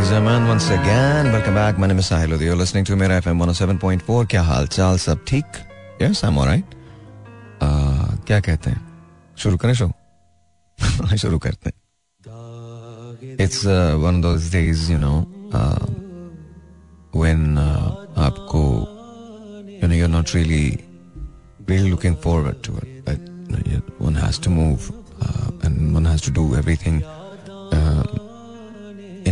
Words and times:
ladies 0.00 0.10
and 0.10 0.24
gentlemen, 0.24 0.48
once 0.48 0.70
again, 0.70 1.32
welcome 1.32 1.54
back. 1.54 1.78
My 1.78 1.86
name 1.86 1.98
is 1.98 2.08
Sahil 2.08 2.40
You're 2.40 2.56
listening 2.56 2.84
to 2.84 2.96
Mera 2.96 3.20
FM 3.20 3.38
107.4. 3.38 4.26
क्या 4.30 4.42
हाल 4.42 4.66
चाल 4.66 4.98
सब 4.98 5.24
ठीक? 5.28 5.44
Yes, 6.00 6.22
I'm 6.24 6.38
alright. 6.38 6.74
Uh, 7.60 8.24
क्या 8.26 8.40
कहते 8.40 8.70
हैं? 8.70 8.80
शुरू 9.38 9.56
करें 9.56 9.74
शो? 9.74 9.90
शुरू 11.22 11.38
करते 11.38 11.70
हैं. 11.70 11.76
It's 13.38 13.66
uh, 13.66 13.96
one 13.98 14.16
of 14.16 14.22
those 14.22 14.50
days, 14.50 14.88
you 14.90 14.98
know, 14.98 15.26
uh, 15.52 15.86
when 17.12 17.58
uh, 17.58 18.06
आपको, 18.16 18.62
you 19.82 19.88
know, 19.88 19.94
you're 19.94 20.08
not 20.08 20.32
really, 20.34 20.84
really 21.66 21.90
looking 21.90 22.16
forward 22.16 22.62
to 22.62 22.76
it, 22.78 23.04
but 23.04 23.18
you 23.66 23.76
know, 23.76 23.82
one 23.98 24.14
has 24.14 24.38
to 24.38 24.50
move 24.50 24.90
uh, 25.20 25.50
and 25.62 25.92
one 25.94 26.04
has 26.04 26.20
to 26.22 26.30
do 26.30 26.54
everything. 26.54 27.02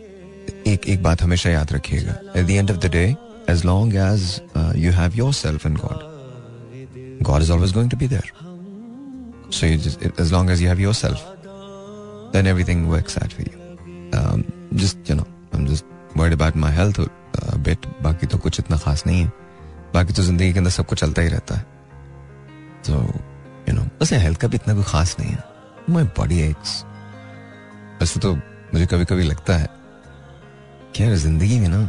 एक 0.66 0.88
एक 0.88 1.02
बात 1.02 1.22
हमेशा 1.22 1.50
याद 1.50 1.72
रखिएगा 1.72 2.34
at 2.34 2.46
the 2.46 2.58
end 2.58 2.70
of 2.70 2.80
the 2.80 2.88
day 2.88 3.16
as 3.48 3.64
long 3.64 3.96
as 3.96 4.40
uh, 4.54 4.72
you 4.76 4.92
have 4.92 5.14
yourself 5.14 5.66
in 5.66 5.74
God 5.74 6.04
God 7.22 7.42
is 7.42 7.50
always 7.50 7.72
going 7.72 7.88
to 7.88 7.96
be 7.96 8.06
there 8.06 8.28
so 9.50 9.66
you 9.66 9.76
just 9.76 10.02
as 10.18 10.32
long 10.32 10.50
as 10.50 10.62
you 10.62 10.68
have 10.68 10.80
yourself 10.80 11.24
then 12.32 12.46
everything 12.46 12.88
works 12.88 13.18
out 13.22 13.32
for 13.32 13.42
you 13.42 13.76
um, 14.12 14.44
just 14.74 15.08
you 15.08 15.14
know 15.14 15.26
I'm 15.52 15.66
just 15.66 15.84
worried 16.16 16.32
about 16.32 16.56
my 16.56 16.70
health 16.70 16.98
a 16.98 17.58
bit 17.58 17.86
बाकी 18.02 18.26
तो 18.26 18.38
कुछ 18.38 18.58
इतना 18.58 18.76
खास 18.76 19.06
नहीं 19.06 19.20
है 19.20 19.32
बाकी 19.94 20.12
तो 20.12 20.22
ज़िंदगी 20.22 20.52
के 20.52 20.58
अंदर 20.58 20.70
सब 20.70 20.86
कुछ 20.86 21.00
चलता 21.00 21.22
ही 21.22 21.28
रहता 21.28 21.54
है 21.54 21.66
तो 22.84 23.29
यू 23.68 23.74
नो 23.74 23.82
वैसे 24.00 24.16
हेल्थ 24.18 24.38
का 24.40 24.48
भी 24.48 24.56
इतना 24.56 24.74
कोई 24.74 24.84
खास 24.86 25.16
नहीं 25.20 25.30
है। 25.30 25.44
माई 25.90 26.04
बॉडी 26.16 26.40
एक्स 26.42 26.82
वैसे 28.00 28.20
तो 28.20 28.34
मुझे 28.34 28.86
कभी 28.86 29.04
कभी 29.04 29.22
लगता 29.24 29.56
है 29.56 29.68
कि 30.94 31.02
यार, 31.02 31.14
ज़िंदगी 31.16 31.58
में 31.60 31.68
ना 31.68 31.88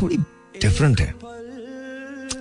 थोड़ी 0.00 0.16
डिफरेंट 0.62 1.00
है। 1.00 1.14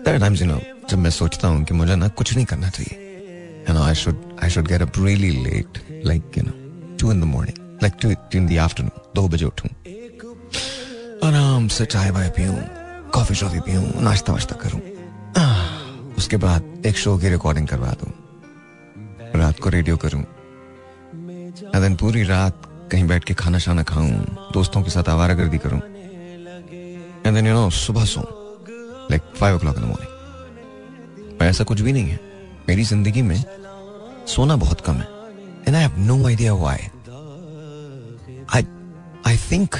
टाइम्स 0.05 0.41
यू 0.41 0.47
नो 0.47 0.59
जब 0.89 0.97
मैं 0.97 1.09
सोचता 1.11 1.47
हूँ 1.47 1.63
कि 1.65 1.73
मुझे 1.73 1.95
ना 1.95 2.07
कुछ 2.09 2.33
नहीं 2.35 2.45
करना 2.45 2.69
चाहिए। 2.69 3.65
You 3.69 3.73
know 3.73 3.83
I 3.83 3.95
should 3.95 4.15
I 4.43 4.49
should 4.49 4.67
get 4.67 4.81
up 4.81 4.97
really 4.97 5.29
late 5.43 5.79
like 6.05 6.37
you 6.37 6.43
know 6.43 6.53
two 6.99 7.11
in 7.11 7.21
the 7.21 7.23
morning 7.25 7.57
like 7.83 7.93
two 8.01 8.09
in 8.37 8.47
the 8.47 8.57
afternoon 8.59 8.91
दो 9.15 9.27
बजे 9.27 9.45
उठूं। 9.45 9.69
आराम 11.27 11.67
से 11.67 11.85
चाय 11.85 12.09
वाय 12.11 12.29
पीऊं 12.37 12.55
कॉफ़ी 13.13 13.35
शॉफी 13.35 13.59
पीऊं 13.61 14.01
नाश्ता 14.03 14.33
वाश्ता 14.33 14.55
करूँ। 14.55 14.79
उसके 16.21 16.37
बाद 16.37 16.85
एक 16.85 16.97
शो 16.97 17.17
की 17.17 17.29
रिकॉर्डिंग 17.29 17.67
करवा 17.67 17.91
दूँ। 18.01 18.11
रात 19.35 19.59
को 19.59 19.69
रेडियो 19.69 19.97
करूँ। 19.97 20.23
देन 21.81 21.95
पूरी 21.95 22.23
रात 22.23 22.61
कहीं 22.91 23.05
बैठ 23.07 23.23
के 23.23 23.33
खाना 23.33 23.57
शाना 23.57 23.83
खाऊं, 23.83 24.11
दोस्तों 24.53 24.81
के 24.83 24.89
साथ 24.91 25.09
आवारा 25.09 25.33
गर्दी 25.33 25.57
करूँ। 25.57 25.79
एंड 27.25 27.35
देन 27.35 27.47
यू 27.47 27.53
नो 27.53 27.69
सुबह 27.69 28.05
सो। 28.05 28.21
Like 29.11 29.21
five 29.35 29.55
o'clock 29.59 29.77
in 29.77 29.83
the 29.83 29.85
morning 29.85 31.41
ऐसा 31.41 31.63
कुछ 31.63 31.81
भी 31.81 31.93
नहीं 31.93 32.09
है। 32.09 32.19
मेरी 32.69 32.83
ज़िंदगी 32.83 33.21
में 33.21 33.43
सोना 34.27 34.55
बहुत 34.55 34.81
कम 34.81 34.95
है। 34.95 35.07
And 35.67 35.75
I 35.75 35.81
have 35.81 35.99
no 36.07 36.25
idea 36.27 36.53
why 36.53 36.87
I 38.55 38.65
I 39.27 39.37
think 39.51 39.75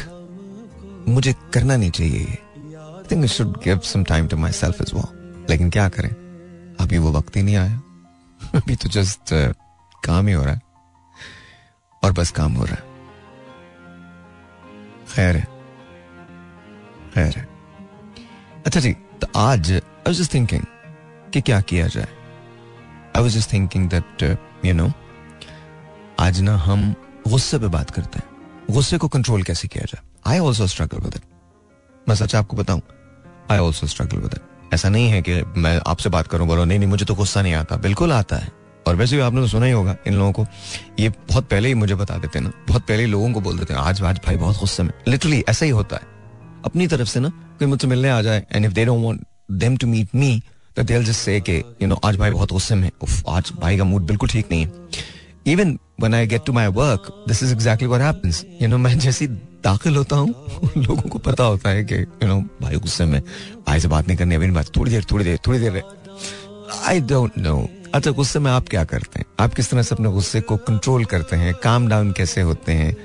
मुझे 1.08 1.34
करना 1.54 1.76
नहीं 1.76 1.92
चाहिए। 1.92 2.26
I 2.26 3.04
think 3.12 3.22
I 3.22 3.28
should 3.28 3.58
give 3.64 3.80
some 3.86 4.04
time 4.04 4.28
to 4.28 4.38
myself 4.62 4.82
as 4.82 4.96
well 4.96 5.46
लेकिन 5.50 5.70
क्या 5.70 5.88
करें? 5.90 6.10
अभी 6.82 6.98
वो 6.98 7.12
वक्त 7.12 7.36
ही 7.36 7.44
नहीं 7.44 7.56
आया। 7.56 7.78
अभी 8.56 8.76
तो 8.76 8.90
जस्ट 8.90 9.34
काम 10.06 10.28
ही 10.28 10.34
हो 10.34 10.44
रहा 10.44 10.54
है। 10.54 10.62
और 12.04 12.12
बस 12.12 12.32
काम 12.32 12.54
हो 12.54 12.66
रहा 12.66 12.76
है। 12.76 12.90
खैर 15.08 15.36
है। 15.38 15.44
खैर 17.14 17.38
है। 17.38 17.48
अच्छा 18.66 18.80
जी 18.80 18.92
तो 19.22 19.28
आज 19.36 19.72
आई 19.72 19.80
वाज 20.08 20.16
जस्ट 20.16 20.34
थिंकिंग 20.34 20.66
कि 21.34 21.42
क्या 21.42 21.62
किया 21.62 21.88
जाए। 21.88 22.08
I 23.16 23.22
was 23.22 23.32
just 23.32 23.54
thinking 23.54 23.90
that 23.90 24.40
you 24.66 24.74
know 24.74 24.92
आज 26.20 26.42
ना 26.42 26.56
हम 26.58 26.94
गुस्से 27.28 27.60
पे 27.60 27.68
बात 27.68 27.90
करते 27.90 28.20
हैं। 28.20 28.30
गुस्से 28.72 28.98
को 28.98 29.08
कंट्रोल 29.08 29.44
कैसे 29.44 29.68
किया 29.68 29.84
जाए? 29.84 30.08
I 30.28 30.40
also 30.40 30.68
struggle 30.68 30.98
with 30.98 31.16
it 31.16 31.24
मैं 32.10 32.16
सच 32.16 32.36
आपको 32.36 32.58
बताऊँ 32.58 32.82
I 33.52 33.58
also 33.58 33.88
struggle 33.88 34.18
with 34.18 34.34
it 34.34 34.51
ऐसा 34.74 34.90
नहीं 34.90 35.10
है 35.10 35.22
कि 35.22 35.42
मैं 35.58 35.80
आपसे 35.88 36.10
बात 36.10 36.28
करूँ, 36.28 36.48
बोलो, 36.48 36.66
नहीं 36.66 36.80
नहीं, 36.80 36.90
मुझे 36.90 37.06
तो 37.06 37.16
गुस्सा 37.16 37.42
नहीं 37.42 37.54
आता। 37.54 37.76
बिल्कुल 37.78 38.12
आता 38.12 38.36
है। 38.36 38.52
और 38.88 38.96
वैसे 38.96 39.16
भी 39.16 39.22
आपने 39.22 39.42
तो 39.42 39.48
सुना 39.48 39.66
ही 39.66 39.72
होगा 39.72 39.96
इन 40.08 40.14
लोगों 40.14 40.32
को, 40.32 40.46
ये 41.00 41.10
बहुत 41.10 41.48
पहले 41.50 41.68
ही 41.68 41.74
मुझे 41.74 41.96
बता 41.96 42.18
देते 42.18 42.40
ना, 42.40 42.52
बहुत 42.68 42.82
पहले 42.82 43.04
ही 43.04 43.10
लोगों 43.10 43.32
को 43.34 43.42
बोल 43.42 43.58
देते 43.58 43.74
हैं, 43.74 43.82
आज 43.82 44.02
आज 44.02 44.20
भाई 44.26 44.36
बहुत 44.36 44.60
गुस्से 44.60 44.84
में। 44.84 44.92
लिटरली 45.08 45.44
ऐसा 45.50 45.66
ही 45.66 45.72
होता 45.72 45.96
है। 45.96 46.02
अपनी 46.66 46.88
तरफ़ 46.88 47.08
से 47.08 47.20
ना, 47.20 47.30
कोई 47.30 47.68
मुझसे 47.68 47.88
मिलने 47.88 48.10
आ 48.10 48.22
जाए 48.22 48.46
and 48.52 48.66
if 48.66 48.74
they 48.74 48.86
don't 48.86 49.04
want 49.06 49.26
them 49.52 49.78
to 49.78 49.88
meet 49.88 50.10
me 50.16 50.42
they 50.80 51.04
just 51.04 51.20
say 51.20 51.38
you 51.82 51.88
know 51.88 52.00
आज 52.06 52.16
भाई 52.16 52.32
बहुत 52.32 52.52
गुस्से 52.52 52.76
में 52.76 52.90
उफ, 53.02 53.24
आज 53.30 53.52
भाई 53.62 53.78
का 53.78 53.84
मूड 53.84 54.02
बिल्कुल 54.02 54.30
ठीक 54.30 54.46
नहीं 54.52 54.66
है। 54.66 54.72
Even 55.48 55.80
when 56.02 56.14
I 56.14 56.30
get 56.30 56.46
to 56.50 56.54
my 56.56 56.68
work, 56.70 57.02
this 57.30 57.44
is 57.44 57.54
exactly 57.54 57.88
what 57.88 58.02
happens. 58.02 58.36
You 58.36 58.68
know, 58.68 58.78
मैं 58.78 59.00
जैसी 59.00 59.28
दाखिल 59.64 59.96
होता 59.96 60.16
हूँ 60.16 60.30
लोगों 60.78 61.10
को 61.10 61.20
पता 61.20 61.44
होता 61.44 61.70
है 61.70 61.84
कि 61.84 61.96
यू 61.96 62.28
नो 62.28 62.42
भाई 62.62 62.76
गुस्से 62.76 63.06
में 63.06 63.22
भाई 63.68 63.80
से 63.80 63.88
बात 63.88 64.08
नहीं 64.08 64.18
करनी 64.18 64.36
अभी 64.36 64.52
बात 64.52 64.78
थोड़ी 64.78 64.92
देर 64.92 65.06
थोड़ी 65.12 65.26
देर 65.26 65.40
थोड़ी 65.48 65.60
देर 65.60 65.84
आई 66.86 67.00
डोंट 67.00 67.32
नो 67.38 67.70
अच्छा 67.94 68.12
गुस्से 68.12 68.40
में 68.40 68.52
आप 68.52 68.70
क्या 68.70 68.84
करते 68.84 69.20
हैं? 69.20 69.26
आप 69.40 69.54
किस 69.54 69.70
तरह 69.70 69.82
से 69.82 69.96
अपने 69.96 70.10
गुस्से 70.10 70.42
को 70.42 70.58
कंट्रोल 70.58 71.06
करते 71.06 71.36
हैं? 71.36 71.54
काम 71.54 71.88
डाउन 71.88 72.12
कैसे 72.12 72.42
होते 72.42 72.72
हैं? 72.72 72.98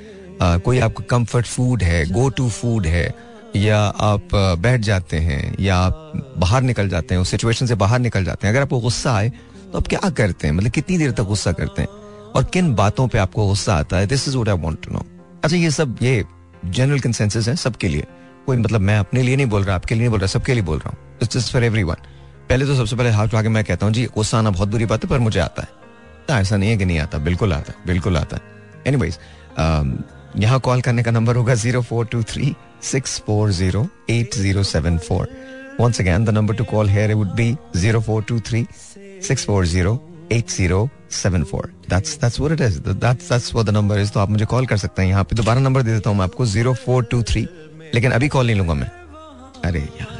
आ, 0.42 0.58
कोई 0.58 0.78
आपका 0.78 1.04
कंफर्ट 1.04 1.46
फ़ूड 1.46 1.82
है 1.82 2.06
गो 2.06 2.28
टू 2.28 2.48
फ़ूड 2.48 2.86
है 2.86 3.14
या 3.56 3.80
आप 3.80 4.28
बैठ 4.34 4.80
जाते 4.80 5.16
हैं 5.16 5.56
या 5.60 5.76
आप 5.76 6.12
बाहर 6.38 6.62
निकल 6.62 6.88
जाते 6.88 7.14
हैं 7.14 7.22
उस 7.22 7.28
सिचुएशन 7.28 7.66
से 7.66 7.74
बाहर 7.74 7.98
निकल 7.98 8.24
जाते 8.24 8.46
हैं। 8.46 8.54
अगर 8.54 8.62
आपको 8.62 8.80
गुस्सा 8.80 9.14
आए 9.14 9.32
तो 9.72 9.78
आप 9.78 9.86
क्या 9.86 10.10
करते 10.10 10.46
हैं? 10.46 10.54
मतलब 10.54 10.70
कितनी 10.70 10.98
देर 10.98 11.10
तक 11.10 11.22
गुस्सा 11.22 11.52
करते 11.52 11.82
हैं? 11.82 11.88
और 12.34 12.44
किन 12.52 12.74
बातों 12.74 13.06
पे 13.08 13.18
आपको 13.18 13.46
गुस्सा 13.48 13.74
आता 13.74 13.96
है? 13.96 14.06
This 14.06 14.26
is 14.28 14.36
what 14.36 14.48
I 14.48 14.62
want 14.64 14.80
to 14.86 14.92
know 14.92 15.04
अच्छा 15.44 15.56
ये 15.56 15.70
सब 15.70 15.96
ये 16.02 16.24
जनरल 16.64 17.00
कंसेंसस 17.00 17.48
है 17.48 17.54
सबके 17.56 17.88
लिए। 17.88 18.06
कोई 18.46 18.56
मतलब 18.56 18.80
मैं 18.80 18.98
अपने 18.98 19.22
लिए 19.22 19.36
नहीं 19.36 19.46
बोल 19.46 19.62
रहा 19.64 19.74
आपके 19.76 19.94
लिए 19.94 20.02
नहीं 20.02 20.10
बोल 20.10 20.20
रहा 20.20 20.26
सबके 20.28 20.54
लिए 20.54 20.62
बोल 20.62 20.78
रहा 20.78 20.90
हूँ। 20.90 20.98
इट्स 21.22 21.36
जस्ट 21.36 21.52
फॉर 21.52 21.64
एवरीवन 21.64 21.96
पहले 22.48 22.66
तो 22.66 22.76
सबसे 22.76 22.96
पहले 22.96 23.10
हाथ 23.10 23.26
उठा 23.26 23.42
के 23.42 23.48
मैं 23.48 23.64
कहता 23.64 23.86
हूँ 23.86 23.94
जी 23.94 24.04
गुस्सा 24.14 24.38
आना 24.38 24.50
बहुत 24.50 24.68
बुरी 24.68 24.86
बात 24.86 25.04
है 25.04 25.10
पर 25.10 25.18
मुझे 25.18 25.40
आता 25.40 25.62
है। 25.62 25.68
तो 26.28 26.34
ऐसा 26.34 26.56
नहीं 26.56 26.70
है 26.70 26.76
कि 26.76 26.84
नहीं 26.84 26.98
आता 26.98 27.18
बिल्कुल 27.26 27.52
आता 27.52 27.72
है 27.72 27.86
बिल्कुल 27.86 28.16
आता 28.16 28.36
है। 28.36 28.42
एनी 28.86 28.96
वाइज 28.96 29.18
यहाँ 30.38 30.60
कॉल 30.60 30.80
करने 30.82 31.02
का 31.02 31.10
नंबर 31.10 31.36
होगा 31.36 31.54
zero 31.54 31.82
four 31.82 32.06
two 32.06 32.22
three 32.22 32.54
six 32.82 33.18
four 33.26 33.50
zero 33.52 33.88
eight 34.10 34.34
zero 34.34 34.62
seven 34.62 34.98
four 35.08 35.28
Once 35.78 35.98
again, 36.00 36.22
the 36.24 36.32
number 36.34 36.54
to 36.58 36.64
call 36.64 36.90
here 36.90 37.14
would 37.14 37.32
be 37.38 37.46
0423 37.74 38.60
640 39.24 40.88
8074. 41.10 41.70
That's 41.88 42.16
that's 42.16 42.38
what 42.40 42.52
it 42.52 42.60
is. 42.60 42.80
That's 42.82 43.28
that's 43.28 43.54
what 43.54 43.66
the 43.66 43.72
number 43.72 43.98
is. 43.98 44.12
तो 44.12 44.20
आप 44.20 44.30
मुझे 44.30 44.44
call 44.44 44.66
कर 44.66 44.76
सकते 44.76 45.02
हैं 45.02 45.08
यहाँ 45.08 45.24
पे। 45.24 45.36
दोबारा 45.36 45.60
number 45.60 45.82
दे 45.82 45.92
देता 45.92 46.10
हूँ 46.10 46.18
मैं 46.18 46.24
आपको 46.24 46.46
0423 46.46 47.46
लेकिन 47.94 48.12
अभी 48.12 48.28
कॉल 48.28 48.46
नहीं 48.46 48.56
लूँगा 48.56 48.74
मैं। 48.74 48.90
अरे 49.64 49.80
यार। 49.80 50.14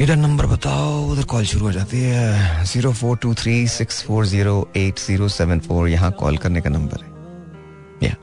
इधर 0.00 0.16
नंबर 0.16 0.46
बताओ, 0.46 1.06
उधर 1.12 1.24
कॉल 1.30 1.44
शुरू 1.44 1.64
हो 1.66 1.72
जाती 1.72 2.00
है। 2.00 2.64
Zero 2.64 2.92
four 2.92 3.16
two 3.16 3.34
three 3.34 3.66
six 3.68 4.02
four 4.02 4.26
zero 4.26 4.56
eight 4.76 4.98
zero 4.98 5.28
seven 5.28 5.60
four 5.60 5.88
यहाँ 5.88 6.10
कॉल 6.20 6.36
करने 6.38 6.60
का 6.60 6.70
नंबर 6.70 7.04
है। 7.04 8.08
या 8.08 8.14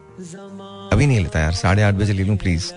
अभी 0.94 1.06
नहीं 1.06 1.20
लेता 1.20 1.40
यार। 1.40 1.54
साढ़े 1.54 1.84
आठ 1.84 1.94
बजे 1.94 2.14
ले 2.14 2.24
लूँ 2.24 2.38
प्लीज़ 2.38 2.72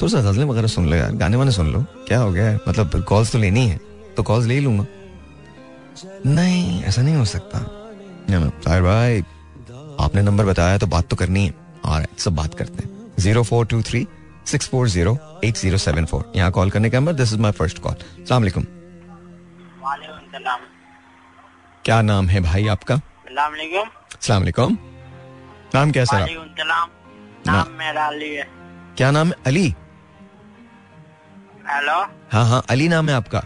थोड़ा 0.00 0.08
सा 0.08 0.20
गजलें 0.30 0.44
वगैरह 0.44 0.66
सुन 0.68 0.88
लो 0.90 0.96
यार। 0.96 1.12
गाने 1.16 1.36
वाने 1.36 1.52
सुन 1.52 1.72
लो। 1.72 1.84
क्या 2.08 2.18
हो 2.18 2.30
गया 2.32 2.58
मतलब 2.68 3.02
कॉल्स 3.08 3.32
तो 3.32 3.38
लेनी 3.38 3.66
है। 3.68 3.80
तो 4.16 4.22
कॉल्स 4.22 4.46
ले 4.46 4.60
लूँगा। 4.60 4.86
नहीं 6.26 6.82
ऐसा 6.84 7.02
नहीं 7.02 7.16
हो 7.16 7.24
सकता। 7.24 7.58
भाई 8.80 9.20
आपने 10.00 10.22
नंबर 10.22 10.44
बताया 10.44 10.78
तो 10.78 10.86
बात 10.86 11.08
तो 11.08 11.16
करनी 11.16 11.46
है। 11.46 11.54
और 11.84 12.06
सब 12.18 12.34
बात 12.34 12.54
करते 12.54 12.82
हैं। 12.84 13.12
Zero 13.18 13.42
four 13.42 13.66
two 13.66 13.80
three 13.82 14.06
six 14.46 14.68
four 14.68 14.88
zero 14.88 15.16
eight 15.44 15.56
zero 15.56 15.78
seven 15.78 16.04
four 16.06 16.32
यहाँ 16.36 16.50
कॉल 16.52 16.70
करने 16.70 16.90
का 16.90 16.98
number 16.98 17.12
this 17.12 17.32
is 17.32 17.40
my 17.40 17.52
first 17.52 17.78
call 17.78 17.94
सलामकुम 18.24 18.64
क्या 21.84 22.00
नाम 22.02 22.28
है 22.28 22.40
भाई 22.40 22.66
आपका? 22.68 22.96
सलामकुम 24.20 24.78
नाम 25.74 25.92
क्या 25.92 26.04
सर 26.04 26.26
नाम 27.46 27.70
मेरा 27.78 28.06
अली 28.06 28.34
है। 28.34 28.46
क्या 28.96 29.10
नाम 29.10 29.28
है? 29.28 29.34
अली? 29.46 29.74
हेलो। 31.68 31.98
हाँ 32.32 32.44
हाँ 32.48 32.62
अली 32.70 32.88
नाम 32.88 33.08
है 33.08 33.14
आपका। 33.14 33.42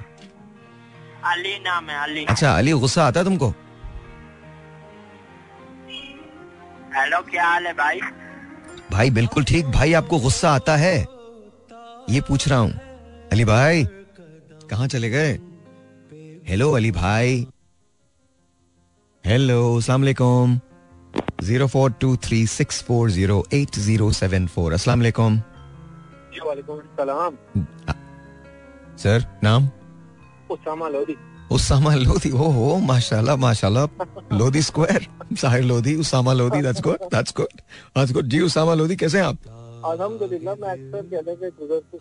अली 1.24 1.58
नाम 1.58 1.88
है 1.90 2.02
अली। 2.02 2.24
अच्छा 2.24 2.50
अली 2.58 2.72
गुस्सा 2.80 3.06
आता 3.06 3.20
है 3.20 3.24
तुमको? 3.24 3.48
हेलो 6.94 7.20
क्या 7.30 7.46
हाल 7.46 7.66
है 7.66 7.72
भाई? 7.74 8.00
भाई 8.90 9.10
बिल्कुल 9.10 9.44
ठीक। 9.44 9.66
भाई 9.68 9.92
आपको 9.92 10.18
गुस्सा 10.20 10.50
आता 10.50 10.76
है? 10.76 10.96
ये 12.10 12.20
पूछ 12.28 12.48
रहा 12.48 12.58
हूँ। 12.58 12.72
अली 13.32 13.44
भाई 13.44 13.84
कहा 14.70 14.86
चले 14.86 15.10
गए? 15.10 15.32
हेलो 16.48 16.70
अली 16.72 16.90
भाई। 16.90 17.46
हेलो 19.24 19.76
अस्सलाम 19.76 20.00
वालेकुम 20.00 20.58
zero 21.42 21.66
four 21.66 21.92
two 22.00 22.16
three 22.24 22.46
six 22.46 22.82
four 22.82 23.10
zero 23.10 23.44
eight 23.54 23.78
zero 23.78 24.10
seven 24.12 24.46
four. 24.46 24.72
अस्सलाम 24.72 24.98
वालेकुम 24.98 25.38
जी 26.34 26.40
वालेकुम 26.46 26.80
सलाम। 27.00 27.36
सर 28.98 29.24
नाम? 29.44 29.68
उसामा 30.50 30.88
लोधी 30.88 31.16
उसामा 31.52 31.94
लोधी 31.96 32.30
ओ 32.30 32.48
हो 32.52 32.76
माशाल्लाह 32.86 33.36
माशाल्लाह 33.38 34.36
Lodhi 34.38 34.62
square 34.62 35.06
Sahir 35.36 35.64
Lodhi 35.64 35.94
Usama 35.98 36.32
Lodhi 36.32 36.60
that's 36.62 36.82
good 36.82 37.08
that's 37.14 37.34
good 37.36 37.60
that's 37.96 38.12
good 38.12 38.26
जी 38.28 38.40
उसामा 38.42 38.74
लोधी 38.74 38.96
कैसे 38.96 39.18
हैं 39.18 39.24
आप 39.26 39.38
अल्हम्दुलिल्लाह 39.84 40.54
मैं 40.60 40.70
अक्सर 40.70 41.02
कहते 41.10 41.30
हैं 41.30 41.38
कि 41.40 41.50
गुजर 41.58 41.80
से 41.80 41.98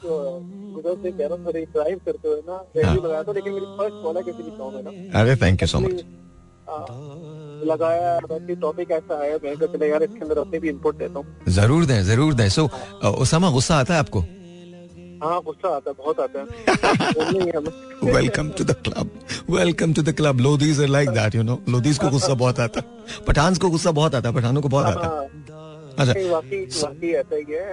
गुजर 0.75 0.95
से 1.03 1.11
कह 1.11 1.25
रहा 1.25 1.35
हूँ 1.35 1.45
थोड़ी 1.45 1.65
ड्राइव 1.73 1.99
करते 2.05 2.27
हुए 2.27 2.41
ना 2.47 2.57
रेडियो 2.75 3.01
लगाया 3.01 3.23
था 3.23 3.33
लेकिन 3.33 3.53
मेरी 3.53 3.65
फ़र्स्ट 3.77 4.03
कॉल 4.03 4.17
है 4.17 4.23
किसी 4.23 4.44
भी 4.44 4.55
सॉन्ग 4.57 4.75
में 4.75 4.83
ना 4.83 5.19
अरे 5.21 5.35
थैंक 5.44 5.61
यू 5.61 5.67
सो 5.67 5.79
मच 5.79 6.05
लगाया 7.65 8.17
टॉपिक 8.61 8.91
ऐसा 8.91 9.23
है 9.23 9.35
मैं 9.44 9.55
कहा 9.57 9.85
यार 9.85 10.03
इसके 10.03 10.19
अंदर 10.19 10.38
अपनी 10.39 10.59
भी 10.59 10.69
इनपुट 10.69 10.97
देता 10.97 11.19
हूँ 11.19 11.53
ज़रूर 11.59 11.85
दें 11.85 12.01
ज़रूर 12.05 12.33
दें 12.33 12.49
सो 12.49 12.69
उसामा 13.17 13.51
गुस्सा 13.51 13.77
आता 13.79 13.94
है 13.94 13.99
आपको 13.99 14.23
हाँ 15.23 15.41
गुस्सा 15.41 15.69
आता 15.75 15.89
है 15.89 15.95
बहुत 15.97 16.19
आता 16.19 16.39
है। 16.39 16.45
Welcome 18.13 18.49
to 18.49 18.63
the 18.63 18.71
club 18.85 19.11
welcome 19.49 19.93
to 19.93 20.01
the 20.01 20.13
club 20.15 20.39
Lodhis 20.39 20.81
are 20.81 20.87
like 20.87 21.09
that 21.09 21.35
you 21.35 21.43
know 21.43 21.59
Lodhis 21.69 21.97
को 21.97 22.09
गुस्सा 22.09 22.33
बहुत 22.33 22.59
आता 22.59 22.79
है। 22.79 22.85
को 23.59 23.69
गुस्सा 23.69 23.91
बहुत 23.91 24.15
आता 24.15 24.29
है 24.29 24.35
पठानों 24.35 24.61
को 24.61 24.69
बहुत 24.69 24.85
आता 24.85 25.07
है। 25.07 25.55
अच्छा। 25.97 26.13
वाकई 26.29 26.29
वाकई 26.29 27.11
ऐसा 27.11 27.35
ही 27.35 27.43
है। 27.51 27.63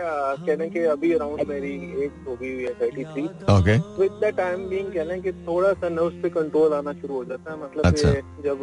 कहने 0.47 0.69
के 0.71 0.85
अभी 0.89 1.13
अराउंड 1.13 1.43
मेरी 1.49 1.73
एज 2.05 2.13
हो 2.29 2.37
गई 2.37 2.53
हुई 2.53 2.65
है 2.65 2.73
thirty 2.81 3.05
three 3.05 3.25
okay 3.55 3.77
with 4.01 4.13
the 4.23 4.33
time 4.37 4.69
being 4.69 4.93
कहना 4.93 5.17
कि 5.19 5.33
थोड़ा 5.49 5.73
सा 5.73 5.89
नर्व्स 5.89 6.23
पे 6.23 6.29
कंट्रोल 6.37 6.75
आना 6.75 6.93
शुरू 6.93 7.15
हो 7.15 7.25
जाता 7.25 7.53
है। 7.53 7.63
मतलब 7.63 7.87
अच्छा। 7.87 8.11
कि 8.11 8.43
जब 8.43 8.59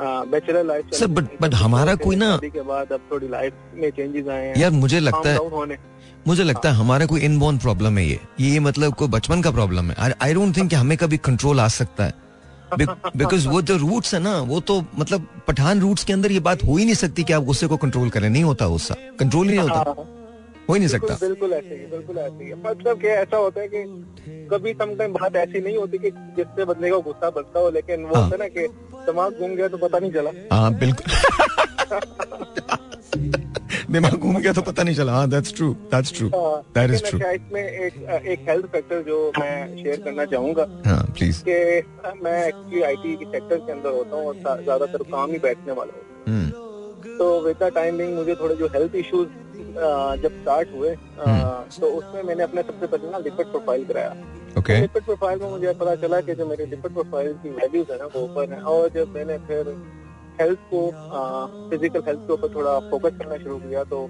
bachelor 0.00 0.64
life 0.64 0.84
Sir, 0.94 1.08
but- 1.08 1.42
but 1.42 1.54
हमारा 1.54 1.94
कोई 1.94 2.16
ना- 2.16 2.44
के 2.44 2.60
बाद 2.60 2.92
अब 2.92 3.00
थोड़ी 3.12 3.28
लाइफ 3.28 3.52
में 3.74 3.90
चेंजेस 3.90 4.28
आए 4.28 4.46
हैं। 4.46 4.58
यार 4.58 4.70
मुझे 4.70 5.00
लगता 5.00 5.28
है 5.28 5.38
मुझे 6.26 6.44
लगता 6.44 6.70
है 6.70 6.74
हमारा 6.74 7.06
कोई 7.06 7.20
इनबोर्न 7.20 7.58
प्रॉब्लम 7.58 7.98
है 7.98 8.06
ये। 8.06 8.20
ये 8.40 8.60
मतलब 8.60 8.94
कोई 8.94 9.08
बचपन 9.08 9.42
का 9.42 9.50
प्रॉब्लम 9.50 9.90
है। 9.90 10.14
आई 10.22 10.34
डोंट 10.34 10.56
थिंक 10.56 10.70
कि 10.70 10.76
हमें 10.76 10.98
कभी 10.98 11.16
कंट्रोल 11.16 11.60
आ 11.60 11.68
सकता 11.68 12.04
है। 12.04 12.14
बिकॉज़ 13.16 13.48
वो 13.48 13.62
जो 13.62 13.76
रूट्स 13.76 14.14
है 14.14 14.20
ना 14.20 14.40
वो 14.40 14.60
तो 14.60 14.84
मतलब 14.98 15.26
पठान 15.48 15.80
रूट्स 15.80 16.04
के 16.04 16.12
अंदर 16.12 16.32
ये 16.32 16.40
बात 16.40 16.64
हो 16.64 16.76
ही 16.76 16.84
नहीं 16.84 16.94
सकती 16.94 17.22
कि 17.22 17.32
आप 17.32 17.42
गुस्से 17.42 17.66
को 17.66 17.76
कंट्रोल 17.76 18.10
करें। 18.10 18.30
नहीं 18.30 18.44
होता 18.44 18.66
गुस्सा। 18.66 18.94
कंट्रोल 19.20 19.48
ही 19.48 19.58
नहीं 19.58 19.68
होता। 19.68 19.82
हाँ, 20.68 20.68
हो 20.68 20.74
ही 20.74 20.80
नहीं 20.80 20.88
बिल्कुल 20.88 21.08
सकता। 21.10 21.26
बिल्कुल 21.26 21.52
ऐसे 21.52 21.74
ही 21.74 21.86
बिल्कुल 21.86 22.18
ऐसे 22.18 22.44
ही। 22.44 22.52
मतलब 22.64 23.00
कि 23.00 23.08
ऐसा 23.08 23.36
होता 23.36 23.60
है 23.60 23.68
कि 23.68 23.82
कभी 24.50 24.72
समटाइम 24.72 25.12
बात 25.12 25.36
ऐसी 25.36 25.60
नहीं 25.60 25.76
होती 25.76 25.98
कि 25.98 26.10
जिससे 26.36 26.64
बंदे 26.64 26.90
का 26.90 26.96
गुस्सा 27.06 27.30
बचता 27.30 27.60
हो 27.60 27.70
लेकिन 27.70 28.04
वो 28.04 28.14
हाँ। 28.14 28.22
होता 28.24 28.36
है 28.36 28.38
ना 28.42 28.48
कि 28.48 28.66
दिमाग 29.06 29.38
घूम 29.40 29.54
गया 29.56 29.68
तो 29.68 29.78
पता 29.78 29.98
नहीं 29.98 30.12
चला। 30.12 30.30
हाँ 30.52 30.72
बिल्कुल। 30.78 31.06
दिमाग 33.90 34.14
घूम 34.14 34.36
गया 34.38 34.52
तो 34.52 34.62
पता 34.62 34.82
नहीं 34.82 34.94
चला। 34.94 35.12
हाँ 35.12 35.28
दैट्स 35.30 35.54
ट्रू 35.54 35.72
दैट्स 35.92 36.12
ट्रू 36.16 36.28
हाँ, 36.28 36.60
दैट 36.74 36.90
इज़ 36.90 37.04
ट्रू 37.04 37.18
इसमें 37.18 37.62
एक 37.62 38.02
एक 38.26 38.48
हेल्थ 38.48 38.66
फैक्टर 38.66 39.02
जो 39.02 39.18
मैं 39.38 39.76
शेयर 39.76 40.00
करना 40.04 40.24
चाहूँगा 40.24 40.66
हाँ 40.86 41.02
प्लीज़ 41.12 41.42
कि 41.48 41.54
मैं 42.24 42.36
एक्चुअली 42.46 42.82
आईटी 42.82 43.14
के 43.16 43.24
सेक्टर 43.24 43.56
के 43.58 43.72
अंदर 43.72 43.90
होता 43.90 44.16
हूँ 44.16 44.26
और 44.28 44.34
ज़्यादातर 44.62 45.02
काम 45.10 45.30
ही 45.30 45.38
बैठने 45.38 45.72
वाला 45.72 45.92
होता 45.96 46.30
हम्म। 46.30 46.44
हूँ 46.44 46.65
तो 47.18 47.40
विद 47.42 47.56
द 47.62 47.70
टाइमिंग 47.74 48.14
मुझे 48.16 48.34
थोड़े 48.34 48.54
जो 48.56 48.66
हेल्थ 48.74 48.94
इश्यूज़ 48.94 49.28
जब 50.22 50.30
स्टार्ट 50.30 50.68
हुए 50.74 50.90
अ, 50.90 50.96
तो 51.80 51.86
उसमें 51.88 52.22
मैंने 52.22 52.42
अपने 52.42 52.62
सबसे 52.62 52.86
पहले 52.86 53.10
ना 53.10 53.18
लिपिड 53.18 53.46
प्रोफ़ाइल 53.46 53.84
कराया। 53.84 54.14
ओके 54.58 54.80
लिपिड 54.80 55.04
प्रोफ़ाइल 55.04 55.38
में 55.40 55.48
मुझे 55.50 55.72
पता 55.80 55.94
चला 55.96 56.20
कि 56.20 56.34
जो 56.34 56.46
मेरे 56.46 56.66
लिपिड 56.66 56.92
प्रोफ़ाइल 56.92 57.32
की 57.42 57.50
वैल्यूज़ 57.52 57.92
है 57.92 57.98
ना 57.98 58.06
वो 58.14 58.22
ऊपर 58.24 58.52
है 58.52 58.58
और 58.74 58.88
जब 58.94 59.08
मैंने 59.16 59.36
फिर 59.48 59.74
हेल्थ 60.40 60.58
को 60.72 60.90
फ़िज़िकल 61.70 62.02
हेल्थ 62.06 62.20
के 62.20 62.32
ऊपर 62.32 62.48
थोड़ा 62.56 62.78
फोकस 62.90 63.10
करना 63.18 63.36
शुरू 63.36 63.58
किया 63.58 63.84
तो 63.84 64.08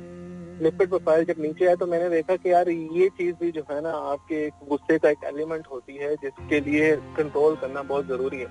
लिपिड 0.61 0.88
प्रोफ़ाइल 0.88 1.25
जब 1.25 1.41
नीचे 1.41 1.67
आया 1.67 1.75
तो 1.76 1.87
मैंने 1.87 2.08
देखा 2.11 2.37
कि 2.37 2.50
यार 2.53 2.69
ये 2.69 3.08
चीज़ 3.19 3.35
भी 3.41 3.50
जो 3.53 3.62
है 3.70 3.81
ना 3.81 3.91
आपके 4.12 4.35
एक 4.47 4.55
गुस्से 4.69 4.99
का 4.99 5.11
एक 5.11 5.25
एलिमेंट 5.25 5.67
होती 5.73 5.97
है 5.97 6.14
जिसके 6.17 6.61
लिए 6.61 6.94
कंट्रोल 7.17 7.55
करना 7.56 7.82
बहुत 7.82 8.06
ज़रूरी 8.06 8.38
है। 8.41 8.47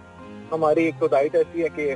हमारी 0.52 0.86
एक 0.88 0.96
तो 1.00 1.08
डाइट 1.08 1.36
ऐसी 1.36 1.62
है 1.62 1.70
कि 1.80 1.90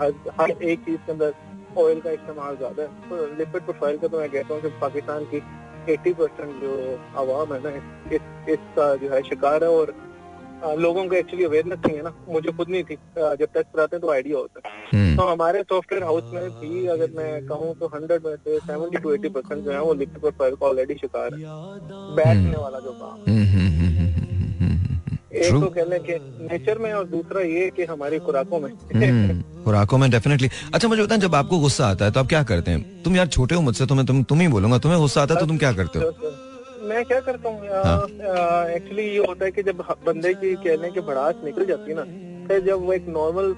हर 0.00 0.12
हर 0.40 0.50
एक 0.50 0.80
चीज़ 0.80 0.96
के 0.96 1.12
अंदर 1.12 1.32
ऑयल 1.78 2.00
का 2.00 2.10
इस्तेमाल 2.12 2.56
ज़्यादा 2.56 2.82
है। 2.82 2.88
तो 3.08 3.26
लिपिड 3.38 3.62
प्रोफ़ाइल 3.64 3.98
का 3.98 4.08
तो 4.08 4.18
मैं 4.18 4.30
कहता 4.30 4.54
हूँ 4.54 4.62
कि 4.62 4.68
पाकिस्तान 4.80 5.24
की 5.32 5.40
80 5.92 6.12
परसेंट 6.14 6.60
जो 6.62 6.74
आवाम 7.16 7.52
है 7.54 7.62
ना 7.62 7.70
इस, 7.70 8.12
इस 8.12 8.48
इसका 8.48 8.94
जो 8.96 9.10
है 9.10 9.22
शिकार 9.28 9.64
है 9.64 9.70
और 9.70 9.94
लोगों 10.78 11.06
को 11.08 11.14
एक्चुअली 11.14 11.44
अवेयरनेस 11.44 11.78
नहीं 11.86 11.96
है 11.96 12.02
ना। 12.02 12.12
मुझे 12.28 12.52
खुद 12.52 12.68
नहीं 12.68 12.84
थी। 12.84 12.94
जब 13.16 13.48
टेस्ट 13.54 13.68
कराते 13.74 13.96
हैं 13.96 14.00
तो 14.00 14.10
आइडिया 14.12 14.38
होता 14.38 14.60
है। 14.64 14.72
हम्म। 14.92 15.16
तो 15.16 15.26
हमारे 15.26 15.62
सॉफ्टवेयर 15.62 16.04
हाउस 16.04 16.32
में 16.32 16.48
भी 16.60 16.86
अगर 16.88 17.10
मैं 17.16 17.46
कहूँ 17.46 17.74
तो 17.78 17.86
हंड्रेड 17.94 18.26
में 18.26 18.34
से 18.36 18.58
सेवेंटी 18.60 18.98
टू 18.98 19.12
एटी 19.14 19.28
परसेंट 19.28 19.64
जो 19.64 19.70
है 19.72 19.80
वो 19.80 19.94
लिपिड 19.94 20.20
प्रोफ़ाइल 20.20 20.54
का 20.54 20.66
ऑलरेडी 20.66 20.94
शिकार 20.94 21.34
है। 21.34 21.40
बैठने 22.16 22.56
वाला 22.56 22.78
जो 22.80 22.92
काम 23.02 23.22
एक 25.30 25.48
True. 25.50 25.60
तो 25.60 25.66
कह 25.70 25.84
लें 25.84 26.00
कि 26.02 26.14
नेचर 26.42 26.78
में 26.78 26.92
और 26.92 27.04
दूसरा 27.06 27.40
ये 27.40 27.68
कि 27.76 27.84
हमारी 27.84 28.18
खुराकों 28.18 28.60
में। 28.60 28.70
हम्म, 28.94 29.40
खुराकों 29.64 29.98
में 29.98 30.10
डेफिनेटली 30.10 30.48
अच्छा 30.74 30.88
मुझे 30.88 31.02
बताएँ 31.02 31.20
जब 31.20 31.34
आपको 31.34 31.58
गुस्सा 31.60 31.86
आता 31.86 32.04
है 32.04 32.10
तो 32.10 32.20
आप 32.20 32.26
क्या 32.28 32.42
करते 32.50 32.70
हैं? 32.70 33.02
तुम 33.02 33.16
यार 33.16 33.26
छोटे 33.26 33.54
हो 33.54 33.60
मुझसे 33.60 33.86
तो 33.86 33.94
मैं 33.94 34.06
तुम 34.06 34.22
तुम 34.24 34.40
ही 34.40 34.48
बोलूँगा 34.48 34.78
तुम्हें 34.78 35.00
गुस्सा 35.00 35.22
आता 35.22 35.34
है 35.34 35.40
तो 35.40 35.46
तुम 35.46 35.58
क्या 35.58 35.72
करते 35.72 35.98
हो? 35.98 36.10
मैं 36.88 37.04
क्या 37.04 37.20
करता 37.20 37.48
हूँ 37.48 37.68
हाँ। 37.84 38.68
एक्चुअली 38.70 39.02
ये 39.02 39.18
होता 39.18 39.44
है 39.44 39.50
कि 39.50 39.62
जब 39.62 39.82
बंदे 40.06 40.32
की 40.34 40.54
कहने 40.56 40.90
की 40.90 41.00
भड़ास 41.00 41.34
निकल 41.44 41.64
जाती 41.66 41.90
है 41.90 41.96
ना 41.96 42.04
फिर 42.48 42.60
जब 42.66 42.84
वो 42.86 42.92
एक 42.92 43.08
नॉर्मल 43.08 43.54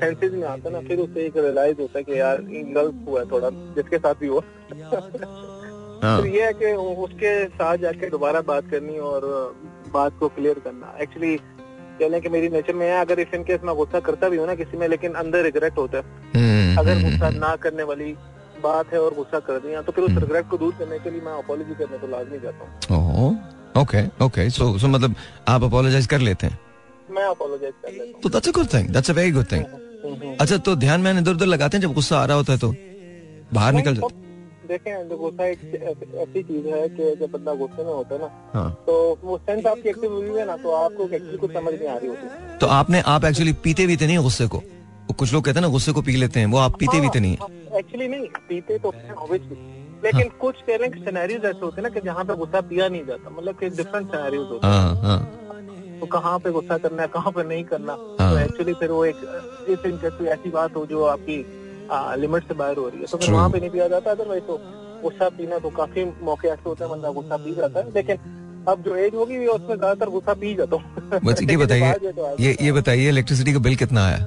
सेंसेस 0.00 0.32
में 0.32 0.46
आता 0.48 0.68
है 0.68 0.72
ना 0.74 0.80
फिर 0.88 0.98
उसे 0.98 1.26
एक 1.26 1.36
रियलाइज़ 1.36 1.80
होता 1.80 1.98
है 1.98 2.04
कि 2.04 2.18
यार 2.20 2.42
गलत 2.76 3.04
हुआ 3.08 3.20
है 3.20 3.26
थोड़ा 3.30 3.50
जिसके 3.76 3.98
साथ 3.98 4.14
भी 4.20 4.26
हुआ। 4.26 4.42
हाँ। 6.02 6.20
फिर 6.22 6.26
ये 6.34 6.44
है 6.44 6.52
कि 6.52 6.72
उसके 7.04 7.32
साथ 7.48 7.76
जाके 7.76 8.10
दोबारा 8.10 8.40
बात 8.48 8.70
करनी 8.70 8.98
और 9.10 9.24
बात 9.94 10.18
को 10.20 10.28
क्लियर 10.30 10.58
करना। 10.64 10.94
एक्चुअली 11.02 11.36
कह 12.00 12.08
लें 12.08 12.20
कि 12.22 12.28
मेरी 12.28 12.48
नेचर 12.48 12.74
में 12.74 12.86
है 12.86 13.00
अगर 13.00 13.20
इफ़ 13.20 13.34
इन 13.36 13.42
केस 13.44 13.60
मैं 13.64 13.74
गुस्सा 13.76 14.00
करता 14.08 14.28
भी 14.28 14.36
हूँ 14.36 14.46
ना 14.46 14.54
किसी 14.54 14.76
में 14.76 14.86
लेकिन 14.88 15.12
अंदर 15.22 15.42
रिग्रेट 15.44 15.78
होता 15.78 15.98
है। 15.98 16.04
हम्म, 16.34 16.78
अगर 16.80 16.92
हम्म, 16.92 17.10
गुस्सा 17.10 17.30
ना 17.38 17.54
करने 17.64 17.82
वाली 17.82 18.12
बात 18.62 18.92
है 18.92 19.00
और 19.00 19.14
गुस्सा 19.14 19.38
कर 19.48 19.58
दिया 19.60 19.82
तो 19.82 19.92
फिर 19.92 20.04
उस 20.04 20.10
हम्म। 20.10 20.20
रिग्रेट 20.20 20.48
को 20.50 20.58
दूर 20.58 20.72
करने 20.78 20.98
के 20.98 21.10
लिए 21.10 21.20
मैं 21.20 21.32
अपोलॉजी 21.32 21.74
करने 21.74 21.98
तो 21.98 22.06
लाजमी 22.06 22.38
जाता 22.38 22.94
हूँ। 22.94 23.82
ओके 23.82 24.02
ओके 24.24 24.48
सो 24.50 24.76
सो 24.78 24.88
मतलब 24.88 25.14
आप 25.48 25.64
अपोलोजाइज 25.64 26.06
कर 26.06 26.18
लेते 26.20 26.46
हैं? 26.46 26.58
मैं 27.10 27.24
अपोलोजाइज 27.24 27.74
कर 27.82 27.92
लेता 27.92 28.04
हूँ। 28.04 28.20
तो 28.22 28.28
that's 28.28 28.48
a 28.48 28.52
good 28.52 28.72
thing 28.74 28.88
that's 28.94 29.10
a 29.10 29.14
very 29.14 29.30
good 29.32 29.52
thing 29.52 30.36
अच्छा 30.40 30.56
तो 30.56 30.74
ध्यान 30.76 31.00
में 31.00 31.12
इधर 31.12 31.30
उधर 31.30 31.46
लगाते 31.46 31.76
हैं 31.76 31.82
जब 31.82 31.92
गुस्सा 31.94 32.18
आ 32.18 32.24
रहा 32.24 32.36
होता 32.36 32.52
है 32.52 32.58
तो? 32.58 32.74
बाहर 33.54 33.72
निकल 33.72 33.94
जाते 33.94 34.26
देखें 34.68 35.08
गुस्सा 35.08 35.44
एक 35.44 35.58
ऐसी 36.14 36.42
चीज़ 36.42 36.66
है 36.66 36.88
कि 36.88 37.16
जब 37.16 37.30
बंदा 37.30 37.54
गुस्से 37.54 37.84
में 37.84 37.92
होता 37.92 38.14
है 38.14 38.20
ना 38.20 38.50
हाँ। 38.54 38.84
तो 38.86 39.18
वो 39.24 39.38
सेंस 39.38 39.66
आपकी 39.66 39.88
एक्टिव 39.88 40.12
हुई 40.12 40.38
है 40.38 40.46
ना 40.46 40.56
तो 40.56 40.70
आपको 40.70 41.02
एक्चुअली 41.02 41.38
कुछ 41.38 41.52
समझ 41.52 41.74
नहीं 41.74 41.88
आ 41.88 41.96
रही 41.96 42.08
होती। 42.08 42.58
तो 42.58 42.66
आपने 42.66 43.00
आप 43.00 43.24
एक्चुअली 43.24 43.52
पीते 43.52 43.86
भी 43.86 43.96
नहीं 43.96 44.18
गुस्से 44.18 44.46
को? 44.46 44.62
कुछ 45.18 45.32
लोग 45.32 45.44
कहते 45.44 45.58
हैं 45.58 45.66
ना 45.66 45.68
गुस्से 45.68 45.92
को 45.92 46.02
पी 46.02 46.12
लेते 46.12 46.40
हैं 46.40 46.46
वो 46.46 46.58
आप 46.58 46.78
पीते 46.78 47.00
भी 47.00 47.20
नहीं 47.20 47.32
एक्चुअली 47.78 48.08
नहीं 48.08 48.26
पीते 48.48 48.78
तो 48.78 48.90
हैं 48.90 49.40
लेकिन 50.04 50.28
कुछ 50.40 50.54
कह 50.70 50.76
सिनेरियोज 50.76 51.44
ऐसे 51.44 51.58
होते 51.62 51.80
हैं 51.80 51.82
ना 51.82 51.88
कि 51.88 52.00
जहाँ 52.00 52.24
पे 52.24 52.34
गुस्सा 52.34 52.60
पिया 52.60 52.88
नहीं 52.88 53.04
जाता 53.04 53.30
मतलब 53.30 53.54
कि 53.54 53.68
डिफरेंट 53.68 54.06
सिनेरियोज 54.06 54.48
होते 54.50 54.66
हाँ। 54.66 54.96
हाँ 54.96 55.18
हैं। 55.18 56.00
तो 56.00 56.06
कहाँ 56.06 56.38
पे 56.38 56.50
गुस्सा 56.50 56.78
करना 56.78 57.02
है 57.02 57.08
कहाँ 57.08 57.32
पे 57.32 57.42
नहीं 57.42 57.64
करना 57.64 57.92
हाँ। 57.92 58.32
तो 58.32 58.38
एक्चुअली 58.38 58.74
फिर 58.74 58.90
वो 58.90 59.04
एक 59.04 60.26
ऐसी 60.26 60.50
बात 60.50 60.76
हो 60.76 60.86
जो 60.86 61.04
आपकी 61.04 61.57
लिमिट 61.90 62.48
से 62.48 62.54
बाहर 62.54 62.76
हो 62.76 62.88
रही 62.88 63.00
है। 63.00 63.06
तो 63.06 63.18
फिर 63.18 63.30
वहाँ 63.30 63.50
पे 63.50 63.60
नहीं 63.60 63.70
पिया 63.70 63.88
जाता 63.88 64.10
अदरवाइज़ 64.10 64.44
तो 64.44 64.58
गुस्सा 65.02 65.28
पीना 65.36 65.58
तो 65.58 65.70
काफ़ी 65.76 66.04
मौके 66.24 66.48
ऐसे 66.48 66.62
होते 66.66 66.84
हैं 66.84 66.90
बंदा 66.92 67.10
गुस्सा 67.12 67.36
पी 67.36 67.54
जाता 67.54 67.80
है। 67.80 67.90
लेकिन 67.94 68.64
अब 68.68 68.82
जो 68.82 68.96
एज 68.96 69.14
होगी 69.14 69.46
उसमें 69.46 69.76
ज़्यादातर 69.76 70.10
गुस्सा 70.10 70.34
पी 70.40 70.54
जाता 70.54 70.76
हूँ। 70.76 70.84
ये 71.50 71.56
बताइए 71.64 71.92
तो 72.12 72.34
ये 72.40 72.56
ये 72.62 72.72
बताइए 72.72 73.08
इलेक्ट्रिसिटी 73.08 73.52
का 73.52 73.58
बिल 73.58 73.76
कितना 73.76 74.06
आया? 74.06 74.26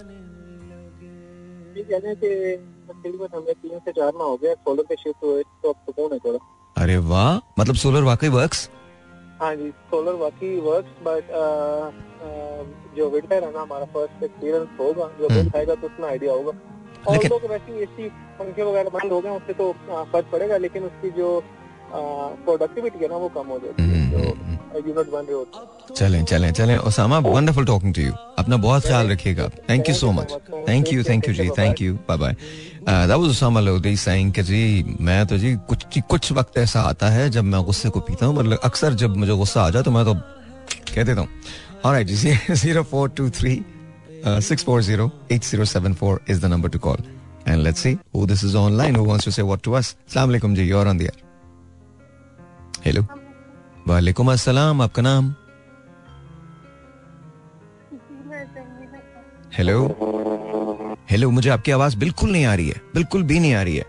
तीन 2.93 3.79
से 3.79 3.91
चार 3.91 4.11
माह 4.15 4.27
हो 4.27 4.37
गया 4.37 4.53
सोलर 4.55 4.83
पे 4.89 4.95
शिफ्ट 4.95 5.23
हुए 5.23 5.43
तो 5.43 5.69
अब 5.69 5.75
सुकून 5.85 6.13
है 6.13 6.19
थोड़ा। 6.19 6.39
अरे 6.75 6.97
वाह 7.11 7.37
मतलब 7.59 7.75
सोलर 7.75 8.03
वाकई 8.03 8.27
वर्क्स 8.29 8.69
हाँ 9.41 9.55
जी 9.55 9.69
सोलर 9.91 10.13
वाकई 10.15 10.55
वर्क्स 10.59 10.91
बट 11.03 11.31
जो 12.97 13.09
विंटर 13.09 13.43
है 13.43 13.51
ना 13.53 13.61
हमारा 13.61 13.85
फ़र्स्ट 13.93 14.23
एक्सपीरियंस 14.23 14.67
होगा 14.79 15.09
जो 15.19 15.27
हम्म। 15.27 15.35
बिल 15.35 15.51
आएगा 15.55 15.75
तो 15.75 15.87
उसमें 15.87 16.07
आइडिया 16.09 16.33
होगा। 16.33 16.51
और 17.07 17.17
तो 17.27 17.47
वैसे 17.49 17.81
एसी 17.83 18.07
पंखे 18.39 18.63
वगैरह 18.63 18.89
बंद 18.99 19.11
हो 19.11 19.19
गए 19.21 19.29
उससे 19.37 19.53
तो 19.61 19.71
फ़र्क 20.11 20.25
पड़ेगा 20.31 20.57
लेकिन 20.65 20.83
उसकी 20.83 21.09
जो 21.17 21.29
प्रोडक्टिविटी 21.93 22.99
है 23.03 23.07
ना 23.09 23.15
वो 23.21 23.27
कम 23.29 23.47
हो 23.51 23.57
जाती 23.59 23.83
है 23.83 23.99
हम्म, 24.01 24.11
जो 24.73 24.87
यूनिट 24.87 25.09
बन 25.11 25.25
रहे 25.25 25.35
होते 25.35 25.57
हैं। 25.59 25.95
चलें 25.95 26.23
चलें 26.25 26.51
चलें। 26.59 26.77
Osama 26.77 27.17
wonderful 27.25 27.65
talking 27.65 27.93
to 27.95 28.01
you 28.01 28.11
अपना 28.39 28.57
बहुत 28.65 28.85
ख्याल 28.85 29.09
रखिएगा 29.11 29.47
thank 29.69 29.89
you 29.89 29.95
so 29.95 30.11
much 30.11 30.31
thank 30.67 30.93
you 30.93 31.03
thank 31.03 31.27
you 31.27 31.33
ji. 31.33 31.49
Thank 31.57 31.81
you 31.81 31.93
bye 32.09 32.17
bye 32.17 32.33
that 32.33 33.17
was 33.17 33.29
Osama 33.29 33.59
Lodhi 33.59 33.95
saying 34.05 34.31
कि 34.33 34.43
जी 34.43 34.61
मैं 35.01 35.25
तो 35.27 35.37
जी 35.37 35.55
कुछ 35.69 35.99
कुछ 36.09 36.31
वक्त 36.31 36.57
ऐसा 36.57 36.81
आता 36.91 37.09
है 37.09 37.29
जब 37.29 37.43
मैं 37.51 37.63
गुस्से 37.65 37.89
को 37.89 37.99
पीता 38.09 38.25
हूँ 38.25 38.35
मतलब 38.35 38.59
अक्सर 38.63 38.93
जब 39.03 39.17
मुझे 39.17 39.35
गुस्सा 39.43 39.61
आ 39.63 39.69
जाए 39.69 39.83
तो 39.83 39.91
मैं 39.91 40.05
तो 40.05 40.13
कह 40.95 41.03
देता 41.03 41.21
हूँ। 41.21 41.29
Alright 41.85 42.07
ji 42.07 42.33
zero 42.55 42.83
four 42.93 43.09
two 43.17 43.29
three 43.39 43.53
Uh, 44.23 44.37
640-8074 44.37 46.29
is 46.29 46.39
the 46.39 46.47
number 46.47 46.69
to 46.69 46.77
call. 46.77 46.97
And 47.45 47.63
let's 47.63 47.79
see 47.79 47.97
who 48.13 48.27
this 48.27 48.43
is 48.43 48.55
online 48.55 48.93
who 48.93 49.03
wants 49.03 49.23
to 49.23 49.31
say 49.31 49.41
what 49.41 49.63
to 49.63 49.73
us. 49.75 49.95
Assalamu 50.07 50.37
alaikum 50.37 50.55
ji, 50.55 50.63
you're 50.63 50.87
on 50.87 50.97
the 50.97 51.05
air. 51.05 51.17
Hello. 52.83 53.07
वालेकुम 53.87 54.31
अस्सलाम 54.31 54.81
आपका 54.81 55.01
नाम 55.01 55.33
hello 59.57 59.77
hello 61.11 61.29
मुझे 61.31 61.49
आपकी 61.49 61.71
आवाज़ 61.71 61.97
बिल्कुल 61.99 62.31
नहीं 62.31 62.45
आ 62.45 62.53
रही 62.55 62.67
है 62.67 62.81
बिल्कुल 62.93 63.23
भी 63.23 63.39
नहीं 63.39 63.53
आ 63.53 63.61
रही 63.61 63.75
है 63.77 63.85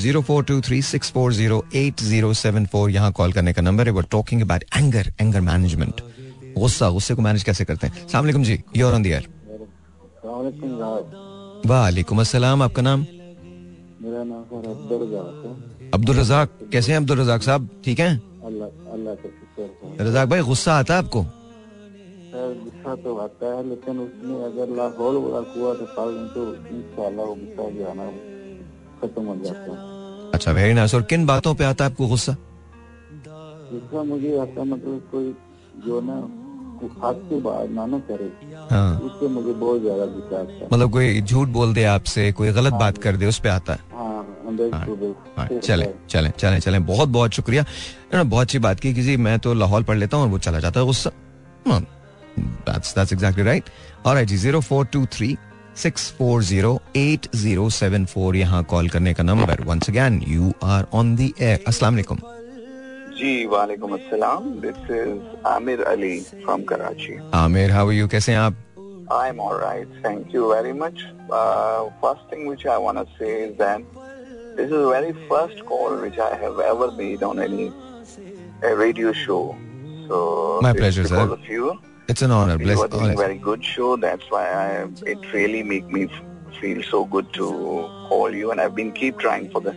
zero 0.00 0.20
four 0.22 0.44
two 0.44 0.60
three 0.60 0.80
six 0.82 1.10
four 1.12 1.32
zero 1.32 1.64
eight 1.74 2.00
zero 2.02 2.32
seven 2.42 2.66
four 2.72 2.90
यहाँ 2.90 3.12
कॉल 3.20 3.32
करने 3.32 3.52
का 3.52 3.62
नंबर 3.62 3.86
है 3.86 3.92
वो 3.92 4.00
talking 4.10 4.42
about 4.42 4.64
anger 4.76 5.12
anger 5.20 5.40
management 5.40 6.00
गुस्सा 6.58 6.90
गुस्से 6.90 7.14
को 7.14 7.22
मैनेज 7.22 7.42
कैसे 7.44 7.64
करते 7.64 7.86
हैं 7.86 8.06
सलाम 8.08 8.42
जी 8.42 8.62
योर 8.76 8.94
ऑन 8.94 9.02
दियर 9.02 9.28
वालेकुम 11.66 12.20
अस्सलाम 12.20 12.62
आपका 12.62 12.82
नाम? 12.82 13.00
मेरा 14.02 14.22
नाम 14.24 14.42
अब्दुल 15.94 16.16
रजाक। 16.16 16.48
कैसे 16.72 16.92
हैं 16.92 16.98
अब्दुल 17.00 17.18
रजाक 17.20 17.42
साहब? 17.42 17.68
ठीक 17.84 17.98
हैं? 18.00 18.14
अल्लाह 18.46 18.68
अल्लाह 18.94 19.14
रजाक 20.00 20.26
भाई 20.28 20.40
गुस्सा 20.42 20.72
आता 20.78 20.94
है 20.94 20.98
आपको? 21.02 21.20
सर 22.32 22.48
गुस्सा 22.64 22.94
तो 23.02 23.10
आता 23.16 23.46
है 23.54 23.60
लेकिन 23.68 23.94
उसमें 24.00 24.38
अगर 24.44 24.66
लाहौल 24.76 25.14
वाला 25.24 25.40
कुआ 25.52 25.70
से 25.74 25.86
दें 25.96 26.26
तो 26.34 26.42
इंशाल्लाह 26.74 27.26
गुस्सा 27.26 27.64
जो 27.70 27.82
है 27.86 27.94
ना 27.96 28.06
खत्म 29.02 29.24
हो 29.26 29.34
जाता 29.44 29.68
है। 29.70 29.76
अच्छा 30.34 30.50
वेरी 30.52 30.74
नाइस 30.74 30.92
और 30.94 31.02
किन 31.12 31.20
बातों 31.26 31.52
पे 31.54 31.64
आता 31.64 31.80
है 31.84 31.90
आपको 31.90 32.04
गुस्सा? 32.08 32.32
गुस्सा 33.70 34.02
मुझे 34.10 34.30
आता 34.38 34.60
मतलब 34.64 34.98
कोई 35.12 35.26
जो 35.86 35.96
ना 36.00 36.16
की 36.80 37.40
बात 37.40 37.70
ना 37.70 37.86
ना 37.86 37.98
करे। 38.10 38.30
हाँ। 38.70 38.98
उससे 39.00 39.28
मुझे 39.28 39.52
बहुत 39.52 39.80
ज़्यादा 39.80 40.06
गुस्सा 40.06 40.40
आता 40.40 40.52
है 40.52 40.68
मतलब 40.72 40.92
कोई 40.92 41.20
झूठ 41.22 41.48
बोल 41.48 41.74
दे 41.74 41.84
आपसे 41.92 42.30
कोई 42.32 42.52
गलत 42.52 42.72
हाँ। 42.72 42.80
बात 42.80 42.98
कर 42.98 43.16
दे 43.16 43.26
उस 43.26 43.38
पे 43.38 43.48
आता 43.48 43.72
है। 43.72 43.78
हाँ 43.92 44.04
हाँ, 44.72 44.86
हाँ, 45.36 45.48
चले 45.58 45.86
चले 46.08 46.28
चले 46.38 46.60
चले। 46.60 46.78
बहुत 46.90 47.08
बहुत 47.08 47.32
शुक्रिया। 47.32 47.62
इन्होंने 47.62 48.30
बहुत 48.30 48.42
अच्छी 48.42 48.58
बात 48.58 48.80
की 48.80 48.94
किसी 48.94 49.16
मैं 49.18 49.38
तो 49.38 49.54
लाहौल 49.54 49.82
पढ़ 49.84 49.96
लेता 49.96 50.16
हूँ 50.16 50.24
और 50.24 50.30
वो 50.30 50.38
चला 50.38 50.60
जाता 50.60 50.80
है 50.80 50.86
गुस्सा। 50.86 51.10
that's 52.66 52.92
that's 52.92 53.12
exactly 53.14 53.44
right 53.44 53.68
all 54.04 54.14
right 54.14 54.28
ji 54.28 54.36
zero 54.36 54.60
four 54.60 54.86
two 54.86 55.04
three 55.12 55.36
six 55.76 56.10
four 56.18 56.42
zero 56.44 56.72
eight 56.96 57.28
zero 57.36 57.68
seven 57.70 58.04
four 58.06 58.36
यहाँ 58.36 58.62
कॉल 58.64 58.88
करने 58.88 59.14
का 59.14 59.22
number 59.22 59.60
once 59.66 59.88
again 59.90 60.22
you 60.28 60.52
are 60.64 60.86
on 60.94 61.14
the 61.16 61.32
air 61.40 61.64
अस्सलाम 61.68 61.94
वालेकुम 61.94 62.18
जी 63.18 63.32
वालेकुम 63.52 63.94
अस्सलाम 63.94 64.50
this 64.60 64.90
is 64.96 65.46
Aamir 65.48 65.82
Ali 65.94 66.18
from 66.44 66.62
Karachi 66.70 67.18
Aamir 67.34 67.70
how 67.72 67.90
you 67.90 68.08
कैसे 68.14 68.32
हैं 68.32 68.38
आप 68.38 68.62
I 69.08 69.28
am 69.32 69.40
all 69.40 69.52
right. 69.58 69.90
Thank 70.04 70.32
you 70.36 70.46
very 70.52 70.72
much. 70.78 71.02
Uh, 71.40 71.90
first 72.00 72.22
thing 72.30 72.40
which 72.46 72.62
I 72.66 72.76
want 72.84 72.98
to 73.00 73.04
say 73.18 73.34
is 73.42 73.52
that 73.58 73.84
this 74.56 74.64
is 74.64 74.70
the 74.70 74.88
very 74.88 75.12
first 75.28 75.60
call 75.68 75.94
which 76.04 76.18
I 76.18 76.34
have 76.40 76.58
ever 76.70 76.88
made 77.00 77.22
on 77.22 77.42
any 77.44 77.66
a 78.62 78.74
radio 78.80 79.12
show. 79.12 79.38
So 80.08 80.18
My 80.66 80.72
it's 80.72 80.80
pleasure, 80.80 81.04
sir. 81.04 81.14
because 81.20 81.36
of 81.38 81.46
you. 81.52 81.70
It's 82.10 82.22
an 82.22 82.32
honour 82.32 82.64
You 82.64 82.74
are 82.80 82.88
doing 82.96 83.04
a 83.04 83.14
bless 83.14 83.18
very 83.20 83.38
good 83.46 83.64
show. 83.68 83.92
That's 84.06 84.32
why 84.34 84.42
I, 84.56 84.66
it 85.14 85.30
really 85.36 85.62
make 85.74 85.94
me 85.98 86.04
f- 86.16 86.20
feel 86.60 86.82
so 86.90 87.04
good 87.16 87.32
to 87.38 87.52
call 88.10 88.36
you. 88.40 88.50
And 88.56 88.64
I've 88.66 88.76
been 88.80 88.92
keep 89.00 89.24
trying 89.26 89.48
for 89.54 89.62
the 89.68 89.76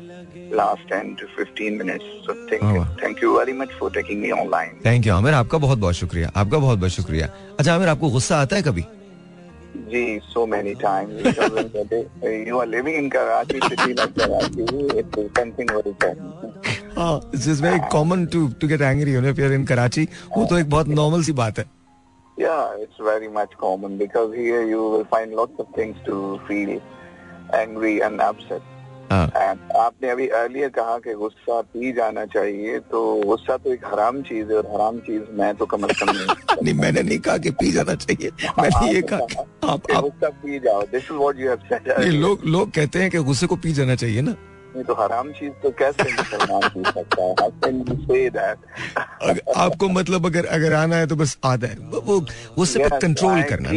thank 4.85 5.07
you 5.07 5.13
Aamir 5.13 5.33
आपका 5.33 5.57
बहुत 5.57 5.77
बहुत 5.77 5.93
शुक्रिया। 5.93 6.31
आपका 6.35 6.57
बहुत 6.57 6.79
बहुत 6.79 6.91
शुक्रिया। 6.91 7.27
अच्छा 7.59 7.75
आमिर 7.75 7.87
आपको 7.87 8.09
गुस्सा 8.09 8.37
आता 8.37 8.55
है 8.55 8.61
कभी? 8.61 8.81
जी 9.77 10.19
so 10.23 10.45
many 10.45 10.73
time 10.73 11.09
you 12.47 12.59
are 12.59 12.67
living 12.67 12.95
in 12.97 13.09
Karachi 13.09 13.59
city 13.63 13.93
like 13.93 14.13
common 17.91 18.25
to 18.25 18.47
to 18.47 18.67
वो 20.37 20.45
तो 20.45 20.57
एक 20.57 20.69
बहुत 20.69 20.87
नॉर्मल 20.87 21.23
सी 21.23 21.31
बात 21.31 21.59
है। 21.59 21.65
या 22.39 22.75
it's 22.79 23.01
very 23.01 23.27
much 23.27 23.47
common 23.59 23.97
because 23.97 24.35
here 24.35 24.63
will 24.63 25.03
find 25.03 25.33
lots 25.33 25.59
of 25.59 25.67
things 25.77 25.97
to 26.05 26.39
feel 26.47 26.69
angry 27.55 27.99
and 27.99 28.21
हाँ। 29.11 29.25
आपने 29.79 30.09
अभी 30.09 30.27
earlier 30.27 30.69
कहा 30.75 30.97
कि 30.97 31.13
गुस्सा 31.13 31.61
पी 31.61 31.91
जाना 31.91 32.25
चाहिए 32.25 32.79
तो 32.79 33.21
गुस्सा 33.25 33.57
तो 33.57 33.73
एक 33.73 33.85
हराम 33.85 34.21
चीज़ 34.21 34.51
है 34.51 34.57
और 34.57 34.67
हराम 34.73 34.97
चीज़ 34.97 35.21
मैं 35.31 35.55
तो 35.55 35.65
कम 35.65 35.83
अज 35.83 35.99
कम 36.03 36.11
नहीं 36.63 36.73
मैंने 36.73 37.01
नहीं 37.01 37.19
कहा 37.19 37.37
कि 37.37 37.51
पी 37.51 37.71
जाना 37.71 37.95
चाहिए। 37.95 38.31
मैंने 38.59 38.93
ये 38.93 39.01
कहा 39.01 39.19
कि 39.19 39.35
आप 39.69 39.91
आप 39.95 40.01
गुस्सा 40.01 40.29
पी 40.29 40.59
जाओ। 40.59 40.81
This 40.81 41.03
is 41.03 41.13
what 41.13 41.39
you 41.39 41.49
have 41.49 41.57
said 41.57 42.03
ये 42.03 42.11
लोग 42.11 42.45
लोग 42.45 42.71
कहते 42.71 42.99
हैं 42.99 43.11
कि 43.11 43.17
गुस्से 43.17 43.47
को 43.47 43.55
पी 43.55 43.71
जाना 43.71 43.95
चाहिए 43.95 44.21
ना। 44.21 44.35
नहीं 44.75 44.83
तो 44.83 44.93
हराम 44.93 45.31
चीज़ 45.31 45.51
तो 45.51 45.69
कैसे 45.69 46.03
मुसलमान 46.13 46.69
पी 46.69 46.83
सकता 46.91 47.23
है। 47.23 47.31
How 47.31 47.49
can 47.49 47.75
you 47.75 47.95
say 47.95 48.29
that 48.29 48.57
आपको 49.57 49.89
मतलब 49.89 50.25
अगर 50.25 50.45
अगर 50.45 50.73
आना 50.73 50.95
है 50.95 51.07
तो 51.07 51.15
बस 51.15 51.37
आधा 51.45 51.67
है। 51.67 51.77
वो- 52.07 52.21
गुस्से 52.55 52.79
पे 52.79 52.99
कंट्रोल 52.99 53.41
करना 53.43 53.69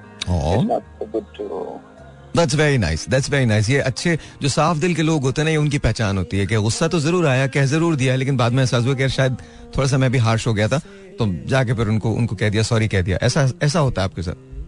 That's 2.35 2.55
very 2.55 2.77
nice 2.77 3.07
that's 3.09 3.29
very 3.29 3.45
nice 3.45 3.69
ये 3.69 3.79
अच्छे 3.81 4.17
जो 4.41 4.49
साफ़ 4.49 4.77
दिल 4.77 4.93
के 4.95 5.01
लोग 5.01 5.23
होते 5.23 5.41
हैं 5.41 5.45
ना 5.45 5.51
ये 5.51 5.57
उनकी 5.57 5.77
पहचान 5.79 6.17
होती 6.17 6.39
है 6.39 6.45
कि 6.47 6.55
गुस्सा 6.57 6.87
तो 6.87 6.99
ज़रूर 6.99 7.25
आया 7.27 7.47
कह 7.47 7.65
ज़रूर 7.65 7.95
दिया 7.95 8.15
लेकिन 8.15 8.37
बाद 8.37 8.51
में 8.51 8.59
एहसास 8.59 8.85
हुआ 8.85 8.93
कि 8.93 9.09
शायद 9.09 9.37
थोड़ा 9.77 9.87
सा 9.87 9.97
मैं 9.97 10.11
भी 10.11 10.17
हार्श 10.17 10.47
हो 10.47 10.53
गया 10.53 10.67
था 10.67 10.79
तो 11.19 11.27
जाके 11.47 11.73
फिर 11.73 11.87
उनको 11.87 12.11
उनको 12.11 12.35
कह 12.35 12.49
दिया 12.49 12.63
सॉरी 12.63 12.87
कह 12.87 13.01
दिया। 13.01 13.17
ऐसा 13.23 13.49
ऐसा 13.63 13.79
होता 13.79 14.01
है 14.01 14.07
आपके 14.07 14.21
साथ? 14.21 14.58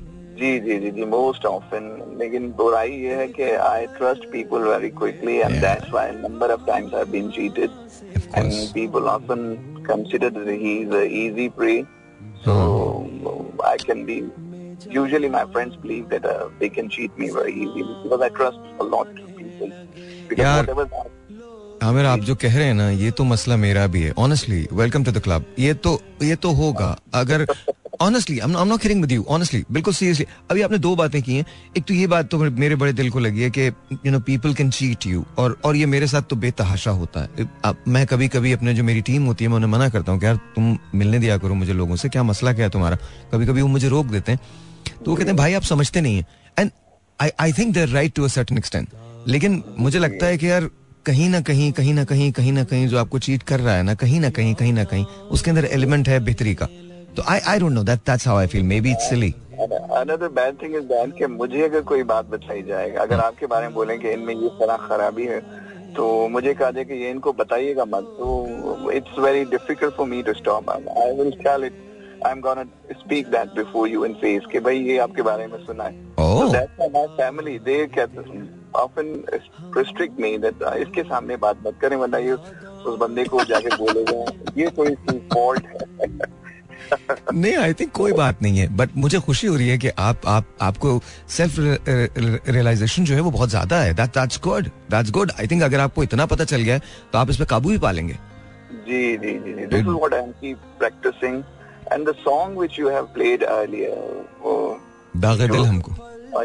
जी 0.41 0.51
जी 0.59 0.77
जी 0.79 0.91
जी 0.91 1.05
मोस्ट 1.05 1.45
ऑफन 1.45 1.87
लेकिन 2.19 2.51
बुराई 2.57 2.91
ये 3.01 3.15
है 3.15 3.27
कि 3.37 3.49
I 3.69 3.85
trust 3.97 4.25
people 4.31 4.67
very 4.67 4.89
quickly 4.99 5.35
and 5.37 5.59
that's 5.61 5.91
why 5.93 6.11
number 6.11 6.51
of 6.51 6.65
times 6.67 6.93
I 6.93 7.05
been 7.15 7.29
cheated 7.39 7.69
and 8.35 8.51
people 8.73 9.09
often 9.15 9.43
consider 9.87 10.29
that 10.37 10.47
he 10.61 10.77
is 10.81 10.95
a 10.95 11.03
easy 11.25 11.47
prey 11.59 11.81
so 12.45 12.53
I 13.65 13.77
can 13.87 14.05
be 14.05 14.21
usually 14.93 15.29
my 15.29 15.41
friends 15.55 15.75
believe 15.81 16.05
that 16.09 16.23
uh, 16.25 16.45
they 16.59 16.67
can 16.69 16.87
cheat 16.93 17.17
me 17.17 17.27
very 17.33 17.51
easily 17.63 17.83
because 18.03 18.21
i 18.27 18.29
trust 18.37 18.59
a 18.79 18.87
lot 18.93 19.09
of 19.23 19.27
people. 19.41 19.69
Aamir 21.83 22.05
आप 22.05 22.19
जो 22.19 22.35
कह 22.35 22.57
रहे 22.57 22.65
हैं 22.65 22.73
ना 22.73 22.89
ये 22.89 23.11
तो 23.11 23.23
मसला 23.23 23.55
मेरा 23.57 23.85
भी 23.93 24.01
है. 24.01 24.11
Honestly 24.19 24.67
welcome 24.79 25.03
to 25.03 25.11
the 25.11 25.21
club 25.23 25.45
ये 25.59 25.73
तो 25.85 25.91
ये 26.23 26.35
तो 26.45 26.51
होगा. 26.61 26.89
अगर 27.13 27.45
honestly 28.01 28.39
I 28.39 28.51
am 28.51 28.67
not 28.67 28.81
kidding 28.81 29.01
with 29.01 29.11
you 29.11 29.25
honestly 29.29 29.63
बिल्कुल 29.71 29.93
सीरियसली 29.93 30.25
अभी 30.51 30.61
आपने 30.61 30.77
दो 30.77 30.95
बातें 30.95 31.21
की 31.21 31.35
हैं। 31.35 31.45
एक 31.77 31.83
तो 31.83 31.93
ये 31.93 32.07
बात 32.07 32.29
तो 32.29 32.37
मेरे 32.37 32.75
बड़े 32.75 32.93
दिल 32.93 33.09
को 33.09 33.19
लगी 33.19 33.41
है 33.41 33.49
कि 33.49 33.67
you 34.05 34.11
know 34.11 34.19
people 34.19 34.53
can 34.53 34.69
cheat 34.69 35.05
you 35.05 35.25
और 35.37 35.59
और 35.65 35.75
ये 35.75 35.85
मेरे 35.85 36.07
साथ 36.07 36.21
तो 36.21 36.35
बेतहाशा 36.35 36.91
होता 36.91 37.21
है। 37.21 37.49
अब 37.65 37.83
मैं 37.87 38.05
कभी 38.07 38.27
कभी 38.27 38.51
अपने 38.51 38.73
जो 38.73 38.83
मेरी 38.83 39.01
टीम 39.01 39.25
होती 39.25 39.45
है, 39.45 39.49
मैं 39.49 39.55
उन्हें 39.55 39.71
मना 39.71 39.89
करता 39.89 40.11
हूँ 40.11 40.19
कि, 40.19 40.25
यार, 40.25 40.35
तुम 40.35 40.77
मिलने 40.95 41.19
दिया 41.19 41.37
करो 41.37 41.53
मुझे 41.53 41.73
लोगों 41.73 41.95
से, 41.95 42.09
क्या 42.09 42.23
मसला 42.23 42.53
क्या 42.53 42.65
है 42.65 42.69
तुम्हारा? 42.69 42.97
कभी 43.33 43.45
कभी 43.45 43.61
वो 43.61 43.67
मुझे 43.67 43.89
रोक 43.89 44.05
देते 44.05 44.31
हैं। 44.31 44.39
तो 45.05 45.11
वो 45.11 45.17
कहते 45.17 45.27
हैं, 45.27 45.37
भाई, 45.37 45.53
आप 45.53 45.63
समझते 45.63 46.01
नहीं 46.01 46.17
है। 46.17 46.25
And 46.59 46.71
I 47.21 47.29
I 47.39 47.53
think 47.53 47.73
they're 47.73 47.89
right 47.89 48.13
to 48.13 48.23
a 48.23 48.27
certain 48.27 48.57
extent 48.57 48.87
लेकिन 49.27 49.63
मुझे 49.79 49.99
लगता 49.99 50.25
है 50.25 50.37
कि, 50.37 50.49
यार, 50.49 50.69
कहीं 51.05 51.29
ना 51.29 51.41
कहीं 51.41 51.71
कहीं 51.71 51.93
ना 51.93 52.03
कहीं 52.03 52.31
कहीं 52.31 52.51
ना 52.51 52.63
कहीं 52.63 52.87
जो 52.87 52.97
आपको 52.97 53.19
चीट 53.19 53.43
कर 53.43 53.59
रहा 53.59 53.75
है 53.75 53.83
ना, 53.83 53.93
कहीं 53.93 54.19
ना 54.19 54.29
कहीं 54.29 54.55
कहीं 54.55 54.73
ना 54.73 54.83
कहीं, 54.83 55.05
उसके 55.05 55.49
अंदर 55.51 55.65
एलिमेंट 55.65 56.09
है 56.09 56.19
बेहतरी 56.19 56.55
का। 56.55 56.67
तो 57.17 57.23
I 57.29 57.39
I 57.47 57.59
don't 57.59 57.71
know 57.71 57.83
that 57.83 57.99
that's 58.09 58.27
how 58.27 58.37
I 58.37 58.47
feel 58.47 58.63
maybe 58.81 58.91
it's 58.91 59.09
silly 59.09 59.33
another 59.95 60.29
bad 60.35 60.55
thing 60.61 60.75
is 60.77 60.85
that 60.91 61.11
कि 61.17 61.27
मुझे 61.31 61.61
अगर 61.63 61.81
कोई 61.89 62.03
बात 62.11 62.25
बताई 62.29 62.61
जाए 62.69 62.89
अगर 63.01 63.19
आपके 63.19 63.45
बारे 63.47 63.67
में 63.67 63.73
बोलें 63.75 63.99
कि 63.99 64.09
इनमें 64.11 64.33
ये 64.33 64.49
तरह 64.59 64.87
खराबी 64.87 65.25
है 65.25 65.39
तो 65.95 66.05
मुझे 66.35 66.53
कहा 66.53 66.69
जाए 66.71 66.85
कि 66.85 66.93
ये 67.03 67.09
इनको 67.11 67.33
बताइएगा 67.39 67.85
मत। 67.85 68.03
तो 68.19 68.91
it's 68.91 69.19
very 69.19 69.43
difficult 69.51 69.93
for 69.95 70.07
me 70.07 70.21
to 70.23 70.33
stop 70.33 70.69
I 70.69 71.11
will 71.17 71.31
tell 71.43 71.63
it 71.65 71.75
I 72.25 72.31
am 72.31 72.41
gonna 72.41 72.63
speak 73.01 73.27
that 73.31 73.53
before 73.55 73.87
you 73.89 74.05
in 74.05 74.13
face 74.21 74.45
कि 74.51 74.59
भाई 74.67 74.79
ये 74.89 74.97
आपके 75.05 75.21
बारे 75.29 75.47
में 75.47 75.57
सुना 75.65 75.83
है। 75.83 76.09
My 76.95 77.05
family 77.21 77.55
they 77.69 77.79
कहते 77.95 78.17
often 78.81 79.07
restrict 79.77 80.19
me 80.25 80.29
that 80.43 80.61
uh, 80.67 80.75
इसके 80.83 81.03
सामने 81.03 81.35
बात 81.37 81.57
मत 81.65 81.77
करें 81.81 81.95
वरना 81.97 82.17
ये 82.17 82.33
उस 82.33 82.97
बंदे 82.99 83.23
को 83.31 83.43
जाके 83.45 83.75
बोलेगा। 83.77 84.19
ये 84.57 84.67
कोई 84.79 84.95
फॉल्ट 85.33 85.65
है। 85.67 86.09
नहीं 87.33 87.55
आई 87.55 87.73
थिंक 87.73 87.91
कोई 87.91 88.11
बात 88.13 88.41
नहीं 88.41 88.57
है 88.57 88.67
बट 88.77 88.89
मुझे 88.97 89.19
खुशी 89.21 89.47
हो 89.47 89.55
रही 89.55 89.67
है 89.69 89.77
कि 89.77 89.89
आप 89.99 90.27
आप 90.27 90.45
आपको 90.61 90.99
सेल्फ 91.29 91.55
रियलाइजेशन 91.57 93.05
जो 93.05 93.15
है 93.15 93.21
वो 93.21 93.31
बहुत 93.31 93.49
ज़्यादा 93.49 93.79
है। 93.81 93.93
That 93.93 94.09
that's 94.17 94.39
good 94.43 94.67
that's 94.91 95.11
good 95.11 95.31
I 95.39 95.47
think 95.47 95.63
अगर 95.63 95.79
आपको 95.79 96.03
इतना 96.03 96.25
पता 96.25 96.43
चल 96.45 96.61
गया 96.61 96.75
है 96.75 96.81
तो 97.13 97.19
आप 97.19 97.29
इस 97.29 97.37
पे 97.37 97.45
काबू 97.45 97.69
भी 97.69 97.77
पा 97.77 97.91
लेंगे। 97.91 98.13
जी 98.13 99.17
जी 99.17 99.33
जी 99.39 99.53
this 99.55 99.79
is 99.79 99.87
what 99.87 100.13
I 100.13 100.21
am 100.21 100.31
keep 100.41 100.57
practicing 100.79 101.43
and 101.93 102.07
the 102.09 102.13
song 102.19 102.57
which 102.59 102.79
you 102.79 102.89
have 102.89 103.03
played 103.13 103.43
earlier 103.43 104.25
वो 104.43 104.79
दागे 105.17 105.47
दिल 105.47 105.65
हमको। 105.65 105.91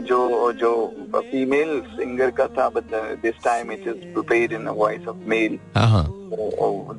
जो 0.02 0.52
जो 0.52 0.70
फीमेल 1.16 1.80
सिंगर 1.90 2.30
का 2.38 2.46
था 2.56 2.68
but 2.68 2.94
this 3.22 3.34
time 3.44 3.72
it 3.72 3.86
is 3.88 4.20
played 4.20 4.52
in 4.52 4.68
voice 4.68 5.06
of 5.08 5.16
male 5.28 5.58
हाँ 5.76 5.88
हाँ। 5.88 6.06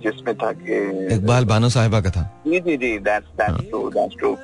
जिसमें 0.04 0.36
था 0.38 0.52
कि 0.54 0.78
इकबाल 1.16 1.46
बानो 1.46 1.70
साहिबा 1.70 2.02
का 2.02 2.10
था। 2.10 2.24
जी 2.48 2.60
जी 2.68 2.78
जी 2.78 2.98
that's 3.00 3.28
true 3.70 3.90
that's 3.96 4.16
true 4.16 4.38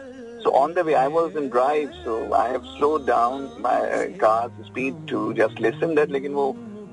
so 0.43 0.51
on 0.61 0.73
the 0.73 0.83
way 0.83 0.95
I 0.95 1.07
was 1.07 1.35
in 1.41 1.49
drive 1.49 1.91
so 2.03 2.33
I 2.33 2.49
have 2.49 2.65
slowed 2.77 3.05
down 3.07 3.49
my 3.61 3.75
uh, 3.97 4.09
car's 4.23 4.51
speed 4.65 4.95
to 5.07 5.33
just 5.33 5.59
listen 5.59 5.95
that 5.95 6.11
लेकिन 6.11 6.33
वो 6.39 6.47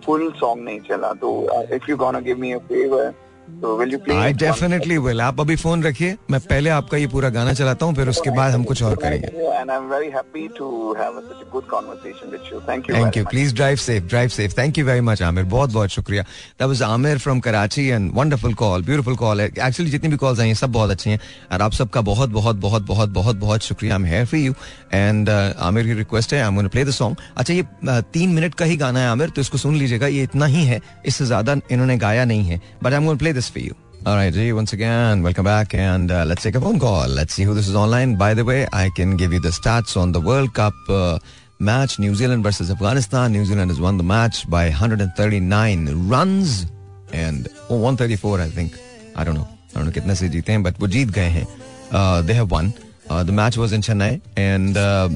full 0.04 0.30
song 0.42 0.62
नहीं 0.68 0.80
चला 0.88 1.12
तो 1.22 1.30
uh, 1.56 1.64
if 1.78 1.88
you 1.88 1.96
gonna 1.96 2.22
give 2.22 2.38
me 2.38 2.52
a 2.52 2.60
favor 2.60 3.14
so 3.62 3.76
will 3.78 3.92
you 3.94 4.00
play 4.04 4.16
I 4.16 4.32
definitely 4.42 4.98
will 5.06 5.20
आप 5.20 5.40
अभी 5.40 5.56
phone 5.56 5.82
रखिए 5.82 6.16
मैं 6.30 6.40
पहले 6.40 6.70
आपका 6.70 6.98
ये 6.98 7.06
पूरा 7.14 7.28
गाना 7.38 7.52
चलाता 7.60 7.86
हूँ 7.86 7.94
फिर 7.94 8.08
उसके 8.08 8.30
बाद 8.36 8.52
हम 8.54 8.64
कुछ 8.64 8.82
और 8.82 8.96
करेंगे। 9.02 9.48
And 9.60 9.70
I'm 9.72 9.88
very 9.88 10.10
happy 10.10 10.42
to 10.58 10.66
have 10.98 11.16
a, 11.16 11.22
such 11.22 11.40
a 11.42 11.48
good 11.54 11.66
conversation 11.70 12.30
with 12.34 12.46
you. 12.50 12.60
Thank 12.68 12.86
you 12.88 12.94
thank 12.96 13.16
you 13.16 13.24
please 13.30 13.54
drive 13.54 13.76
safe 13.78 14.04
drive 14.04 14.28
safe 14.36 14.54
thank 14.58 14.78
you 14.78 14.84
very 14.86 15.00
much 15.08 15.22
Aamir 15.22 15.44
बहुत 15.54 15.72
बहुत 15.72 15.90
शुक्रिया। 15.90 16.22
That 16.22 16.68
was 16.68 16.82
Aamir 16.82 17.18
from 17.18 17.40
Karachi 17.40 17.86
and 17.86 18.10
wonderful 18.14 18.54
call 18.62 18.82
beautiful 18.84 19.16
call 19.16 19.40
है 19.40 19.46
actually 19.48 19.90
जितनी 19.90 20.08
भी 20.10 20.16
calls 20.16 20.40
आई 20.40 20.46
हैं 20.46 20.54
सब 20.54 20.72
बहुत 20.72 20.90
अच्छी 20.90 21.10
हैं। 21.10 21.18
और 21.52 21.62
आप 21.62 21.72
सबका 21.72 22.00
बहुत 22.00 22.30
बहुत 22.30 22.56
बहुत 22.56 22.86
बहुत 22.86 23.10
बहुत 23.10 23.36
बहुत 23.36 23.62
शुक्रिया। 23.62 23.94
I 23.94 24.00
am 24.00 24.06
here 24.06 24.26
for 24.26 24.40
you 24.40 24.54
and 24.92 25.30
Aamir 25.30 25.86
की 25.86 25.94
रिक्वेस्ट 25.94 26.34
है 26.34 26.40
I 26.42 26.48
am 26.48 26.68
play 26.68 26.84
the 26.84 26.90
song 26.92 27.16
अच्छा 27.36 27.54
ये 27.54 27.62
uh, 27.62 28.02
तीन 28.12 28.30
मिनट 28.30 28.54
का 28.54 28.64
ही 28.64 28.76
गाना 28.76 29.00
है 29.00 29.08
आमिर 29.08 29.30
तो 29.30 29.40
इसको 29.40 29.58
सुन 29.58 29.76
लीजिएगा। 29.76 30.06
ये 30.06 30.22
इतना 30.22 30.46
ही 30.46 30.64
है 30.64 30.80
इससे 31.06 31.24
ज़्यादा 31.26 31.56
इन्होंने 31.70 31.96
गाया 31.98 32.24
नहीं 32.24 32.44
है। 32.44 32.60
But 32.82 32.92
I 32.92 32.98
am 32.98 33.16
play 33.16 33.32
this 33.40 33.48
for 33.48 33.60
you. 33.60 33.74
All 34.04 34.16
right, 34.16 34.32
G, 34.32 34.52
once 34.52 34.72
again, 34.74 35.22
welcome 35.22 35.44
back. 35.44 35.74
And 35.74 36.10
uh, 36.10 36.24
let's 36.26 36.42
take 36.42 36.56
a 36.56 36.60
phone 36.60 36.78
call. 36.78 37.08
Let's 37.08 37.32
see 37.34 37.44
who 37.48 37.54
this 37.54 37.68
is 37.68 37.74
online. 37.74 38.16
By 38.16 38.32
the 38.34 38.44
way, 38.44 38.66
I 38.72 38.90
can 38.98 39.16
give 39.16 39.32
you 39.32 39.40
the 39.40 39.52
stats 39.60 39.96
on 40.02 40.12
the 40.12 40.20
World 40.20 40.52
Cup 40.52 40.74
uh, 40.88 41.18
match 41.58 41.98
New 41.98 42.14
Zealand 42.14 42.42
versus 42.42 42.70
Afghanistan. 42.70 43.32
New 43.32 43.46
Zealand 43.46 43.70
has 43.70 43.80
won 43.80 43.96
the 43.96 44.02
match 44.02 44.48
by 44.56 44.64
139 44.64 46.08
runs 46.08 46.66
and 47.14 47.48
oh, 47.70 47.76
134, 47.76 48.40
I 48.40 48.48
think. 48.48 48.78
I 49.16 49.24
don't 49.24 49.36
know. 49.40 49.48
I 49.74 49.78
don't 49.78 49.86
know 49.86 49.92
kitne 49.98 50.14
se 50.14 50.28
jeete 50.28 50.52
hain, 50.52 50.62
but 50.62 50.78
wo 50.78 50.86
jeet 50.86 51.12
gaye 51.18 51.30
hain. 51.36 51.46
Uh, 51.90 52.20
they 52.20 52.34
have 52.34 52.50
won. 52.50 52.74
Uh, 53.08 53.22
the 53.24 53.32
match 53.32 53.56
was 53.56 53.72
in 53.72 53.80
Chennai 53.80 54.20
and 54.36 54.76
uh, 54.76 55.08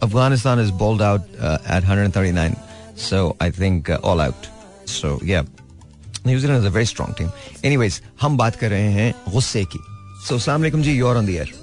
Afghanistan 0.00 0.60
is 0.60 0.70
bowled 0.70 1.02
out 1.02 1.22
uh, 1.40 1.58
at 1.66 1.82
139. 1.82 2.56
So 2.94 3.36
I 3.40 3.50
think 3.50 3.90
uh, 3.90 3.98
all 4.04 4.20
out. 4.20 4.48
So 4.84 5.18
yeah, 5.22 5.42
New Zealand 6.28 6.58
is 6.60 6.66
a 6.66 6.74
very 6.74 6.86
strong 6.86 7.14
team 7.18 7.30
anyways 7.64 8.00
हम 8.20 8.36
बात 8.38 8.56
कर 8.56 8.70
रहे 8.70 8.90
हैं 8.98 9.12
गुस्से 9.32 9.64
की। 9.64 9.78
सो 10.28 10.34
अस्सलाम 10.34 10.60
वालेकुम 10.60 10.82
जी 10.82 10.92
you're 10.98 11.16
on 11.16 11.26
the 11.26 11.30
air 11.30 11.54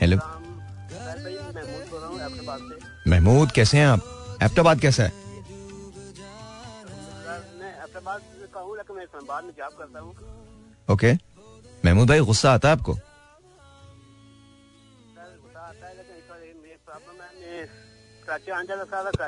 hello 0.00 0.16
Mahmood 3.08 3.50
कैसे 3.54 3.78
हैं 3.78 3.86
आप? 3.86 4.02
एबटाबाद 4.42 4.80
कैसा 4.80 5.02
है? 5.02 5.12
हूँ 10.00 10.14
ओके 10.88 11.12
महमूद 11.84 12.08
भाई 12.08 12.20
गुस्सा 12.30 12.52
आता 12.52 12.68
है 12.68 12.74
आपको? 12.76 12.92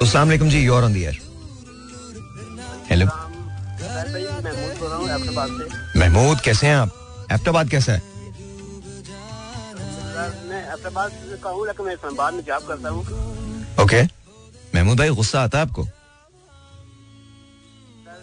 अस्सलाम 0.03 0.27
वालेकुम 0.27 0.49
जी 0.49 0.65
you're 0.65 0.85
on 0.85 0.93
the 0.95 0.97
air 0.97 1.19
hello 2.91 3.07
Mahmood 5.97 6.41
कैसे 6.45 6.67
हैं 6.67 6.77
आप? 6.77 6.91
एबटाबाद 7.33 7.69
कैसा 7.71 7.93
है? 7.93 8.03
मैं 10.49 10.63
अपने 10.67 10.91
बात 10.91 11.13
कहूँ 11.43 11.67
लेकिन 11.67 11.87
मैं 11.87 12.15
बाद 12.17 12.35
में 12.35 12.43
जॉब 12.45 12.63
करता 12.69 12.89
हूँ। 12.89 13.03
ओके। 13.83 14.03
महमूद 14.75 14.99
भाई 14.99 15.11
गुस्सा 15.21 15.43
आता 15.43 15.59
है 15.59 15.65
आपको? 15.65 15.83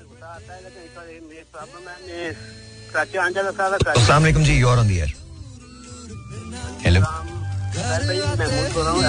गुस्सा 0.01 0.27
आता 0.27 0.53
लेकिन 0.59 0.83
इस 0.83 0.91
बार 0.95 1.05
मेरी 1.05 1.43
प्रॉब्लम 1.53 1.81
मैं 1.85 2.33
कराची 2.93 3.17
आने 3.17 3.33
जाना 3.33 3.51
सारा 3.51 3.77
अस्सलाम 3.91 4.21
वालेकुम 4.21 4.43
जी 4.43 4.53
you're 4.59 4.77
on 4.79 4.87
the 4.87 4.91
air 4.91 5.13
hello 6.85 7.01
हूँ 8.91 9.01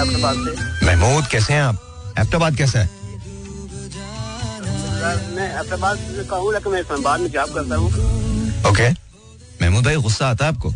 महमूद 0.83 1.27
कैसे 1.31 1.53
हैं 1.53 1.61
आप? 1.61 1.75
एबटाबाद 2.19 2.55
कैसा 2.57 2.79
है? 2.79 2.96
ओके। 8.69 8.89
महमूद 9.61 9.83
भाई 9.85 9.95
गुस्सा 9.95 10.29
आता 10.29 10.47
आपको? 10.47 10.71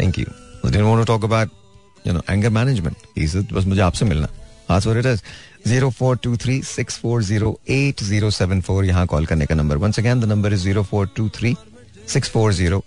थैंक 0.00 0.14
बस 3.52 3.64
मुझे 3.64 3.80
आपसे 3.82 4.04
मिलना. 4.04 4.28
आज 4.70 4.86
zero 5.66 5.90
four 5.90 6.16
two 6.16 6.36
three 6.36 6.60
zero 8.02 8.30
seven 8.30 8.60
four 8.60 8.84
यहाँ 8.84 9.06
कॉल 9.06 9.26
करने 9.26 9.46
का 9.46 9.54
number 9.54 9.76
one 9.76 9.92
second 9.92 10.24
the 10.24 10.28
number 10.28 10.52
is 10.52 10.62
zero 10.62 10.82
four 10.90 11.08
two 11.16 11.28
three 11.38 11.56
six 12.08 12.30
four 12.30 12.52
zero 12.52 12.82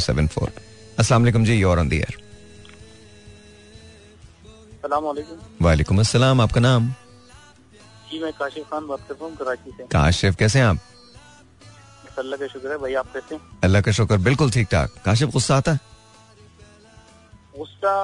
seven 0.00 0.26
four 0.34 0.52
Aslam 0.98 1.44
ji 1.44 1.60
you're 1.60 1.78
on 1.78 1.88
the 1.88 2.22
वालेकुम 4.84 6.00
अस्सलाम. 6.00 6.40
आपका 6.40 6.60
नाम? 6.60 6.88
जी 8.10 8.18
मैं 8.22 8.32
काशिफ 8.32 8.64
खान 8.70 8.86
बात 8.86 9.00
कर 9.08 9.14
रहा 9.14 9.24
हूँ 9.24 9.36
कराची 9.36 9.70
से 9.76 9.84
काशिफ 9.92 10.36
कैसे 10.36 10.58
हैं 10.58 10.66
आप? 10.66 10.78
अल्लाह 12.18 12.40
का 12.40 12.46
शुक्र 12.46 12.70
है 12.70 12.78
भाई 12.78 12.94
आप 12.94 13.12
कैसे 13.12 13.34
हैं? 13.34 13.40
अल्लाह 13.64 13.82
का 13.82 13.92
शुक्र 13.92 14.16
बिल्कुल 14.26 14.50
ठीक 14.50 14.68
ठाक. 14.72 14.90
काशिफ 15.04 15.28
गुस्सा 15.32 15.56
आता 15.56 15.72
है? 15.72 15.80
गुस्सा 17.58 17.94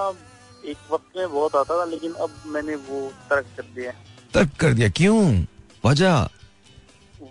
एक 0.70 0.76
वक्त 0.92 1.16
में 1.16 1.30
बहुत 1.32 1.56
आता 1.56 1.78
था 1.80 1.84
लेकिन 1.84 2.12
अब 2.24 2.30
मैंने 2.46 2.74
वो 2.88 3.00
तर्क 3.30 3.46
कर 3.56 3.62
दिया 3.76 3.92
तर्क 4.34 4.50
कर 4.60 4.74
दिया. 4.74 4.88
क्यों? 4.88 5.44
वजह? 5.84 6.28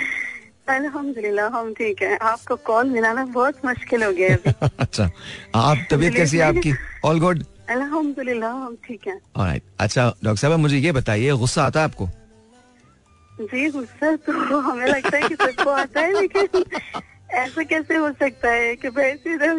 अल्हम्दुलिल्लाह 0.70 1.48
हम 1.58 1.74
ठीक 1.74 2.02
है. 2.02 2.18
आपको 2.32 2.56
कॉल 2.66 2.90
मिलाना 2.90 3.24
बहुत 3.38 3.66
मुश्किल 3.66 4.04
हो 4.04 4.12
गया 4.20 4.68
अच्छा 4.80 5.10
आप 5.56 5.86
तबीयत 5.92 6.16
कैसी 6.16 6.38
है 6.38 6.44
आपकी? 6.44 6.74
ऑल 7.06 7.20
गुड 7.20 7.44
अल्हम्दुलिल्लाह 7.70 8.52
हम 8.66 8.76
ठीक 8.88 9.08
हैं. 9.08 9.20
ऑलराइट 9.38 9.64
अच्छा 9.80 10.08
डॉक्टर 10.24 10.42
साहब 10.42 10.60
मुझे 10.60 10.78
ये 10.78 10.92
बताइए 11.00 11.32
गुस्सा 11.46 11.64
आता 11.64 11.80
है 11.80 11.86
आपको? 11.86 12.10
जी 13.42 13.70
गुस्सा 13.72 14.16
तो 14.16 14.60
हमें 14.60 14.86
लगता 14.88 15.18
है 15.18 15.28
कि 15.30 15.36
सबको 15.36 15.70
आता 15.70 16.02
है 16.02 16.20
लेकिन 16.22 16.64
ऐसा 17.32 17.64
कैसे 17.64 17.96
हो 17.96 18.12
सकता 18.12 18.52
है 18.52 18.76
कि 18.76 18.90
भाई 18.90 19.12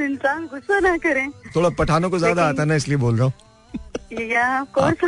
इंसान 0.05 0.47
गुस्सा 0.47 0.79
ना 0.81 0.97
करें 0.97 1.31
थोड़ा 1.57 1.69
पठानों 1.69 2.11
को 2.11 2.19
ज़्यादा 2.19 2.49
आता 2.49 2.63
है 2.63 2.69
ना 2.69 2.75
इसलिए 2.75 2.97
बोल 2.97 3.17
रहा 3.17 3.25
हूँ 3.25 3.33
या 4.23 4.65
कोर्स 4.65 5.05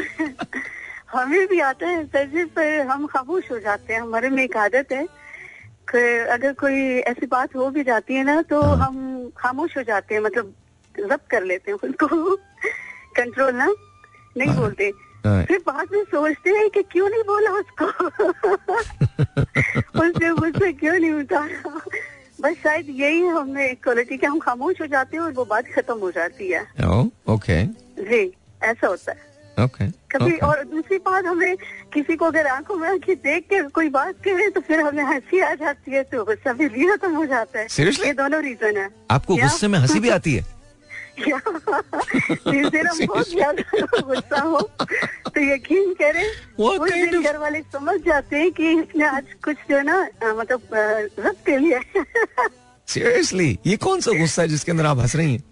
हमें 1.12 1.46
भी 1.48 1.60
आता 1.60 1.86
है 1.86 2.04
सर 2.06 2.26
जी 2.26 2.44
पर 2.44 2.86
हम 2.86 3.06
खामोश 3.06 3.50
हो 3.50 3.58
जाते 3.58 3.94
हैं 3.94 4.00
हमारे 4.00 4.30
में 4.30 4.42
एक 4.44 4.56
आदत 4.56 4.92
है 4.92 5.06
कि 5.90 6.18
अगर 6.28 6.52
कोई 6.52 6.80
ऐसी 6.98 7.26
बात 7.26 7.56
हो 7.56 7.70
भी 7.70 7.82
जाती 7.84 8.14
है 8.14 8.24
ना 8.24 8.42
तो 8.42 8.62
हाँ। 8.62 8.76
हम 8.76 9.30
खामोश 9.36 9.76
हो 9.76 9.82
जाते 9.82 10.14
हैं 10.14 10.22
मतलब 10.22 10.54
जब्त 10.98 11.26
कर 11.30 11.44
लेते 11.44 11.70
हैं 11.70 11.78
उसको 11.78 12.36
कंट्रोल 13.16 13.54
ना 13.54 13.66
नहीं 14.36 14.48
हाँ। 14.48 14.56
बोलते। 14.56 14.92
फिर 15.26 15.62
बाद 15.66 15.88
में 15.92 16.04
सोचते 16.04 16.50
हैं 16.50 16.70
कि 16.70 16.82
क्यों 16.82 17.08
नहीं 17.08 17.22
बोला 17.22 17.50
उसको? 17.50 17.84
उसने 20.00 20.32
मुझसे 20.32 20.72
क्यों 20.72 20.98
नहीं 20.98 21.12
उतारा 21.12 21.80
बस 22.40 22.56
शायद 22.62 22.86
यही 22.90 23.20
है 23.20 23.28
हमें 23.28 23.76
क्वालिटी 23.76 24.16
के 24.16 24.26
हम 24.26 24.38
खामोश 24.38 24.80
हो 24.80 24.86
जाते 24.86 25.16
हैं 25.16 25.24
और 25.24 25.32
वो 25.32 25.44
बात 25.44 25.64
खत्म 25.76 25.98
हो 25.98 26.10
जाती 26.10 26.48
है। 26.48 26.66
ओके 27.28 27.66
जी 28.02 28.32
ऐसा 28.62 28.86
होता 28.86 29.12
है। 29.12 29.64
ओके 29.64 29.90
कभी 29.90 30.36
और 30.36 30.64
दूसरी 30.64 30.98
बात 30.98 31.24
हमें 31.24 31.56
किसी 31.94 32.16
को 32.16 32.24
अगर 32.24 32.46
आँखों 32.46 32.76
में 32.76 32.88
आँखें 32.88 33.16
देख 33.16 33.44
के 33.44 33.62
कोई 33.62 33.88
बात 33.88 34.14
करे 34.14 34.50
तो 34.50 34.60
फिर 34.60 34.80
हमें 34.80 35.04
हँसी 35.04 35.40
आ 35.40 35.54
जाती 35.54 35.90
है 35.90 36.02
तो 36.02 36.24
गुस्सा 36.24 36.52
भी 36.52 36.68
भी 36.68 36.88
खत्म 36.88 37.16
हो 37.16 37.26
जाता 37.26 37.60
है। 37.60 37.66
Seriously? 37.66 38.06
ये 38.06 38.12
दोनों 38.12 38.42
रीजन 38.42 38.76
है। 38.76 38.90
आपको 39.10 39.36
गुस्से 39.36 39.68
में 39.68 39.78
हँसी 39.78 40.00
भी 40.00 40.08
आती 40.08 40.34
है? 40.34 40.44
या 41.28 41.38
जिस 42.46 42.66
दिन 42.66 42.86
हम 42.86 43.06
बहुत 43.06 43.28
ज़्यादा 43.30 44.00
गुस्सा 44.00 44.40
हो 44.40 44.60
तो 44.78 45.40
यकीन 45.44 45.92
करें 46.02 46.24
उस 46.64 46.92
दिन 46.92 47.22
घर 47.22 47.36
वाले 47.38 47.60
समझ 47.72 47.98
जाते 48.06 48.36
हैं 48.36 48.50
कि 48.52 48.70
इसने 48.72 49.06
आज 49.08 49.32
कुछ 49.44 49.56
जो 49.70 49.76
है 49.76 49.82
ना 49.82 50.00
मतलब 50.22 50.60
रद्द 50.74 51.36
के 51.46 51.56
लिए 51.58 51.80
सीरियसली 52.88 53.58
ये 53.66 53.76
कौन 53.86 54.00
सा 54.00 54.18
गुस्सा 54.18 54.42
है 54.42 54.48
जिसके 54.48 54.72
अंदर 54.72 54.86
आप 54.86 54.98
हंस 54.98 55.16
रही 55.16 55.32
हैं 55.32 55.42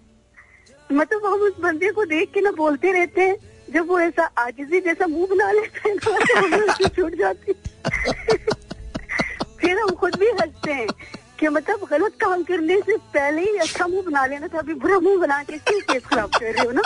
मतलब 0.90 1.26
हम 1.26 1.40
उस 1.48 1.60
बंदे 1.62 1.90
को 1.92 2.04
देख 2.04 2.30
के 2.34 2.40
ना 2.40 2.50
बोलते 2.56 2.92
रहते 2.92 3.20
हैं 3.20 3.36
जब 3.74 3.88
वो 3.88 3.98
ऐसा 4.00 4.24
आजिजी 4.38 4.80
जैसा 4.80 5.06
मुँह 5.06 5.26
बना 5.30 5.50
लेते 5.52 5.88
हैं 5.88 5.98
तो 5.98 6.88
छूट 6.88 7.14
जाती 7.18 7.52
फिर 9.60 9.78
हम 9.78 9.90
खुद 10.00 10.16
भी 10.18 10.30
हँसते 10.40 10.72
हैं 10.72 10.86
कि 11.40 11.48
मतलब 11.48 11.86
गलत 11.90 12.12
काम 12.20 12.42
करने 12.42 12.76
से 12.86 12.96
पहले 13.14 13.42
ही 13.42 13.56
अच्छा 13.66 13.86
मुँह 13.86 14.02
बना 14.06 14.24
लेना 14.26 14.48
था 14.54 14.58
अभी 14.58 14.74
बुरा 14.74 14.98
मुँह 15.00 15.20
बना 15.20 15.42
के 15.42 15.58
क्यों 15.58 15.80
केस 15.80 16.04
खराब 16.04 16.30
कर 16.38 16.52
रही 16.52 16.66
हो 16.66 16.72
ना? 16.72 16.82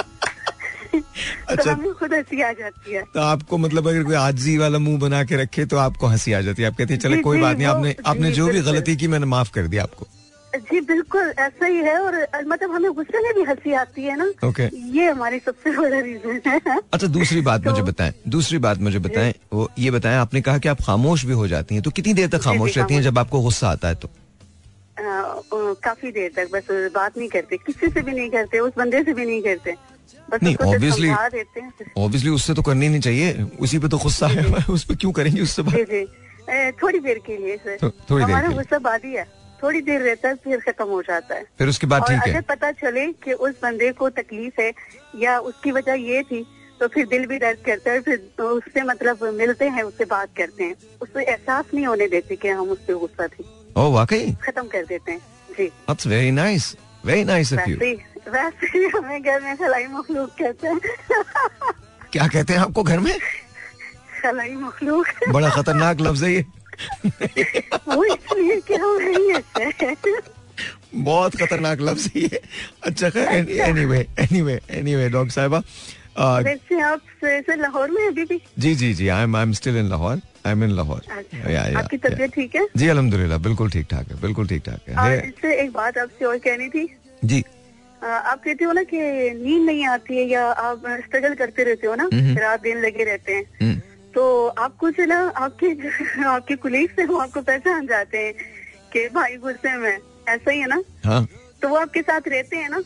अच्छा। 1.49 1.73
तो 1.75 1.93
खुद 1.93 2.13
हँसी 2.15 2.41
आ 2.43 2.51
जाती 2.53 2.95
है। 2.95 3.03
तो 3.15 3.21
आपको 3.21 3.59
मतलब 3.59 3.89
अगर 3.89 4.03
कोई 4.05 4.15
आजी 4.17 4.57
वाला 4.59 4.79
मुँह 4.79 4.99
बना 5.01 5.23
के 5.25 5.37
रखे 5.37 5.65
तो 5.67 5.77
आपको 5.77 6.07
हँसी 6.07 6.33
आ 6.33 6.41
जाती 6.41 6.63
है। 6.63 6.69
आप 6.69 6.77
कहते 6.79 6.95
हैं 6.95 7.01
चले 7.01 7.17
कोई 7.23 7.41
बात 7.41 7.57
नहीं 7.57 7.67
आपने 7.67 7.95
आपने 8.07 8.31
जो 8.33 8.47
भी 8.47 8.61
गलती 8.61 8.97
की 8.97 9.09
मैंने 9.09 9.27
माफ़ 9.27 9.53
कर 9.55 9.67
दिया 9.67 9.83
आपको। 9.83 10.07
जी 10.53 10.81
बिल्कुल 10.81 11.33
ऐसा 11.39 11.67
ही 11.67 11.77
है 11.77 11.99
और 12.01 12.17
मतलब 12.47 12.71
हमें 12.71 12.91
गुस्से 12.95 13.23
में 13.23 13.33
भी 13.35 13.43
हँसी 13.51 13.73
आती 13.75 14.03
है 14.03 14.17
ना? 14.17 14.31
Okay. 14.45 14.69
ये 14.95 15.11
हमारी 15.11 15.39
सबसे 15.39 15.71
बड़ा 15.79 15.99
रीजन 16.01 16.41
है। 16.47 16.79
अच्छा 16.93 17.07
दूसरी 17.07 17.41
बात 17.41 17.67
मुझे 17.67 17.81
तो- 17.81 17.89
बताएँ 17.89 18.13
दूसरी 18.29 18.59
बात 18.59 18.79
मुझे 18.79 18.99
बताएँ 18.99 19.35
वो 19.53 19.69
ये 19.79 19.91
बताएँ 19.91 20.17
आपने 20.17 20.41
कहा 20.41 20.59
कि 20.59 20.69
आप 20.69 20.83
खामोश 20.83 21.25
भी 21.25 21.33
हो 21.33 21.49
जाती 21.49 21.75
हैं 21.75 21.83
तो 21.85 21.91
कितनी 21.91 22.15
देर 22.15 22.29
तक 22.29 22.43
खामोश 22.43 22.79
रहती 22.79 22.95
हैं 22.95 23.03
जब 23.03 23.19
आपको 23.19 23.41
गुस्सा 23.41 23.69
आता 23.69 23.89
है 23.89 23.95
तो? 23.95 24.11
काफ़ी 24.97 26.11
देर 26.13 26.31
तक 26.37 26.51
बस 26.53 26.67
बात 26.95 27.19
नहीं 27.19 27.29
करते। 27.29 27.57
किसी 27.57 27.89
से 27.89 28.01
भी 28.01 28.13
नहीं 28.13 28.31
करते 28.31 28.59
उस 28.59 28.73
बंदे 28.79 29.03
से 29.05 29.15
भी 29.15 29.25
नहीं 29.27 29.43
करते। 29.43 29.75
बस 30.31 30.43
नहीं, 30.43 30.57
हैं। 30.57 31.93
ऑब्वियसली 31.97 32.31
उससे 32.31 32.55
तो 32.55 32.63
करनी 32.63 32.89
नहीं 32.89 33.01
चाहिए। 33.01 33.47
उसी 33.61 33.79
पे 33.79 33.89
तो 33.89 33.99
गुस्सा 33.99 34.27
है। 34.29 34.45
उस 34.71 34.85
पर 34.85 34.95
क्यों 34.97 35.13
करेंगे 35.13 35.41
उससे 35.43 35.63
बात? 35.63 35.75
थोड़ी 36.83 36.99
देर 36.99 37.19
के 37.27 37.37
लिए 37.37 37.57
सर। 37.59 37.91
थोड़ी 38.11 38.25
हमारा। 38.25 38.49
गुस्सा 38.51 38.79
बादी 38.81 39.13
है 39.15 39.25
थोड़ी 39.63 39.81
देर 39.81 40.01
रहता 40.01 40.29
है 40.29 40.35
फिर 40.35 40.61
खत्म 40.61 40.85
हो 40.87 41.01
जाता 41.03 41.35
है। 41.35 41.45
फिर 41.59 41.69
उसके 41.69 41.87
बाद 41.87 42.03
ठीक 42.03 42.23
अगर 42.23 42.41
पता 42.49 42.71
चले 42.73 43.07
कि 43.25 43.33
उस 43.33 43.55
बंदे 43.63 43.91
को 43.93 44.09
तकलीफ़ 44.13 44.61
है 44.61 44.73
या 45.19 45.39
उसकी 45.41 45.71
वजह 45.73 45.95
ये 46.03 46.23
थी 46.23 46.45
तो 46.81 46.89
फिर 46.89 47.07
दिल 47.07 47.27
भी 47.27 47.39
दर्द 47.39 47.59
करता 47.67 47.93
है 47.93 48.01
फिर 48.01 48.17
तो 48.39 48.49
उससे 48.51 48.83
मतलब 48.83 49.25
मिलते 49.35 49.69
हैं 49.69 49.83
उससे 49.83 50.05
बात 50.05 50.29
करते 50.37 50.65
हैं। 50.65 50.75
उससे 51.03 51.25
एहसास 51.25 51.65
नहीं 51.75 51.87
होने 51.87 52.07
देते 52.09 52.37
कि 52.37 52.49
हम 52.51 52.71
उस 52.71 52.79
पर 52.79 52.95
गुस्सा 52.95 53.27
थी। 53.29 53.45
ओ 53.77 53.91
वाकई? 53.93 54.33
खत्म 54.43 54.67
कर 54.69 54.85
देते 54.87 55.13
हैं। 55.13 55.21
जी। 55.59 55.67
That's 55.67 56.07
very 56.07 56.31
nice 56.31 56.75
very 57.07 57.25
nice 57.25 57.53
of 57.53 57.69
you 57.71 57.77
वैसे 58.33 58.67
ही 58.75 58.85
हमें 58.89 59.23
घर 59.23 59.41
में 59.41 59.57
खलाई 59.57 59.87
मखलूक 59.87 60.31
कहते 60.41 60.69
हैं। 60.69 60.79
क्या 62.13 62.27
कहते 62.29 62.53
हैं 62.53 62.61
आपको 62.61 62.83
घर 62.83 62.99
में? 63.01 63.19
खलाई 64.23 64.55
मखलूक। 64.57 65.07
बड़ा 65.33 65.51
खतरनाक 65.51 66.01
लफ्ज 66.01 66.23
है 66.25 66.33
ये। 66.33 66.45
वो 67.89 68.05
इसलिए 68.05 68.61
कि 68.69 68.75
हम 68.75 68.97
नहीं 69.01 69.33
ऐसे 69.33 70.15
बहुत 70.95 71.37
खतरनाक 71.37 71.81
लफ्ज 71.81 72.11
है 72.17 72.41
अच्छा 72.87 73.11
खैर 73.11 73.51
एनीवे 73.61 73.99
एनीवे 74.21 74.61
एनीवे 74.71 75.09
डॉक्टर 75.09 75.33
साहिबा 75.33 75.59
वैसे 76.41 76.81
आप 76.83 77.01
लाहौर 77.59 77.91
में 77.91 78.07
अभी 78.07 78.25
भी? 78.25 78.41
जी 78.59 78.75
जी 78.75 78.93
जी 78.95 79.09
I 79.09 79.23
am 79.23 79.37
I 79.37 79.43
am 79.43 79.53
still 79.53 79.77
in 79.77 79.89
Lahore 79.91 80.21
I 80.47 80.53
am 80.53 80.65
in 80.65 80.71
Lahore 80.77 81.03
आपकी 81.79 81.97
तबीयत 81.97 82.33
ठीक 82.35 82.55
है? 82.57 82.67
जी 82.77 82.89
अल्हम्दुलिल्लाह 82.89 83.39
बिल्कुल 83.49 83.71
ठीक 83.71 83.87
ठाक 83.91 84.11
है 84.11 84.21
बिल्कुल 84.21 84.47
ठीक 84.49 84.63
ठाक 84.67 84.89
है। 84.89 85.19
इससे 85.29 85.55
एक 85.63 85.73
बात 85.73 85.99
आपसे 85.99 86.25
और 86.25 86.39
कहनी 86.47 86.69
थी। 86.69 86.89
जी। 87.25 87.43
आप 88.03 88.43
कहते 88.45 88.65
हो 88.65 88.73
ना 88.73 88.83
कि 88.83 88.99
नींद 89.41 89.65
नहीं 89.67 89.87
आती 89.89 90.17
है 90.17 90.25
या 90.29 90.45
आप 90.69 90.83
स्ट्रगल 91.05 91.35
करते 91.35 91.65
रहते 91.65 91.87
हो 91.87 91.95
ना 91.95 92.09
हम्म। 92.13 92.39
रात 92.39 92.63
दिन 92.63 92.81
लगे 92.85 93.05
रहते 93.05 93.33
हैं। 93.33 93.45
हम्म, 93.63 93.81
तो 94.15 94.47
आपको 94.67 94.91
जो 94.91 95.05
ना 95.05 95.21
आपके 95.37 95.71
आपके 96.35 96.57
कुलीग 96.67 96.91
से 96.97 97.05
वो 97.05 97.19
आपको 97.19 97.41
पहचान 97.43 97.87
जाते 97.87 98.19
हैं 98.19 98.35
कि 98.93 99.09
भाई 99.15 99.37
गुस्से 99.47 99.77
में 99.77 99.97
ऐसा 100.29 100.51
ही 100.51 100.61
है 100.61 100.67
ना? 100.67 100.83
हाँ। 101.05 101.27
तो 101.63 101.69
वो 101.69 101.77
आपके 101.77 102.03
साथ 102.03 102.29
रहते 102.29 102.57
हैं 102.57 102.69
ना? 102.69 102.83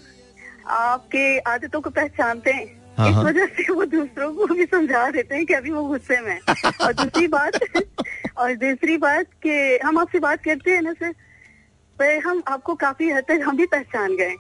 आपके 0.79 1.39
आदतों 1.51 1.81
को 1.81 1.91
पहचानते 1.91 2.51
हाँ, 2.53 2.67
इस 2.99 3.15
हाँ। 3.15 3.25
वजह 3.25 3.47
से 3.47 3.73
वो 3.73 3.85
दूसरों 3.85 4.35
को 4.35 4.47
भी 4.47 4.65
समझा 4.65 5.11
देते 5.11 5.35
हैं 5.35 5.47
कि 5.47 5.55
अभी 5.55 5.71
वो 5.71 5.85
गुस्से 5.85 6.21
में 6.21 6.41
और 6.81 6.93
दूसरी 6.93 7.29
बात 7.29 7.53
और 8.37 8.55
दूसरी 8.55 8.97
बात 8.97 9.27
कि 9.47 9.79
हम 9.85 9.99
आपसे 9.99 10.19
बात 10.19 10.45
करते 10.45 10.71
हैं 10.71 10.83
ना 10.83 10.93
सर 10.93 11.13
पर 11.99 12.19
हम 12.19 12.43
आपको 12.49 12.75
काफ़ी 12.75 13.11
हद 13.11 13.23
तक 13.23 13.41
हम 13.45 13.57
भी 13.57 13.67
पहचान 13.67 14.17
गए। 14.17 14.35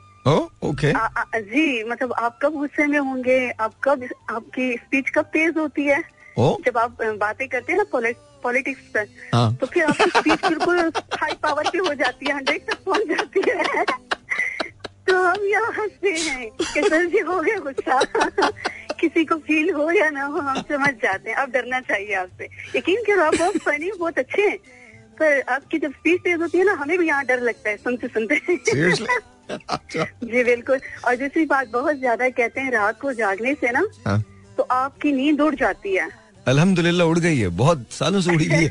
ओके। 0.64 0.92
जी 1.40 1.84
मतलब 1.84 2.12
आप 2.12 2.38
कब 2.42 2.52
गुस्से 2.52 2.86
में 2.86 2.98
होंगे 2.98 3.50
आप 3.50 3.72
कब 3.84 4.08
आपकी 4.30 4.76
स्पीच 4.76 5.10
कब 5.10 5.22
तेज 5.22 5.54
होती 5.58 5.84
है? 5.84 6.18
जब 6.38 6.78
आप 6.78 6.96
बातें 7.02 7.48
करते 7.48 7.72
हैं 7.72 7.84
ना 7.84 8.12
पॉलिटिक्स 8.42 8.80
पर 8.80 9.06
हाँ। 9.34 9.54
तो 9.54 9.66
फिर 9.66 9.84
आपकी 9.84 10.10
स्पीच 10.10 10.46
बिल्कुल 10.46 10.92
हाई 10.98 11.32
पावर 11.42 11.62
की 11.62 11.78
हो 11.78 11.94
जाती 11.94 12.26
है 12.26 12.34
हंड्रेड 12.34 12.70
तक 12.70 12.76
पहुँच 12.76 13.02
जाती 13.08 13.40
है। 13.50 13.84
तो 15.08 15.16
हम 15.16 15.44
यहाँ 15.48 15.72
हँसते 15.72 16.10
हैं 16.10 16.50
कि 16.50 16.82
सर 16.88 17.04
जी 17.06 17.18
हो 17.18 17.40
गया 17.40 17.58
गुस्सा। 17.58 18.00
किसी 19.00 19.24
को 19.24 19.36
फील 19.38 19.70
हो 19.74 19.90
या 19.90 20.08
ना 20.10 20.24
हो 20.24 20.40
हम 20.40 20.60
समझ 20.62 20.92
जाते 21.02 21.30
हैं। 21.30 21.36
अब 21.36 21.50
डरना 21.50 21.80
चाहिए 21.80 22.14
आपसे 22.14 22.48
यकीन 22.76 23.02
करो 23.06 23.22
आप 23.24 23.34
बहुत 23.34 23.56
फनी 23.56 23.90
बहुत 23.98 24.18
अच्छे 24.18 24.42
हैं। 24.42 24.58
पर 25.20 25.40
आपकी 25.48 25.78
जब 25.78 25.92
स्पीच 25.92 26.20
तेज 26.20 26.40
होती 26.40 26.58
है 26.58 26.64
ना 26.64 26.72
हमें 26.72 26.98
भी 26.98 27.06
यहाँ 27.06 27.24
डर 27.24 27.40
लगता 27.40 27.70
है 27.70 27.76
सुनते 27.76 28.08
सुनते। 28.08 28.56
जी 29.48 30.42
बिल्कुल। 30.44 30.80
और 31.06 31.16
दूसरी 31.16 31.44
बात 31.46 31.68
बहुत 31.68 31.96
ज़्यादा 31.96 32.28
कहते 32.28 32.60
हैं 32.60 32.70
रात 32.70 33.00
को 33.00 33.12
जागने 33.12 33.54
से 33.54 33.70
ना 33.70 33.84
हाँ। 34.06 34.22
तो 34.56 34.62
आपकी 34.70 35.12
नींद 35.12 35.40
उड़ 35.40 35.54
जाती 35.54 35.94
है। 35.96 36.08
अल्हम्दुलिल्लाह 36.48 37.06
उड़ 37.06 37.18
गई 37.18 37.38
है। 37.38 37.48
बहुत 37.56 37.86
सालों 37.92 38.20
से 38.20 38.32
उड़ी 38.34 38.46
हुई 38.46 38.64
है। 38.64 38.70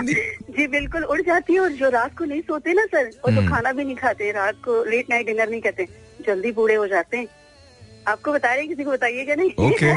जी 0.56 0.66
बिल्कुल 0.66 1.04
उड़ 1.04 1.20
जाती 1.22 1.54
है 1.54 1.60
और 1.60 1.72
जो 1.80 1.88
रात 1.90 2.16
को 2.18 2.24
नहीं 2.24 2.40
सोते 2.42 2.72
ना 2.74 2.84
सर 2.94 3.10
वो 3.24 3.30
तो 3.36 3.48
खाना 3.48 3.72
भी 3.72 3.84
नहीं 3.84 3.96
खाते। 3.96 4.30
रात 4.32 4.56
को 4.64 4.82
लेट 4.90 5.10
नाइट 5.10 5.26
डिनर 5.26 5.48
नहीं 5.50 5.60
करते 5.60 5.86
जल्दी 6.26 6.52
बूढ़े 6.52 6.74
हो 6.74 6.86
जाते 6.86 7.16
हैं। 7.16 7.26
आपको 8.08 8.32
बता 8.32 8.48
रहे 8.48 8.58
हैं, 8.58 8.68
किसी 8.68 8.84
को 8.84 8.90
बताइएगा 8.90 9.34
नहीं? 9.34 9.50
ओके 9.66 9.90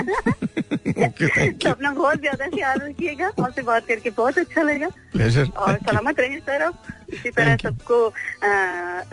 ओके 1.05 1.49
तो 1.63 1.69
अपना 1.69 1.91
बहुत 1.91 2.19
ज़्यादा 2.19 2.47
ख्याल 2.55 2.79
रखिएगा। 2.79 3.27
आपसे 3.43 3.61
बात 3.61 3.85
करके 3.87 4.09
बहुत 4.17 4.37
अच्छा 4.37 4.61
लगा। 4.61 4.87
और 4.87 5.77
सलामत 5.85 6.19
रहे 6.19 6.39
सर 6.39 6.61
आप। 6.63 6.83
इसी 7.13 7.29
तरह 7.29 7.55
सबको 7.63 7.97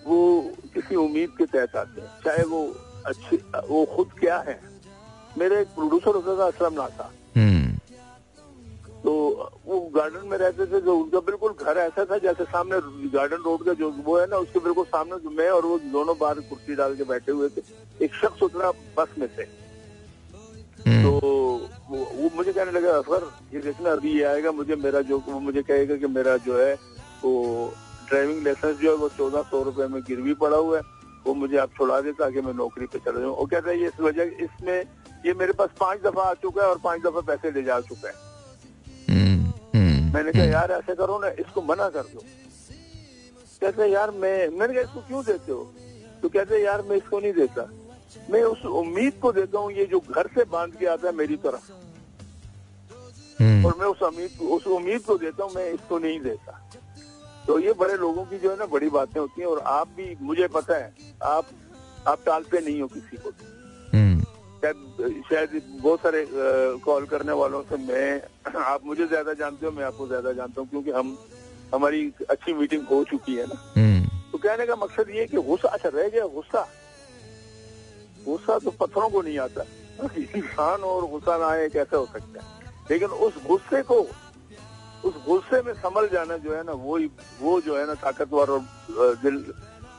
वो 0.08 0.52
किसी 0.74 0.96
उम्मीद 0.96 1.30
के 1.38 1.46
तहत 1.46 1.76
आते 1.76 2.02
हैं। 2.02 2.08
चाहे 2.26 2.44
वो 2.44 2.76
अच्छी 3.06 3.36
वो 3.70 3.86
खुद 3.96 4.10
क्या 4.20 4.38
है। 4.38 4.60
मेरे 5.38 5.62
एक 5.62 5.68
प्रोड्यूसर 5.68 6.16
होता 6.16 6.38
था 6.40 6.48
असलम 6.48 6.82
हम्म। 6.82 7.23
तो 9.04 9.12
वो 9.66 9.80
गार्डन 9.96 10.28
में 10.28 10.38
रहते 10.38 10.66
थे 10.66 10.80
जो 10.82 10.96
उनका 10.98 11.20
बिल्कुल 11.22 11.54
घर 11.54 11.78
ऐसा 11.78 12.06
था 12.12 12.18
जैसे 12.18 12.44
सामने 12.46 12.80
गार्डन 13.12 13.42
रोड 13.46 13.66
का 13.66 13.74
जो 13.74 13.90
वो 14.06 14.18
है 14.20 14.28
ना 14.30 14.38
उसके 14.38 14.60
बिल्कुल 14.60 14.86
सामने 14.86 15.36
मैं 15.36 15.50
और 15.50 15.66
वो 15.66 15.78
दोनों 15.92 16.18
बाहर 16.18 16.40
कुर्सी 16.50 16.76
डाल 16.76 16.96
के 16.96 17.04
बैठे 17.04 17.32
हुए 17.32 17.50
थे। 17.50 17.62
एक 18.06 18.14
शख्स 18.16 18.44
उतरा 18.44 18.72
बस 18.98 19.18
में 19.20 19.28
से। 19.36 19.44
हम्म। 20.88 21.04
तो 21.04 21.12
वो, 21.90 21.98
वो 21.98 22.30
मुझे 22.36 22.54
कहने 22.54 22.72
लगा 22.72 22.98
अफर 22.98 23.30
ये 23.54 23.60
देखना 23.62 23.92
अभी 23.92 24.18
ये 24.18 24.24
आएगा 24.24 24.52
मुझे 24.52 24.76
मेरा 24.78 25.02
जो 25.02 25.22
वो 25.28 25.40
मुझे 25.40 25.62
कहेगा 25.62 25.96
कि 25.96 26.08
मेरा 26.10 26.38
जो 26.48 26.58
है 26.58 26.74
वो 27.24 27.74
ड्राइविंग 28.10 28.44
लाइसेंस 28.46 28.78
जो 28.78 28.90
है 28.90 28.96
वो 28.98 29.10
चौदह 29.18 29.42
सौ 29.52 29.62
रुपए 29.64 29.88
में 29.88 30.02
गिरवी 30.08 30.34
पड़ा 30.42 30.58
हुआ 30.58 30.78
है। 30.78 30.84
वो 31.26 31.34
मुझे 31.34 31.58
आप 31.58 31.70
छुड़ा 31.78 32.00
दे 32.02 32.12
ताकि 32.14 32.42
मैं 32.42 32.54
नौकरी 32.54 32.86
पे 32.86 33.00
चला 33.00 33.20
जाऊँ। 33.20 33.36
वो 33.38 33.46
कहता 33.46 33.70
है 33.70 33.80
ये 33.80 33.88
इस 33.88 34.00
वजह 34.00 34.44
इसमें 34.44 34.78
ये 35.26 35.34
मेरे 35.34 35.54
पास 35.54 35.70
पाँच 35.80 36.02
दफ़ा 36.02 36.24
आ 36.24 36.34
चुका 36.42 36.62
है 36.64 36.70
और 36.70 36.80
पाँच 36.84 37.02
दफ़ा 37.02 37.22
पैसे 37.28 37.52
ले 37.52 37.64
जा 37.64 37.80
चुका 37.82 38.08
है। 38.08 38.32
मैंने 40.14 40.32
कहा 40.32 40.44
यार 40.44 40.72
ऐसे 40.72 40.96
करो 40.96 41.18
ना 41.20 41.28
इसको 41.40 41.62
मना 41.62 41.90
कर 41.90 42.04
दो। 42.14 42.24
कहते 43.62 43.86
यार 43.92 44.12
मैं 44.14 44.50
मैंने 44.50 44.74
कहा 44.74 44.84
इसको 44.84 45.02
क्यों 45.08 45.24
देते 45.26 45.52
हो? 45.52 45.64
तो 46.22 46.30
कहते 46.30 46.64
यार 46.64 46.82
मैं 46.82 46.98
इसको 46.98 47.20
नहीं 47.20 47.34
देता। 47.34 47.70
मैं 48.30 48.42
उस 48.44 48.66
उम्मीद 48.66 49.14
को 49.22 49.32
देता 49.32 49.60
हूँ 49.60 49.72
ये 49.74 49.86
जो 49.86 50.00
घर 50.00 50.28
से 50.36 50.44
बाँध 50.52 50.76
के 50.76 50.86
आता 50.86 51.08
है 51.08 51.14
मेरी 51.16 51.36
तरफ़ 51.46 51.72
और 53.66 53.76
मैं 53.80 53.88
उस 53.88 54.02
उम्मीद 54.04 54.42
उस 54.50 54.68
उम्मीद 54.68 55.02
को 55.02 55.18
देता 55.18 55.44
हूँ 55.44 55.52
मैं 55.56 55.70
इसको 55.72 55.98
नहीं 56.00 56.20
देता। 56.20 56.60
तो 57.48 57.60
ये 57.60 57.74
बड़े 57.74 57.96
लोगों 57.98 58.24
की 58.26 58.38
जो 58.40 58.52
है 58.52 58.58
ना 58.58 58.66
बड़ी 58.66 58.90
बातें 58.90 59.20
होती 59.20 59.42
हैं 59.42 59.48
और 59.48 59.60
आप 59.70 59.88
भी 59.98 60.16
मुझे 60.22 60.48
पता 60.50 60.76
है 60.76 60.94
आप 61.24 61.46
आप 62.08 62.20
टालते 62.26 62.60
नहीं 62.60 62.82
हो 62.82 62.88
किसी 62.88 63.18
को 63.18 63.32
शायद 64.64 65.24
शायद 65.30 65.62
बहुत 65.82 66.00
सारे 66.00 66.26
कॉल 66.84 67.06
करने 67.06 67.32
वालों 67.32 67.62
से 67.70 67.78
मैं 67.78 68.56
आप 68.56 68.86
मुझे 68.86 69.08
ज़्यादा 69.08 69.34
जानते 69.34 69.66
हो 69.66 69.72
मैं 69.72 69.84
आपको 69.84 70.08
ज़्यादा 70.08 70.32
जानता 70.34 70.62
हूँ 70.62 70.70
क्योंकि 70.70 70.92
हम 70.92 71.18
हमारी 71.74 72.02
अच्छी 72.30 72.54
मीटिंग 72.54 72.84
हो 72.88 73.04
चुकी 73.04 73.36
है 73.36 73.46
ना। 73.46 73.58
तो 74.32 74.38
कहने 74.38 74.66
का 74.66 74.76
मकसद 74.76 75.10
ये 75.10 75.26
कि 75.28 75.38
गुस्सा 75.42 75.70
अच्छा 75.70 75.90
रह 75.90 76.08
गया 76.10 76.26
गुस्सा। 76.28 76.62
गुस्सा 78.26 78.58
तो 78.60 78.72
पत्थरों 78.80 79.10
को 79.10 79.22
नहीं 79.22 79.38
आता। 79.40 79.66
इंसान 80.38 80.82
और 80.82 81.08
गुस्सा 81.10 81.38
ना 81.38 81.48
आए 81.48 81.68
कैसे 81.70 81.96
हो 81.96 82.06
सकता 82.14 82.40
है? 82.40 82.46
लेकिन 82.92 83.10
उस 83.28 83.34
गुस्से 83.48 83.82
को 83.84 84.00
उस 85.04 85.14
गुस्से 85.28 85.62
में 85.62 85.74
संभल 85.74 86.08
जाना 86.08 86.38
जो 86.38 86.56
है 86.56 86.64
ना 86.64 86.72
वो 86.72 87.00
वो 87.42 87.60
जो 87.62 87.78
है 87.78 87.86
ना 87.88 87.94
ताकतवर 88.00 88.50
और 88.50 89.16
दिल 89.24 89.44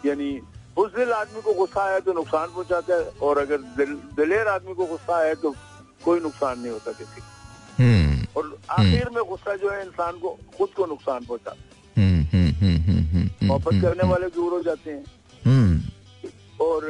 यानी 0.04 0.30
उस 0.76 0.94
दिल 0.94 1.12
आदमी 1.12 1.40
को 1.42 1.52
गुस्सा 1.54 1.82
आया 1.84 1.98
तो 2.00 2.12
नुकसान 2.12 2.48
पहुंचाता 2.48 2.94
है 2.94 3.10
और 3.22 3.38
अगर 3.38 3.58
दिल, 3.76 3.94
दिलेर 4.16 4.48
आदमी 4.48 4.74
को 4.74 4.86
गुस्सा 4.86 5.16
आया 5.16 5.34
तो 5.42 5.54
कोई 6.04 6.20
नुकसान 6.20 6.58
नहीं 6.58 6.72
होता 6.72 6.92
किसी 6.92 7.20
को। 7.20 7.26
और 8.36 8.56
आखिर 8.70 9.08
में 9.10 9.22
गुस्सा 9.24 9.54
जो 9.56 9.70
है 9.70 9.84
इंसान 9.84 10.18
को 10.18 10.38
खुद 10.58 10.68
को 10.76 10.86
नुकसान 10.86 11.24
पहुंचाता 11.24 11.56
है। 11.96 12.12
मोहब्बत 13.44 13.82
करने 13.82 14.08
वाले 14.10 14.26
दूर 14.36 14.52
हो 14.52 14.60
जाते 14.62 14.90
हैं। 14.90 15.04
और 16.60 16.84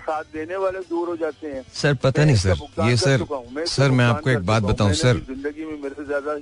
साथ 0.00 0.24
देने 0.32 0.56
वाले 0.56 0.80
दूर 0.88 1.08
हो 1.08 1.16
जाते 1.16 1.48
हैं। 1.48 1.62
सर 1.74 1.94
पता 2.02 2.24
नहीं 2.24 2.36
सर 2.36 2.56
ये 2.80 2.96
सर 2.98 3.24
मैं 3.52 3.64
सर 3.68 3.90
मैं 3.90 4.04
आपको 4.04 4.30
एक 4.30 4.46
बात 4.46 4.62
बताऊँ 4.64 4.92
सर। 4.94 5.18
ज़िंदगी 5.26 5.64
में 5.64 5.76
मेरे 5.82 5.94
से 5.94 6.04
ज़्यादा 6.04 6.32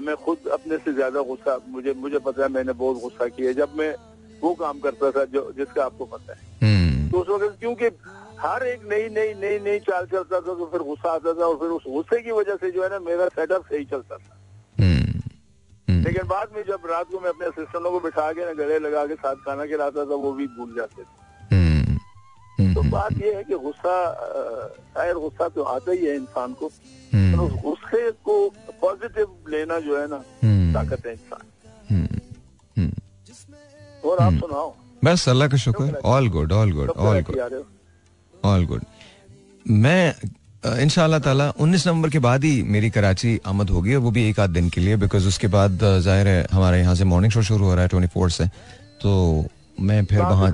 मैं 0.00 0.16
खुद 0.16 0.48
अपने 0.52 0.76
से 0.78 0.92
ज़्यादा 0.92 1.20
गुस्सा 1.22 1.58
मुझे 1.68 1.92
मुझे 1.96 2.18
पता 2.18 2.42
है 2.42 2.48
मैंने 2.50 2.72
बहुत 2.74 3.00
गुस्सा 3.02 3.26
किया 3.28 3.52
जब 3.60 3.74
मैं 3.78 3.94
वो 4.42 4.54
काम 4.54 4.78
करता 4.80 5.10
था 5.10 5.24
जो 5.26 5.50
जिसका 5.56 5.84
आपको 5.84 6.04
पता 6.06 6.32
है। 6.32 7.10
तो 7.10 7.18
उस 7.18 7.28
वक्त 7.28 7.58
क्योंकि 7.60 7.86
हर 8.40 8.66
एक 8.66 8.80
नई 8.88 9.08
नई 9.10 9.34
नई 9.34 9.58
नई 9.60 9.78
चाल 9.80 10.06
चलता 10.06 10.36
था 10.36 10.54
तो 10.54 10.66
फिर 10.72 10.82
गुस्सा 10.82 11.12
आता 11.12 11.32
था 11.32 11.46
और 11.46 11.56
फिर 11.56 11.68
उस 11.68 11.84
गुस्से 11.88 12.20
की 12.22 12.32
वजह 12.32 12.56
से 12.56 12.70
जो 12.70 12.82
है 12.82 12.88
ना 12.90 12.98
मेरा 13.06 13.28
सेटअप 13.28 13.62
सही 13.64 13.84
चलता 13.84 14.16
था। 14.16 14.34
लेकिन 15.88 16.26
बाद 16.28 16.48
में 16.56 16.62
जब 16.62 16.86
रात 16.90 17.06
को 17.12 17.20
मैं 17.20 17.28
अपने 17.28 17.46
असिस्टेंटों 17.46 17.90
को 17.90 18.00
बिठा 18.00 18.32
के 18.32 18.44
ना 18.44 18.52
गले 18.54 18.78
लगा 18.78 19.04
के 19.06 19.14
साथ 19.14 19.36
खाना 19.44 19.66
खिलाता 19.66 20.04
था 20.04 20.14
वो 20.16 20.32
भी 20.32 20.46
भूल 20.46 20.74
जाते 20.76 21.02
थे। 21.02 22.74
तो 22.74 22.82
बात 22.90 23.12
ये 23.22 23.34
है 23.34 23.42
कि 23.44 23.54
गुस्सा 23.54 23.94
शायद 24.94 25.16
गुस्सा 25.16 25.48
तो 25.48 25.62
आता 25.62 25.92
ही 25.92 26.06
है 26.06 26.14
इंसान 26.16 26.52
को 26.52 26.68
तो 26.68 27.44
उस 27.44 27.52
गुस्से 27.62 28.10
को 28.24 28.34
पॉजिटिव 28.80 29.36
लेना 29.48 29.78
जो 29.80 29.98
है 29.98 30.06
ना 30.10 30.18
ताकत 30.74 31.06
है 31.06 31.12
इंसान। 31.12 31.46
और 34.04 34.18
आप 34.22 34.32
सुनाओ। 34.34 34.74
बस 35.04 35.28
अल्लाह 35.28 35.48
का 35.48 35.56
शुक्र 35.56 36.00
all 36.04 36.28
good 36.28 36.52
all 36.52 36.72
good 36.72 36.90
all 36.90 37.20
good 37.22 37.64
all 38.44 38.66
good 38.66 38.82
मैं 39.66 40.14
इन 40.82 40.88
ताला 41.20 41.48
उन्नीस 41.60 41.86
नवंबर 41.86 42.10
के 42.10 42.18
बाद 42.18 42.44
ही 42.44 42.62
मेरी 42.74 42.90
कराची 42.90 43.38
आमद 43.46 43.70
होगी 43.70 43.94
और 43.94 44.00
वो 44.02 44.10
भी 44.10 44.28
एक 44.28 44.40
आध 44.40 44.50
दिन 44.50 44.68
के 44.68 44.80
लिए 44.80 44.96
बिकॉज़ 44.96 45.26
उसके 45.28 45.46
बाद 45.48 45.78
ज़ाहिर 46.02 46.28
है 46.28 46.46
हमारे 46.52 46.80
यहाँ 46.80 46.94
से 46.94 47.04
मॉर्निंग 47.04 47.32
शो 47.32 47.42
शुरू 47.42 47.64
हो 47.64 47.74
रहा 47.74 47.82
है 47.82 47.88
ट्वेंटी 47.88 48.08
फोर 48.14 48.30
से। 48.30 48.46
तो 49.02 49.10
मैं 49.80 50.04
फिर 50.04 50.20
वहाँ 50.20 50.50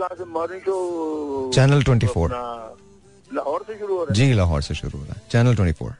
चैनल 1.55 1.83
ट्वेंटी 1.83 2.07
फोर 2.07 2.31
लाहौर 3.35 3.65
से 3.67 3.79
शुरू 3.79 3.95
हो 3.97 4.03
रहा 4.03 4.09
है? 4.09 4.15
जी 4.15 4.33
लाहौर 4.33 4.63
से 4.63 4.75
शुरू 4.75 4.99
हो 4.99 5.05
रहा 5.05 5.15
है। 5.15 5.23
चैनल 5.31 5.55
ट्वेंटी 5.55 5.73
फोर 5.79 5.95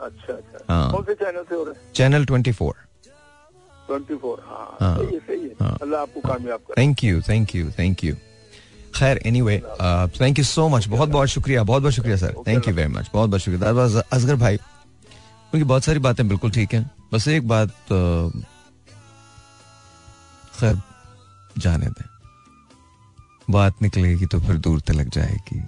अच्छा 0.00 0.32
अच्छा। 0.32 0.64
हाँ। 0.68 1.04
चैनल 1.04 1.44
से 1.48 1.54
हो 1.54 1.62
रहा 1.62 1.72
है? 1.72 1.80
Channel 1.94 2.24
twenty 2.26 2.52
four 2.52 2.74
twenty 3.86 4.16
four 4.16 4.44
हाँ 4.46 4.76
हाँ। 4.80 4.96
सही 4.98 5.14
है 5.14 5.20
सही 5.20 5.42
है। 5.42 5.54
हाँ। 5.60 5.76
अल्लाह 5.82 6.00
आपको 6.00 6.20
कामयाब 6.20 6.60
करे। 6.60 6.82
Thank 6.82 7.04
you 7.04 7.20
thank 7.28 7.54
you 7.54 7.70
thank 7.78 8.04
you 8.04 8.14
खैर 8.94 9.20
anyway 9.26 9.58
thank 10.20 10.38
you 10.38 10.44
so 10.44 10.68
much 10.68 10.86
बहुत 10.88 11.08
बहुत 11.08 11.28
शुक्रिया 11.28 11.62
बहुत 11.64 11.82
बहुत 11.82 11.94
शुक्रिया 11.94 12.16
sir 12.16 12.34
thank 12.46 12.68
you 12.68 12.74
very 12.74 12.92
much 12.92 13.10
बहुत 13.14 13.30
बहुत 13.30 13.40
शुक्रिया। 13.40 14.02
असगर 14.12 14.36
भाई 14.36 14.56
उनकी 14.56 15.64
बहुत 15.64 15.84
सारी 15.84 15.98
बातें 15.98 16.26
बिल्कुल 16.28 16.50
ठीक 16.50 16.74
हैं। 16.74 16.90
बस 17.12 17.28
एक 17.28 17.48
बात 17.48 17.68
uh, 17.68 18.30
खैर 20.60 20.80
जाने 21.58 21.86
दें। 21.86 22.04
बात 23.48 23.82
निकलेगी 23.82 24.26
तो 24.26 24.40
फिर 24.40 24.56
दूर 24.58 24.80
तलक 24.80 25.08
जाएगी। 25.14 25.62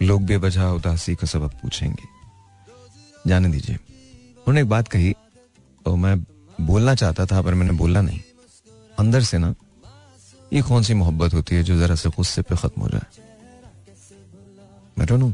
लोग 0.00 0.22
बेवजह 0.26 0.64
उदासी 0.70 1.14
का 1.14 1.26
सबब 1.26 1.50
पूछेंगे। 1.62 2.08
जाने 3.26 3.48
दीजिए। 3.48 3.76
उन्होंने 3.76 4.60
एक 4.60 4.68
बात 4.68 4.88
कही 4.88 5.12
तो 5.86 5.94
मैं 5.96 6.16
बोलना 6.60 6.94
चाहता 6.94 7.26
था 7.26 7.42
पर 7.42 7.54
मैंने 7.54 7.72
बोला 7.82 8.00
नहीं 8.00 8.20
अंदर 8.98 9.22
से 9.30 9.38
ना 9.38 9.54
ये 10.52 10.62
कौन 10.62 10.82
सी 10.82 10.94
मोहब्बत 10.94 11.34
होती 11.34 11.54
है 11.56 11.62
जो 11.62 11.78
जरा 11.78 11.94
से 11.94 12.08
गुस्से 12.16 12.42
पे 12.42 12.56
खत्म 12.56 12.82
हो 12.82 12.88
जाए 12.88 13.22
no 14.98 15.32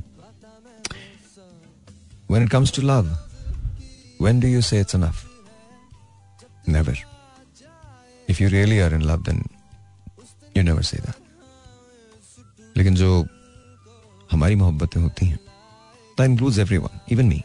when 2.33 2.43
it 2.47 2.51
comes 2.51 2.71
to 2.71 2.83
love 2.89 3.09
when 4.25 4.41
do 4.43 4.49
you 4.49 4.63
say 4.63 4.79
it's 4.83 4.95
enough 4.95 5.23
never 6.75 6.95
if 8.29 8.41
you 8.41 8.49
really 8.49 8.79
are 8.85 8.93
in 8.99 9.05
love 9.11 9.25
then 9.29 9.43
you 10.55 10.63
never 10.63 10.85
say 10.91 11.01
that 11.07 11.17
लेकिन 12.77 12.95
जो 12.95 13.27
हमारी 14.33 14.57
मोहब्बतें 14.57 15.01
होती 15.01 15.27
हैं 15.27 15.39
that 16.19 16.27
includes 16.31 16.59
everyone 16.67 16.97
even 17.13 17.33
me 17.33 17.41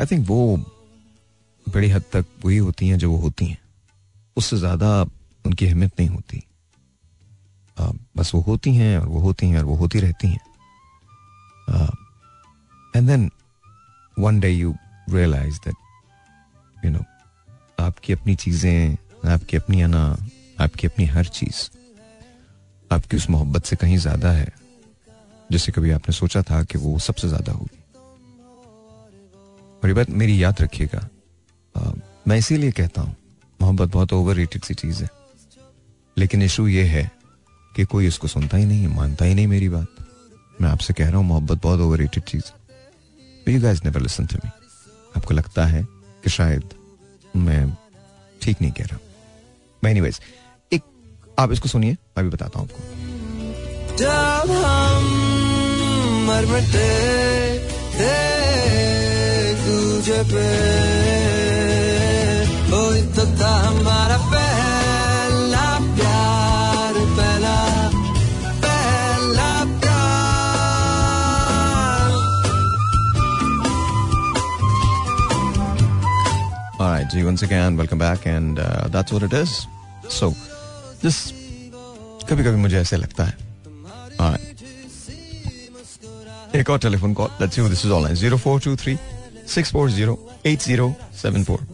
I 0.00 0.06
think 0.06 0.26
वो 0.28 0.38
बड़ी 1.74 1.88
हद 1.90 2.02
तक 2.12 2.24
वही 2.44 2.56
होती 2.58 2.88
हैं 2.88 2.98
जो 2.98 3.10
वो 3.10 3.16
होती 3.18 3.46
हैं। 3.46 3.58
उससे 4.36 4.56
ज़्यादा 4.56 4.90
उनकी 5.44 5.66
अहमियत 5.66 6.00
नहीं 6.00 6.08
होती। 6.08 6.42
आ, 7.76 7.90
बस 8.16 8.34
वो 8.34 8.40
होती 8.42 8.74
हैं 8.74 8.98
और 8.98 9.06
वो 9.08 9.20
होती 9.20 9.46
हैं 9.46 9.58
और 9.58 9.64
वो 9.64 9.74
होती 9.76 10.00
रहती 10.00 10.28
हैं। 10.28 10.40
And 12.96 13.06
then 13.08 13.30
one 14.16 14.40
day 14.40 14.50
you 14.50 14.74
realise 15.10 15.58
that 15.64 16.84
you 16.84 16.90
know 16.90 17.04
आपकी 17.78 18.12
अपनी 18.12 18.34
चीज़ें 18.36 18.96
आपकी 19.32 19.56
अपनी 19.56 19.80
अना 19.82 20.04
आपकी 20.60 20.86
अपनी 20.86 21.04
हर 21.06 21.26
चीज़ 21.38 21.68
आपकी 22.90 23.16
उस 23.16 23.28
मोहब्बत 23.30 23.64
से 23.64 23.76
कहीं 23.76 23.96
ज़्यादा 23.98 24.30
है 24.32 24.52
जैसे 25.50 25.72
कभी 25.72 25.90
आपने 25.90 26.14
सोचा 26.14 26.42
था 26.42 26.62
कि 26.64 26.78
वो 26.78 26.98
सबसे 26.98 27.28
ज़्यादा 27.28 27.52
होगी। 27.52 27.80
और 29.82 29.88
ये 29.88 29.94
बात 29.94 30.10
मेरी 30.12 30.42
याद 30.42 30.60
रखिएगा। 30.60 31.08
मैं 32.28 32.36
इसीलिए 32.36 32.70
कहता 32.70 33.00
हूँ, 33.00 33.16
मोहब्बत 33.60 33.88
बहुत 33.88 34.12
ओवर 34.12 34.38
सी 34.64 34.74
चीज़ 34.74 35.02
है। 35.02 35.10
लेकिन 36.18 36.42
इशू 36.42 36.68
ये 36.68 36.84
है 36.84 37.10
कि 37.76 37.84
कोई 37.84 38.06
इसको 38.06 38.28
सुनता 38.28 38.56
ही 38.56 38.64
नहीं, 38.64 38.88
मानता 38.88 39.24
ही 39.24 39.34
नहीं 39.34 39.46
मेरी 39.46 39.68
बात। 39.68 39.86
मैं 40.60 40.70
आपसे 40.70 40.94
कह 40.94 41.08
रहा 41.08 41.16
हूँ, 41.16 41.26
मोहब्बत 41.26 41.62
बहुत 41.62 41.80
ओवर 41.80 42.06
चीज़ 42.06 42.44
लिसन 43.98 44.26
टू 44.26 44.38
मी 44.44 44.50
आपको 45.16 45.34
लगता 45.34 45.66
है 45.66 45.82
कि 46.24 46.30
शायद 46.30 46.62
मैं 47.36 47.76
ठीक 48.42 48.56
नहीं 48.60 48.72
कह 48.72 48.84
रहा। 48.84 48.98
एनीवेज 49.90 50.20
एक, 50.72 50.82
आप 51.38 51.52
इसको 51.52 51.68
सुनिए, 51.68 51.92
मैं 51.92 52.24
भी 52.24 52.30
बताता 52.30 52.58
हूँ 52.58 52.68
आपको। 52.68 52.82
जब 53.96 54.50
हम 54.50 55.04
मर 56.26 56.44
पे 56.46 57.04
तो 63.16 63.24
था 63.40 63.50
हमारा 63.64 64.16
पहला 64.30 65.64
प्यार 65.96 66.94
पहला 67.18 67.54
पहला 68.64 69.48
प्यार 69.82 70.22
Alright, 76.80 77.08
G, 77.10 77.22
once 77.24 77.42
again, 77.42 77.76
welcome 77.76 77.98
back, 77.98 78.26
and 78.26 78.58
uh, 78.58 78.88
that's 78.88 79.12
what 79.12 79.22
it 79.22 79.32
is. 79.32 79.52
So, 80.08 80.32
just 81.02 81.32
कभी 82.28 82.44
कभी 82.44 82.56
मुझे 82.56 82.78
ऐसे 82.80 82.96
लगता 82.96 83.24
है। 83.24 83.42
एक 86.60 86.70
और 86.70 86.78
telephone 86.78 87.14
call 87.14 87.30
let's 87.40 87.56
see 87.56 87.68
this 87.68 87.84
is 87.86 87.92
online 87.92 88.16
0423 88.16 88.98
640 89.54 90.16
8074 90.46 91.73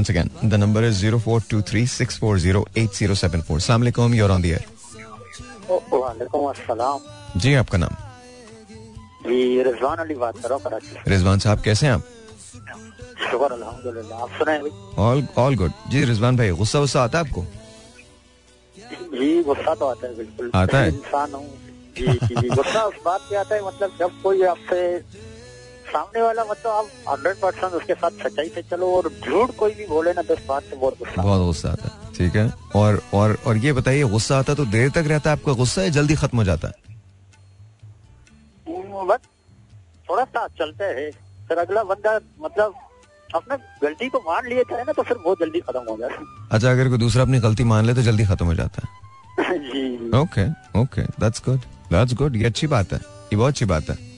Once 0.00 0.08
again, 0.08 0.30
the 0.42 0.56
number 0.56 0.82
is 0.82 1.02
0423-640-8074. 1.02 3.60
Assalamu 3.60 3.84
alaikum, 3.84 4.14
you're 4.16 4.32
on 4.32 4.40
the 4.40 4.52
air. 4.56 4.64
वालेकुम 5.70 6.52
जी 7.36 7.54
आपका 7.54 7.78
नाम? 7.78 7.94
जी 9.26 9.62
रिजवान 9.62 9.98
अली 10.04 10.14
बात 10.22 10.38
कर 10.38 10.48
रहा 10.48 10.54
हूँ 10.54 10.62
कराची 10.64 11.10
रिजवान 11.10 11.38
साहब 11.38 11.60
कैसे 11.62 11.86
हैं 11.86 11.92
आप? 11.94 12.02
शुक्र 13.30 13.52
अल्हम्दुलिल्लाह। 13.52 14.18
आप 14.22 14.30
सुनाए 14.38 14.58
ऑल 15.04 15.26
ऑल 15.38 15.54
गुड 15.56 15.72
जी 15.90 16.04
रिजवान 16.10 16.36
भाई 16.36 16.50
गुस्सा 16.62 16.78
गुस्सा 16.80 17.02
आता 17.04 17.18
है 17.18 17.24
आपको? 17.26 17.42
जी 19.18 19.42
गुस्सा 19.44 19.74
तो 19.74 19.86
आता 19.86 20.06
है 20.06 20.16
बिल्कुल। 20.16 20.50
आता 20.54 20.78
है? 20.78 20.88
इंसान 20.88 21.34
हूँ। 21.34 21.46
जी 21.98 22.06
जी 22.36 22.48
गुस्सा 22.48 22.82
उस 22.84 22.94
बात 23.04 23.20
पे 23.30 23.36
आता 23.36 23.54
है 23.54 23.66
मतलब 23.66 23.90
जब 24.00 24.10
कोई 24.22 24.42
आपसे 24.56 24.80
सामने 25.92 26.22
वाला 26.22 26.44
मतलब 26.44 26.72
आप 26.72 26.88
हंड्रेड 27.08 27.36
परसेंट 27.36 27.72
उसके 27.74 27.94
साथ 27.94 28.10
सच्चाई 28.24 28.48
से 28.54 28.62
चलो 28.70 28.90
और 28.96 29.08
झूठ 29.26 29.54
कोई 29.58 29.74
भी 29.74 29.86
बोले 29.86 30.12
ना 30.12 30.22
तो 30.22 30.34
इस 30.34 30.44
बात 30.48 30.62
से 30.62 30.76
बहुत 30.76 30.98
गुस्सा 30.98 31.22
बहुत 31.22 31.44
गुस्सा 31.46 31.70
आता 31.70 31.88
है 31.88 32.12
ठीक 32.14 32.36
है? 32.36 32.52
और 32.76 33.00
और 33.14 33.36
और 33.46 33.56
ये 33.56 33.72
बताइए 33.72 34.02
गुस्सा 34.12 34.38
आता 34.38 34.54
तो 34.54 34.64
देर 34.74 34.90
तक 34.90 35.08
रहता 35.08 35.30
है 35.30 35.36
आपका 35.36 35.52
गुस्सा 35.62 35.82
या 35.82 35.88
जल्दी 35.96 36.14
खत्म 36.16 36.38
हो 36.38 36.44
जाता 36.44 36.68
है? 36.68 36.74
हम्म, 38.66 39.06
बस 39.08 39.18
थोड़ा 40.10 40.24
सा 40.24 40.46
चलते 40.58 40.84
है। 40.84 41.10
फिर 41.48 41.58
अगला 41.58 41.82
बंदा 41.84 42.18
मतलब 42.42 42.74
अपना 43.34 43.56
गलती 43.82 44.08
को 44.08 44.18
मान 44.26 44.46
लिए 44.48 44.64
थे 44.70 44.84
ना 44.84 44.92
तो 44.92 45.02
फिर 45.02 45.16
बहुत 45.16 45.38
जल्दी 45.40 45.60
खत्म 45.60 45.82
हो 45.88 45.96
जाता 45.96 46.46
अच्छा 46.52 46.70
अगर 46.70 46.88
कोई 46.88 46.98
दूसरा 46.98 47.22
अपनी 47.22 47.38
गलती 47.40 47.64
मान 47.64 47.84
ले 47.86 47.94
तो 47.94 48.02
जल्दी 48.02 48.24
खत्म 48.26 48.46
हो 48.46 48.54
जाता 48.54 48.86
है। 48.86 48.98
है 49.40 50.20
okay 50.20 50.46
okay 50.80 51.02
that's 51.20 51.42
good 51.48 51.60
that's 51.92 52.14
good 52.14 52.36
ये 52.36 52.44
अच्छी 52.44 52.66
बात 52.66 52.92
है 52.92 52.98
ये 52.98 53.36
बहुत 53.36 53.48
अच्छी 53.48 53.64
बात 53.64 53.90
है। 53.90 54.09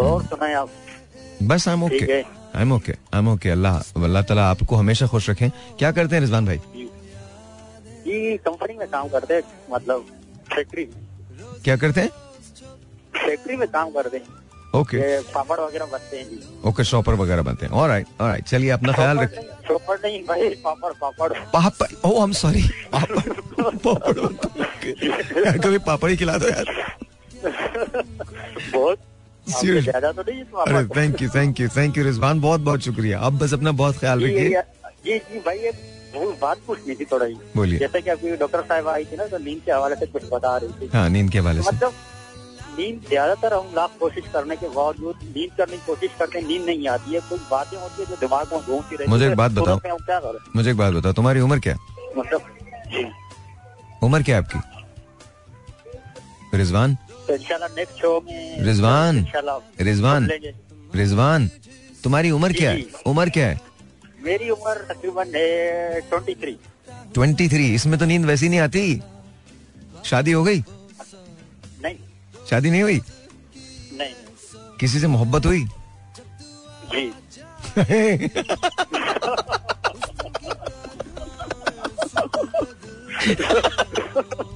और 0.00 0.22
सुनाए 0.24 0.54
आप। 0.54 0.70
बस 1.42 1.68
I 1.68 1.74
am 1.74 1.82
okay 1.84 2.20
I 2.20 2.62
am 2.62 2.72
okay 2.72 2.92
I 2.92 3.18
am 3.20 3.28
okay 3.32 3.50
अल्लाह 3.50 3.76
अल्लाह 4.04 4.22
ताला 4.30 4.48
आपको 4.50 4.76
हमेशा 4.76 5.06
खुश 5.06 5.30
रखें। 5.30 5.50
क्या 5.78 5.90
करते 5.92 6.16
हैं 6.16 6.20
रिजवान 6.22 6.46
भाई? 6.46 6.58
जी। 8.06 8.36
कंपनी 8.46 8.76
में 8.78 8.88
काम 8.88 9.08
करते 9.08 9.34
हैं 9.34 9.42
मतलब 9.72 10.06
फैक्ट्री 10.54 10.84
क्या 11.64 11.76
करते 11.76 12.00
हैं? 12.00 12.10
फैक्ट्री 13.16 13.56
में 13.56 13.68
काम 13.68 13.90
करते 13.90 14.16
हैं। 14.16 14.38
ओके 14.80 14.98
पापड़ 15.32 15.58
वगैरह 15.60 15.86
बनते 15.92 16.16
हैं 16.18 16.26
ओके 16.68 16.84
शॉपर 16.84 17.14
वगैरह 17.20 17.42
बनते 17.42 17.66
हैं। 17.66 17.72
ऑलराइट 17.72 18.06
ऑलराइट 18.20 18.44
चलिए 18.44 18.70
अपना 18.70 18.92
ख्याल 18.92 19.16
पापड़ 19.16 19.96
रखिए 19.96 20.10
नहीं, 20.10 20.22
भाई 20.24 20.48
पापड़ 20.64 20.92
पापड़। 21.00 21.32
पापड़ 21.54 21.88
ओह 22.08 22.16
I 22.16 22.22
am 22.22 22.32
sorry 22.42 22.62
papad 22.92 23.32
papad 23.86 25.58
कभी 25.64 25.78
पापड़ 25.86 26.10
ही 26.10 26.16
खिला 26.16 26.36
दो 26.38 26.48
यार। 26.48 26.66
बहुत। 28.72 28.98
तो 29.46 30.58
अरे 30.60 30.84
thank 30.96 31.22
you 31.22 31.28
thank 31.34 31.60
you 31.60 31.68
thank 31.76 31.96
you 31.98 32.04
Rizwan 32.04 32.40
बहुत 32.40 32.60
बहुत 32.60 32.80
शुक्रिया। 32.82 33.20
आप 33.20 33.32
बस 33.42 33.52
अपना 33.54 33.72
बहुत 33.80 33.98
ख्याल 33.98 34.20
रखिए। 34.24 34.62
जी 35.04 35.18
जी 35.18 35.38
भाई 35.46 35.58
एक 35.68 35.76
बात 36.40 36.58
पूछनी 36.66 36.94
थी 36.94 37.04
थोड़ा 37.12 37.26
ही। 37.26 37.34
बोलिए। 37.56 37.78
जैसे 37.78 38.00
कि 38.00 38.10
अभी 38.10 38.36
डॉक्टर 38.36 38.60
साहब 38.62 38.88
आई 38.88 39.04
थी 39.04 39.16
ना 39.16 39.26
तो 39.26 39.38
नींद 39.38 39.60
के 39.66 39.72
हवाले 39.72 39.96
से 39.96 40.06
कुछ 40.06 40.22
बता 40.32 40.56
रही 40.56 40.72
थी। 40.80 40.90
हाँ 40.94 41.08
नींद 41.10 41.30
के 41.32 41.38
हवाले 41.38 41.62
से। 41.62 41.68
मतलब 41.68 41.92
नींद 42.78 43.00
ज़्यादातर 43.08 43.54
हम 43.54 43.72
लाख 43.76 43.90
कोशिश 44.00 44.24
करने 44.32 44.56
के 44.56 44.68
बावजूद 44.74 45.16
नींद 45.36 45.50
करने 45.58 45.76
की 45.76 45.82
कोशिश 45.86 46.10
करते 46.18 46.38
हैं 46.38 46.46
नींद 46.48 46.64
नहीं 46.66 46.88
आती 46.88 47.14
है। 47.14 47.20
कुछ 47.28 47.40
बातें 47.50 47.76
होती 47.78 48.02
है 48.02 48.08
जो 48.08 48.16
दिमाग 48.20 48.52
में 48.52 48.60
घूमती 48.60 48.96
रहती 48.96 49.10
मुझे 49.10 49.26
एक 49.28 49.36
बात 49.36 49.54
तो 49.54 49.62
बताओ। 49.62 49.74
हम 49.74 49.98
क्या 49.98 50.18
करें? 50.20 50.38
मुझे 50.56 50.70
एक 50.70 50.76
बात 50.76 50.92
बताओ 50.94 51.12
तुम्हारी 51.12 51.40
उम्र 51.40 51.58
क्या 51.60 51.76
मतलब 52.18 52.40
उम्र 54.02 54.22
क्या 54.22 54.38
आपकी? 54.38 54.58
रिजवान? 56.54 56.96
तो 57.30 57.34
इंशाल्लाह 57.36 57.68
नेक्स्ट 57.76 57.98
शो 57.98 58.10
में 58.26 58.62
रिजवान 58.66 59.18
रिजवान 59.80 60.24
रिजवान 60.94 61.46
तुम्हारी 62.04 62.30
उम्र 62.30 62.52
क्या 62.52 62.70
है? 62.70 62.84
उम्र 63.06 63.30
क्या 63.30 63.46
है? 63.46 63.60
मेरी 64.22 64.48
उम्र 64.50 64.74
तकरीबन 64.88 65.28
है 65.36 66.00
ट्वेंटी 66.00 66.34
थ्री 66.34 66.54
ट्वेंटी 67.14 67.48
थ्री 67.48 67.66
इसमें 67.74 67.98
तो 68.00 68.06
नींद 68.06 68.24
वैसी 68.26 68.48
नहीं 68.48 68.60
आती। 68.60 68.82
शादी 70.04 70.32
हो 70.32 70.42
गई? 70.44 70.60
नहीं। 71.82 71.96
शादी 72.50 72.70
नहीं 72.70 72.82
हुई? 72.82 73.00
नहीं। 74.00 74.14
किसी 74.80 75.00
से 75.00 75.06
मोहब्बत 75.06 75.46
हुई? 75.46 75.64
जी। 76.94 77.04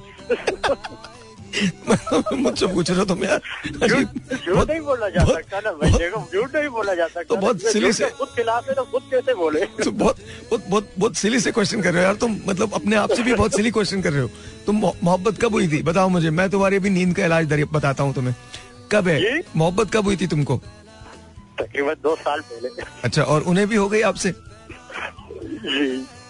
मुझसे 2.33 2.67
पूछ 2.67 2.89
रहे 2.89 2.99
हो 2.99 3.05
तुम 3.05 3.23
यार 3.23 3.41
बहुत- 3.77 4.69
नहीं 4.69 4.79
बोला 4.81 5.09
जा 5.09 5.25
सकता 5.25 5.59
ना 5.59 5.71
भाई 5.71 5.91
देखो 5.91 6.29
झूठ 6.33 6.55
नहीं 6.55 6.69
बोला 6.69 6.93
जा 6.93 7.07
सकता 7.07 7.23
तो 7.23 7.35
बहुत 7.35 7.61
सिली 7.61 7.93
से- 7.93 8.11
खुद 8.11 8.27
खिलाफ 8.27 8.69
है 8.69 8.75
तो 8.75 8.83
खुद 8.83 9.01
कैसे 9.11 9.33
बोले? 9.33 9.65
तो 9.83 9.91
बहुत 9.91 10.15
बहुत 10.49 10.65
बहुत 10.69 10.89
बहुत 10.99 11.15
सिली 11.15 11.39
से 11.39 11.51
क्वेश्चन 11.51 11.81
कर 11.81 11.89
रहे 11.89 12.01
हो 12.01 12.05
यार। 12.05 12.15
तुम 12.15 12.37
मतलब 12.47 12.73
अपने 12.73 12.95
आप 12.95 13.11
से 13.11 13.23
भी 13.23 13.33
बहुत 13.33 13.55
सिली 13.55 13.71
क्वेश्चन 13.71 14.01
कर 14.01 14.13
रहे 14.13 14.21
हो। 14.21 14.29
तुम 14.65 14.75
मोहब्बत 15.03 15.41
कब 15.41 15.51
हुई 15.51 15.67
थी? 15.67 15.83
बताओ 15.83 16.09
मुझे। 16.09 16.29
मैं 16.29 16.49
तुम्हारी 16.49 16.75
अभी 16.75 16.89
नींद 16.89 17.15
का 17.15 17.25
इलाज 17.25 17.63
बताता 17.73 18.03
हूँ 18.03 18.13
तुम्हें। 18.13 18.35
कब 18.91 19.07
है? 19.07 19.43
मोहब्बत 19.55 19.91
कब 19.93 20.03
हुई 20.03 20.15
थी 20.15 20.27
तुमको? 20.27 20.57
तकरीबन 21.61 21.93
दो 22.03 22.15
साल 22.15 22.39
पहले। 22.39 22.69
अच्छा 23.03 23.23
और 23.23 23.41
उन्हें 23.41 23.67
भी 23.67 23.75
हो 23.75 23.89
गई 23.89 24.01
आपसे? 24.01 24.33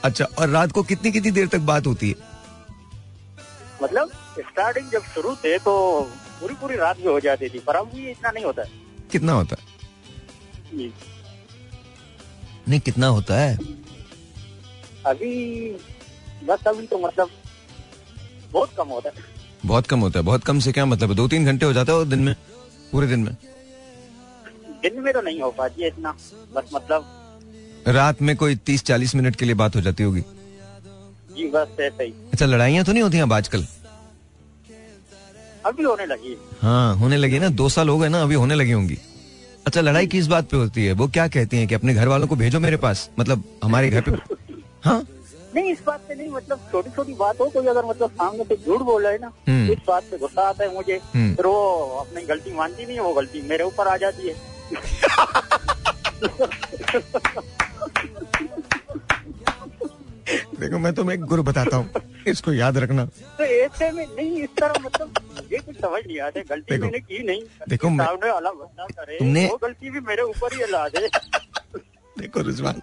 अच्छा 0.04 0.26
और 0.39 0.49
रात 0.49 0.72
को 0.72 0.84
कितनी 0.84 1.12
कितनी 1.12 1.32
देर 1.32 1.47
तक 1.47 1.60
बात 1.60 1.88
होती 1.88 2.10
है? 2.10 2.16
मतलब? 3.84 4.12
स्टार्टिंग 4.40 4.90
जब 4.92 5.04
शुरू 5.14 5.36
थे 5.36 5.58
तो 5.60 5.74
पूरी 6.40 6.54
पूरी 6.62 6.76
रात 6.76 6.98
भी 6.98 7.08
हो 7.08 7.20
जाती 7.20 7.50
थी 7.50 7.60
पर 7.60 7.76
अब 7.76 7.90
भी 7.96 8.10
इतना 8.12 8.32
नहीं 8.32 8.46
होता 8.46 8.62
है। 8.62 8.84
कितना 9.12 9.34
होता 9.34 9.56
है? 9.60 9.74
नहीं 12.70 12.80
कितना 12.80 13.08
होता 13.08 13.40
है? 13.40 13.58
अभी 15.06 15.34
बस 16.44 16.68
अभी 16.68 16.86
तो 16.88 17.00
मतलब 17.00 17.30
बहुत 18.52 18.74
कम 18.78 18.88
होता 18.88 19.10
है। 19.10 19.24
बहुत 19.66 19.88
कम 19.88 20.00
होता 20.00 20.20
है 20.20 20.26
बहुत 20.26 20.44
कम 20.44 20.60
से 20.60 20.72
क्या 20.72 20.86
मतलब 20.86 21.14
दो 21.16 21.28
तीन 21.28 21.46
घंटे 21.46 21.66
हो 21.66 21.74
जाता 21.74 21.94
है 21.94 22.10
दिन 22.10 22.20
में? 22.20 22.36
पूरे 22.92 23.08
दिन 23.08 23.20
में? 23.20 23.36
दिन 24.82 25.02
में 25.02 25.14
तो 25.14 25.22
नहीं 25.22 25.42
हो 25.42 25.52
पाती 25.52 25.82
है 25.82 25.88
इतना 25.88 26.16
बस 26.56 26.70
मतलब 26.74 27.12
रात 27.88 28.22
में 28.22 28.36
कोई 28.38 28.56
तीस 28.66 28.84
चालीस 28.84 29.16
मिनट 29.16 29.36
के 29.36 29.46
लिए 29.46 29.56
बात 29.56 29.76
हो 29.76 29.82
जाती 29.82 30.04
होगी। 30.04 30.22
जी 31.36 31.48
बस 31.52 31.80
ऐसे 31.80 32.04
ही। 32.04 32.14
अच्छा 32.34 32.46
लड़ाइयाँ 32.46 32.86
तो 32.86 32.92
नहीं 32.92 33.04
होती 33.04 33.20
अब 33.20 33.34
आजकल? 33.34 33.66
अभी 35.66 35.84
होने 35.84 36.05
लगी। 36.05 36.38
हाँ 36.61 36.95
होने 36.97 37.18
लगी 37.18 37.39
ना 37.39 37.49
दो 37.61 37.70
साल 37.70 37.89
हो 37.89 37.97
गए 37.99 38.09
ना 38.09 38.22
अभी 38.24 38.36
होने 38.36 38.55
लगी 38.55 38.72
होंगी। 38.72 38.97
अच्छा 39.68 39.82
लड़ाई 39.82 40.07
किस 40.07 40.28
बात 40.28 40.49
पे 40.49 40.57
होती 40.57 40.86
है? 40.86 40.93
वो 40.93 41.07
क्या 41.07 41.28
कहती 41.28 41.57
हैं 41.57 41.68
कि 41.68 41.76
अपने 41.76 41.93
घर 41.93 42.07
वालों 42.07 42.28
को 42.28 42.36
भेजो 42.36 42.59
मेरे 42.59 42.78
पास? 42.78 43.09
मतलब 43.20 43.43
हमारे 43.63 43.89
घर 43.89 44.01
पे 44.01 44.11
हाँ? 44.86 45.05
नहीं 45.55 45.72
इस 45.72 45.82
बात 45.88 46.01
से 46.07 46.16
नहीं 46.16 46.30
मतलब 46.30 46.59
छोटी 46.72 46.89
छोटी 46.95 47.13
बात 47.20 47.39
हो 47.39 47.45
कोई 47.49 47.66
अगर 47.68 47.86
मतलब 47.86 48.09
सामने 48.11 48.43
से 48.43 48.55
झूठ 48.55 48.82
बोला 48.82 49.09
है 49.09 49.18
ना 49.22 49.32
हम्म। 49.47 49.72
इस 49.72 49.78
बात 49.88 50.03
से 50.03 50.18
गुस्सा 50.18 50.47
आता 50.49 50.63
है 50.63 50.74
मुझे। 50.76 50.99
हम्म। 51.13 51.34
फिर 51.36 51.45
वो 51.45 51.86
अपनी 51.99 52.22
गलती 52.26 52.53
मानती 52.55 52.86
नहीं 52.86 52.95
है 52.95 53.01
वो 53.03 53.13
गलती 53.13 53.41
मेरे 53.49 53.63
ऊपर 53.63 53.88
आ 53.88 53.95
जाती 53.97 54.28
है। 54.28 54.36
देखो 60.59 60.78
मैं 60.80 60.93
तुम्हें 60.93 61.16
एक 61.18 61.24
गुरु 61.26 61.43
बताता 61.43 61.78
हूँ। 61.78 61.89
इसको 62.32 62.53
याद 62.53 62.78
रखना। 62.78 63.05
तो 63.05 63.43
ऐसे 63.43 63.91
में 63.91 64.07
नहीं 64.15 64.43
इस 64.43 64.49
तरह 64.49 64.73
मतलब 64.86 65.13
ये 65.51 65.57
कुछ 65.57 65.76
समझ 65.76 66.07
नहीं 66.07 66.19
आते 66.19 66.43
गलती 66.49 66.71
देखो, 66.71 66.86
मैंने 66.86 66.99
की 66.99 67.23
नहीं। 67.23 67.41
देखो, 67.69 67.89
मैं- 67.89 68.07
सामने 68.07 68.32
वाला 68.32 68.51
बंदा 68.51 68.86
करे 68.86 69.19
तुमने- 69.19 69.51
वो 69.51 69.57
गलती 69.57 69.89
भी 69.89 69.99
मेरे 69.99 70.21
ऊपर 70.21 70.53
ही 70.53 70.71
ला 70.71 70.88
दे। 70.88 71.07
देखो 72.19 72.41
रिजवान 72.41 72.82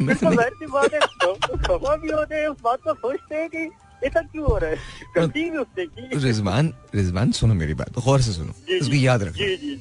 मैं 0.00 0.16
तो 0.16 0.28
है 0.28 1.98
भी 1.98 2.12
होते 2.12 2.34
हैं 2.34 2.48
उस 2.48 2.60
बात 2.60 2.78
को 2.84 2.94
सोचते 2.94 3.34
हैं 3.34 3.48
कि 3.48 3.70
ऐसा 4.06 4.22
क्यों 4.22 4.46
हो 4.46 4.58
रहा 4.58 4.70
है? 4.70 4.76
गलती 5.16 5.50
भी 5.50 5.58
उसने 5.58 5.86
की। 5.86 6.18
रिजवान 6.24 6.74
रिजवान 6.94 7.32
सुनो 7.32 7.54
मेरी 7.54 7.74
बात 7.74 7.90
गौर 7.90 8.20
से 8.20 8.32
सुनो 8.32 8.54
इसको 8.68 8.96
याद 8.96 9.22
रखो 9.22 9.76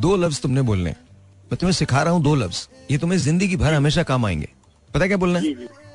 दो 0.00 0.16
लफ्ज 0.16 0.40
तुमने 0.40 0.62
बोलने 0.62 0.90
मैं 0.90 1.56
तुम्हें 1.56 1.72
सिखा 1.72 2.02
रहा 2.02 2.12
हूँ 2.12 2.22
दो 2.22 2.34
लफ्ज। 2.34 2.68
ये 2.90 2.98
तुम्हें 2.98 3.18
ज़िंदगी 3.18 3.56
भर 3.56 3.74
हमेशा 3.74 4.02
काम 4.02 4.26
आएँगे। 4.26 4.48
पता 4.94 5.06
क्या 5.06 5.16
बोलना 5.16 5.38
है? 5.38 5.46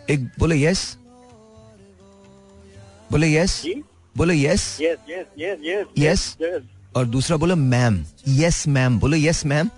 एक 0.09 0.29
बोले 0.39 0.61
यस 0.61 0.97
बोले 3.13 3.27
यस 3.33 3.61
बोले 4.17 4.35
यस 4.35 4.77
यस 5.99 6.37
और 6.95 7.05
दूसरा 7.05 7.37
बोलो 7.37 7.55
मैम 7.55 8.03
यस 8.27 8.67
मैम 8.67 8.99
बोलो 8.99 9.17
यस 9.17 9.45
मैम 9.45 9.69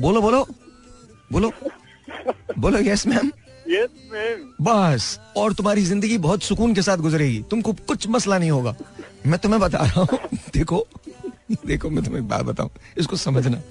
बोलो 0.00 0.20
बोलो. 0.20 0.46
बोलो. 1.32 1.52
बोलो 2.58 2.78
यस 2.78 3.06
मैम 3.06 3.30
यस 3.68 3.90
मैम 4.12 4.42
बस. 4.60 5.18
और 5.36 5.52
तुम्हारी 5.52 5.82
ज़िंदगी 5.82 6.18
बहुत 6.18 6.42
सुकून 6.42 6.74
के 6.74 6.82
साथ 6.82 6.96
गुजरेगी. 6.98 7.42
तुमको 7.50 7.72
कुछ 7.72 8.08
मसला 8.08 8.38
नहीं 8.38 8.50
होगा. 8.50 8.74
मैं 9.26 9.38
तुम्हें 9.38 9.60
बता 9.60 9.78
रहा 9.78 10.00
हूँ. 10.00 10.18
देखो. 10.54 10.86
देखो 11.66 11.90
मैं 11.90 12.04
तुम्हें 12.04 12.22
एक 12.22 12.28
बात 12.28 12.42
बताऊँ. 12.42 12.70
इसको 12.98 13.16
समझना. 13.16 13.62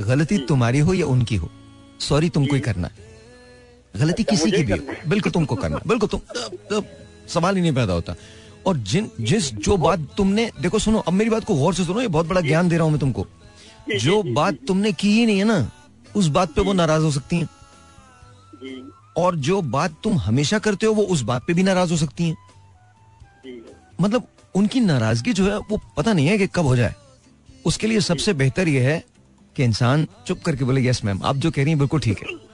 गलती 0.00 0.38
तुम्हारी 0.38 0.78
हो 0.78 0.94
या 0.94 1.06
उनकी 1.06 1.36
हो? 1.36 1.50
सॉरी 2.00 2.28
तुमको 2.28 2.54
ही 2.54 2.60
करना 2.60 2.88
है. 2.88 3.09
गलती 3.96 4.22
किसी 4.22 4.50
की 4.50 4.62
भी 4.62 4.72
हो। 4.72 5.10
बिल्कुल 5.10 5.32
तुमको 5.32 5.54
करना 5.54 5.76
बिल्कुल 5.86 6.08
तुम 6.08 6.20
तब- 6.20 6.54
तब 6.54 6.84
सवाल 7.28 7.56
ही 7.56 7.62
नहीं 7.62 7.72
पैदा 7.72 7.92
होता। 7.92 8.14
और 8.66 8.76
जिन 8.76 9.10
जिस 9.20 9.54
जो 9.54 9.76
बात 9.76 10.08
तुमने 10.16 10.50
देखो 10.60 10.78
सुनो 10.78 10.98
अब 10.98 11.12
मेरी 11.12 11.30
बात 11.30 11.44
को 11.44 11.54
गौर 11.54 11.74
से 11.74 11.84
सुनो 11.84 12.00
ये 12.00 12.08
बहुत 12.08 12.26
बड़ा 12.26 12.40
ज्ञान 12.40 12.68
दे 12.68 12.74
रहा 12.74 12.84
हूँ 12.84 12.90
मैं 12.90 13.00
तुमको। 13.00 13.26
जो 14.00 14.22
बात 14.34 14.54
तुमने 14.68 14.92
की 14.92 15.12
ही 15.12 15.26
नहीं 15.26 15.38
है 15.38 15.44
ना 15.44 15.70
उस 16.16 16.26
बात 16.26 16.52
पे 16.52 16.60
वो 16.60 16.72
नाराज़ 16.72 17.02
हो 17.02 17.10
सकती 17.10 17.36
हैं। 17.36 17.48
और 19.16 19.36
जो 19.36 19.62
बात 19.62 19.94
तुम 20.04 20.18
हमेशा 20.18 20.58
करते 20.58 20.86
हो 20.86 20.92
वो 20.92 21.02
उस 21.02 21.22
बात 21.22 21.44
पे 21.46 21.54
भी 21.54 21.62
नाराज़ 21.62 21.90
हो 21.90 21.96
सकती 21.96 22.24
हैं। 22.24 22.36
मतलब 24.00 24.22
उनकी 24.54 24.80
नाराज़गी 24.80 25.32
जो 25.32 25.50
है 25.50 25.58
वो 25.58 25.80
पता 25.96 26.12
नहीं 26.12 26.26
है 26.26 26.38
कि 26.38 26.46
कब 26.46 26.64
हो 26.64 26.76
जाए। 26.76 26.94
उसके 27.64 27.86
लिए 27.86 28.00
सबसे 28.00 28.32
बेहतर 28.32 28.68
यह 28.68 28.88
है 28.88 29.04
कि 29.56 29.64
इंसान 29.64 30.06
चुप 30.26 30.40
करके 30.46 30.64
बोले 30.64 30.88
यस 30.88 31.04
मैम 31.04 31.20
आप 31.24 31.36
जो 31.36 31.50
कह 31.50 31.62
रही 31.62 31.68
हैं 31.68 31.78
बिल्कुल 31.78 32.00
ठीक 32.00 32.18
है। 32.18 32.49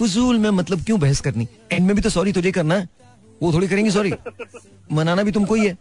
फजूल 0.00 0.38
में 0.38 0.50
मतलब 0.50 0.84
क्यों 0.84 1.00
बहस 1.00 1.20
करनी? 1.20 1.48
एंड 1.72 1.86
में 1.86 1.96
भी 1.96 2.02
तो 2.02 2.10
सॉरी 2.10 2.32
तुझे 2.32 2.52
करना 2.52 2.74
है। 2.74 2.88
वो 3.42 3.52
थोड़ी 3.52 3.68
करेंगे 3.68 3.90
सॉरी 3.90 4.12
मनाना 4.92 5.22
भी 5.22 5.32
तुमको 5.32 5.54
ही 5.54 5.66
है। 5.66 5.78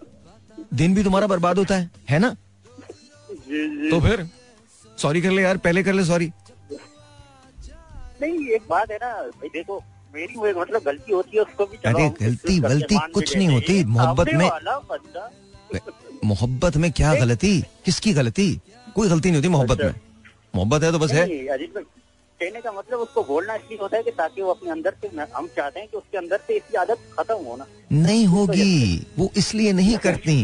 दिन 0.74 0.96
भी 0.96 1.04
तुम्हारा 1.04 1.28
बर्बाद 1.28 1.58
होता 1.58 1.76
है 1.76 1.92
है 2.10 2.20
ना? 2.20 2.36
जी 3.32 3.82
जी। 3.82 3.90
तो 3.90 4.02
फिर 4.02 4.30
सॉरी 4.98 5.22
कर 5.22 5.32
ले 5.32 5.42
यार 5.42 5.58
पहले 5.58 5.84
कर 5.84 5.94
ले 5.94 6.06
सॉरी 6.06 6.32
नहीं 8.22 8.48
एक 8.48 8.62
बात 8.70 8.92
है 8.92 8.98
ना 8.98 9.14
भाई 9.14 9.48
देखो 9.48 9.84
मेरी 10.16 10.34
वो 10.36 10.62
मतलब 10.62 10.82
गलती 10.86 11.14
होती 11.14 11.38
है 11.38 11.44
उसको 11.44 11.66
भी 11.66 11.78
अरे 11.78 12.10
गलती- 12.26 12.62
गलती 12.62 13.00
कुछ 13.14 13.38
नहीं 13.38 13.48
होती, 13.48 13.84
मोहब्बत 13.84 14.28
में- 14.34 15.80
मोहब्बत 16.26 16.78
में 16.78 16.92
क्या 16.92 17.16
गलती? 17.16 17.62
किसकी 17.62 18.14
गलती? 18.14 18.60
कोई 18.96 19.10
गलती 19.10 19.30
नहीं 19.30 19.36
होती 19.36 19.48
मोहब्बत 19.48 19.78
अच्छा। 19.78 19.88
में। 19.88 20.00
मोहब्बत 20.56 20.84
है 20.84 20.92
तो 20.92 21.00
बस 21.00 21.12
है। 21.12 21.46
कहने 22.40 22.62
का 22.62 22.72
मतलब 22.72 23.00
उसको 23.00 23.24
बोलना 23.24 23.56
इसलिए 23.56 23.78
होता 23.82 23.98
है 23.98 24.04
कि 24.04 24.12
ताकि 24.12 24.42
वो 24.42 24.52
अपने 24.52 24.72
अंदर 24.72 24.94
से 25.02 25.08
हम 25.36 25.48
चाहते 25.48 25.80
हैं 25.80 25.90
कि 25.90 25.98
उसके 25.98 26.18
अंदर 26.18 26.38
से 26.48 26.56
इसकी 26.58 26.78
आदत 26.78 27.00
खत्म 27.20 27.36
हो 27.36 27.56
ना। 27.58 27.66
नहीं 27.92 28.26
होगी। 28.26 29.06
वो 29.18 29.30
इसलिए 29.38 29.74
नहीं 29.74 29.98
करती। 29.98 30.36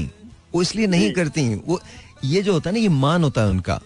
वो 0.54 0.62
इसलिए 0.62 0.88
नहीं 0.88 1.12
करती। 1.14 1.54
वो 1.56 1.80
ये 2.24 2.42
जो 2.42 2.54
होता 2.54 2.70
है 2.70 2.74
ना 2.76 2.80
ये 2.80 2.90
मान 2.90 3.24
होता 3.24 3.42
है 3.42 3.50
उनका 3.50 3.80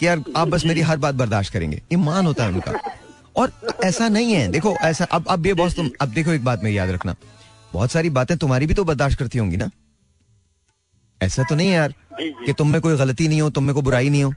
कि 0.00 0.06
यार 0.06 0.24
आप 0.36 0.48
बस 0.48 0.64
मेरी 0.66 0.80
हर 0.80 0.96
बात 0.96 1.14
बर्दाश्त 1.14 1.52
करेंगे। 1.52 1.76
ये 1.76 1.96
मान 1.98 2.26
होता 2.26 2.44
है 2.44 2.52
उनका। 2.52 2.96
और 3.36 3.52
ऐसा 3.84 4.08
नहीं 4.08 4.32
है। 4.32 4.46
देखो 4.48 4.74
ऐसा 4.82 5.04
अब 5.12 5.28
अब 5.28 5.46
ये 5.46 5.54
बॉस 5.54 5.76
तुम 5.76 5.90
अब 6.00 6.08
देखो 6.08 6.32
एक 6.32 6.44
बात 6.44 6.64
मेरी 6.64 6.78
याद 6.78 6.90
रखना। 6.90 7.14
बहुत 7.72 7.90
सारी 7.90 8.10
बातें 8.10 8.36
तुम्हारी 8.38 8.66
भी 8.66 8.74
तो 8.74 8.84
बर्दाश्त 8.84 9.18
करती 9.18 9.38
होंगी 9.38 9.56
ना। 9.56 9.70
ऐसा 11.20 11.42
तो 11.42 11.54
नहीं 11.54 11.70
यार 11.70 11.94
कि 12.20 12.52
तुम 12.52 12.72
में 12.72 12.80
कोई 12.80 12.96
गलती 12.96 13.28
नहीं 13.28 13.40
हो 13.40 13.50
तुम 13.50 13.64
में 13.64 13.74
कोई 13.74 13.82
बुराई 13.82 14.08
नहीं 14.10 14.24
हो। 14.24 14.32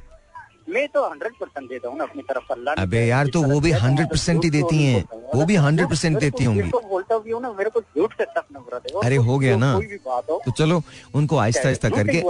मैं 0.74 0.88
तो 0.93 1.01
हंड्रेड 1.09 1.34
परसेंट 1.39 1.69
देता 1.69 1.88
हूँ 1.89 1.99
अपनी 2.01 2.21
तरफ़ 2.30 2.51
अल्लाह 2.53 2.82
अबे 2.84 3.05
यार, 3.05 3.28
तो 3.28 3.41
वो 3.43 3.59
भी 3.61 3.71
100% 3.74 4.43
ही 4.43 4.49
देती 4.49 4.84
हैं। 4.84 5.03
वो 5.36 5.45
भी 5.45 5.55
100% 5.57 6.19
देती 6.19 6.43
होंगी। 6.43 6.69
तो 6.71 6.80
बोलता 6.89 7.17
भी 7.26 7.39
ना 7.41 7.51
मेरे 7.57 7.69
को 7.69 7.82
झूठ 7.82 8.13
से 8.17 8.26
तक 8.26 8.45
नफरत 8.55 8.84
है 8.88 9.01
अरे, 9.05 9.15
हो 9.28 9.38
गया 9.39 9.55
ना। 9.57 9.74
कोई 9.76 9.86
भी 9.86 9.97
बात 10.07 10.30
हो। 10.30 10.41
तो 10.45 10.51
चलो 10.59 10.82
उनको 11.15 11.38
आहिस्ता 11.38 11.67
आहिस्ता 11.67 11.89
करके 11.89 12.21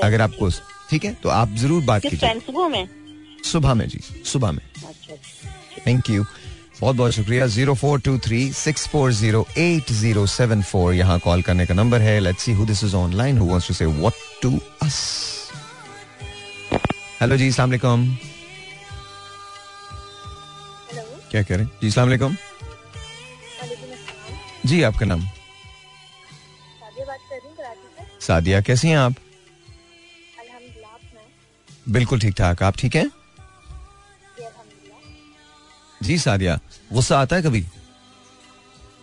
अगर 0.04 0.20
आपको 0.20 0.50
ठीक 0.90 1.04
है? 1.04 1.12
तो 1.14 1.28
आप 1.30 1.54
ज़रूर 1.56 1.82
बात 1.84 2.02
कीजिए। 2.02 2.40
सुबह 2.40 2.68
में? 2.68 2.88
सुबह 3.44 3.74
में 3.74 3.88
जी 3.88 4.00
सुबह 4.24 4.52
में। 4.52 4.60
थैंक 5.86 6.10
यू 6.10 6.24
बहुत 6.80 6.96
बहुत 6.96 7.12
शुक्रिया। 7.12 7.46
Zero 7.48 7.74
four 7.74 8.00
two 8.00 8.16
three 8.18 8.40
six 8.54 8.86
four 8.88 9.12
zero 9.12 9.46
eight 9.58 9.92
zero 9.92 10.26
seven 10.28 10.62
four. 10.62 10.94
यहाँ 10.94 11.18
कॉल 11.18 11.42
करने 11.42 11.66
का 11.66 11.74
नंबर 11.74 12.00
है। 12.00 12.18
Let's 12.20 12.42
see 12.42 12.52
who 12.52 12.66
this 12.66 12.84
is 12.84 12.96
online 12.96 13.38
who 13.38 13.46
wants 13.46 13.68
to 13.68 13.74
say 13.74 13.86
what 13.86 14.12
to 14.42 14.58
us 14.82 14.98
hello 17.20 17.36
जी 17.36 17.48
अस्सलाम 17.48 17.68
वालेकुम 17.68 18.16
क्या 21.30 21.42
कह 21.42 21.54
रहे 21.54 21.64
हैं? 21.64 21.70
जी 21.82 21.90
सलाम 21.90 22.36
जी 24.66 24.82
आपका 24.82 25.06
नाम? 25.06 25.22
सादिया 28.26 28.60
कैसी 28.68 28.88
हैं 28.88 28.96
आप? 28.98 29.14
बिल्कुल 31.96 32.20
ठीक 32.20 32.34
ठाक। 32.38 32.62
आप 32.62 32.76
ठीक 32.78 32.94
हैं? 32.96 33.10
जी 36.00 36.18
सादिया 36.18 36.58
गुस्सा 36.92 37.18
आता 37.20 37.36
है 37.36 37.42
कभी? 37.42 37.60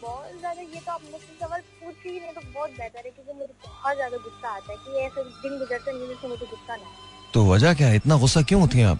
बहुत 0.01 0.39
ज़्यादा 0.39 0.61
ये 0.61 0.79
तो 0.85 0.91
आप 0.91 1.01
सवाल 1.41 1.61
पूछ 1.61 1.95
ही 2.05 2.19
तो 2.19 2.41
बहुत 2.53 2.69
बेहतर 2.69 3.01
है 3.05 3.11
क्योंकि 3.11 3.33
मुझे 3.33 3.53
बहुत 3.65 3.95
ज़्यादा 3.95 4.17
गुस्सा 4.17 4.49
आता 4.49 4.71
है 4.71 4.77
कि 4.77 4.99
ऐसे 5.05 5.23
दिन 5.43 5.57
गुजरते 5.59 5.93
मुझे 6.27 6.45
गुस्सा 6.45 6.75
ना 6.75 6.91
तो 7.33 7.45
वजह 7.51 7.73
क्या 7.73 7.87
है? 7.87 7.95
इतना 7.95 8.17
गुस्सा 8.17 8.41
क्यों 8.41 8.61
होती 8.61 8.79
है 8.79 8.85
आप? 8.85 8.99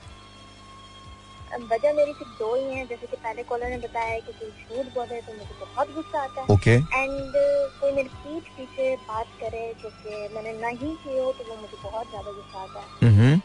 वजह 1.64 1.94
मेरी 1.94 2.14
सिर्फ़ 2.14 2.32
दो 2.40 2.54
ही 2.56 2.76
है। 2.76 2.86
जैसे 2.88 3.08
कि 3.08 3.16
पहले 3.18 3.44
कॉलर 3.44 3.70
ने 3.70 3.78
बताया 3.80 4.20
कि 4.20 4.32
कोई 4.34 4.50
झूठ 4.50 4.94
बोले 4.94 5.22
तो 5.22 5.34
मुझे 5.34 5.56
बहुत 5.62 5.94
गुस्सा 5.96 6.22
आता 6.24 6.42
है। 6.42 6.48
ओके 6.50 6.72
एंड 6.72 7.34
कोई 7.80 7.92
मेरी 7.92 8.10
पीठ 8.18 8.52
पीछे 8.58 8.96
बात 9.08 9.28
करे 9.42 9.64
जो 9.84 9.90
कि 9.98 10.28
मैंने 10.36 10.54
नहीं 10.62 10.96
की 10.96 11.18
हो 11.20 11.32
तो 11.32 11.50
वो 11.50 11.56
मुझे 11.56 11.78
बहुत 11.84 12.10
ज़्यादा 12.10 12.32
गुस्सा 12.32 12.62
आता 12.62 12.80
है। 12.80 13.10
हम्म। 13.10 13.42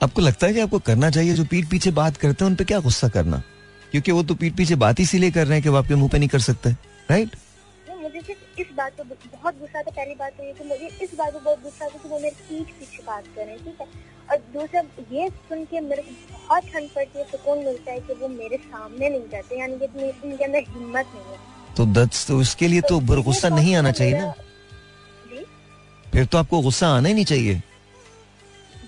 आपको 0.00 0.20
लगता 0.20 0.46
है 0.46 0.52
कि 0.54 0.60
आपको 0.60 0.78
करना 0.86 1.10
चाहिए 1.10 1.34
जो 1.34 1.44
पीठ 1.50 1.70
पीछे 1.70 1.90
बात 1.98 2.16
करते 2.16 2.44
हैं 2.44 2.50
उन 2.50 2.56
पे 2.56 2.64
क्या 2.64 2.80
गुस्सा 2.80 3.08
करना? 3.08 3.42
क्योंकि 3.92 4.12
वो 4.12 4.22
तो 4.22 4.34
पीठ 4.34 4.56
पीछे 4.56 4.74
बात 4.76 5.00
इसीलिए 5.00 5.30
कर 5.30 5.46
रहे 5.46 5.54
हैं 5.54 5.62
कि 5.62 5.68
वो 5.68 5.76
आपके 5.78 5.94
मुँह 5.94 6.10
पे 6.12 6.18
नहीं 6.18 6.28
कर 6.28 6.38
सकते 6.42 6.70
राइट 7.10 7.36
मुझे 8.00 8.20
सिर्फ़ 8.20 8.60
इस 8.60 8.66
बात 8.76 8.92
पर 8.98 9.04
बहुत 9.04 9.58
गुस्सा 9.58 9.82
था 9.82 9.90
पहली 9.90 10.14
बात 10.14 10.32
तो 10.32 10.44
ये 10.44 10.52
कि 10.52 10.64
मुझे 10.64 10.88
इस 11.02 11.14
बात 11.18 11.32
पर 11.34 11.40
बहुत 11.40 11.62
गुस्सा 11.62 11.84
था 11.84 11.98
कि 11.98 12.08
वो 12.08 12.18
मेरे 12.18 12.36
पीठ 12.48 12.74
पीछे 12.78 13.02
बात 13.06 13.24
कर 13.36 13.44
रहे 13.44 13.54
हैं 13.54 13.64
ठीक 13.64 13.80
है? 13.80 13.86
और 14.30 14.36
दूसरा 14.52 14.80
ये 15.12 15.28
सुन 15.48 15.64
के 15.64 15.80
मेरे 15.80 16.02
को 16.02 16.38
बहुत 16.38 16.62
ठंड 16.64 16.88
पड़ती 16.90 17.18
है 17.18 17.24
सुकून 17.24 17.58
मिलता 17.58 17.92
है 17.92 18.00
कि 18.00 18.14
वो 18.14 18.28
मेरे 18.28 18.56
सामने 18.56 19.08
नहीं 19.08 19.28
जाते 19.32 19.58
यानी 19.60 19.78
कि 19.78 19.86
उनके 20.24 20.44
अंदर 20.44 20.64
हिम्मत 20.68 21.06
नहीं 21.14 21.32
है। 21.32 21.38
तो 21.76 21.86
दत्स 21.94 22.26
तो 22.26 22.38
उसके 22.38 22.68
लिए 22.68 22.80
तो, 22.80 23.00
तो 23.00 23.22
गुस्सा 23.22 23.48
नहीं 23.48 23.76
आना 23.76 23.90
चाहिए 23.90 24.18
ना? 24.18 24.32
फिर 26.06 26.24
तो 26.24 26.38
आपको 26.38 26.60
गुस्सा 26.60 26.88
आना 26.88 27.08
ही 27.08 27.14
नहीं 27.14 27.24
चाहिए। 27.24 27.54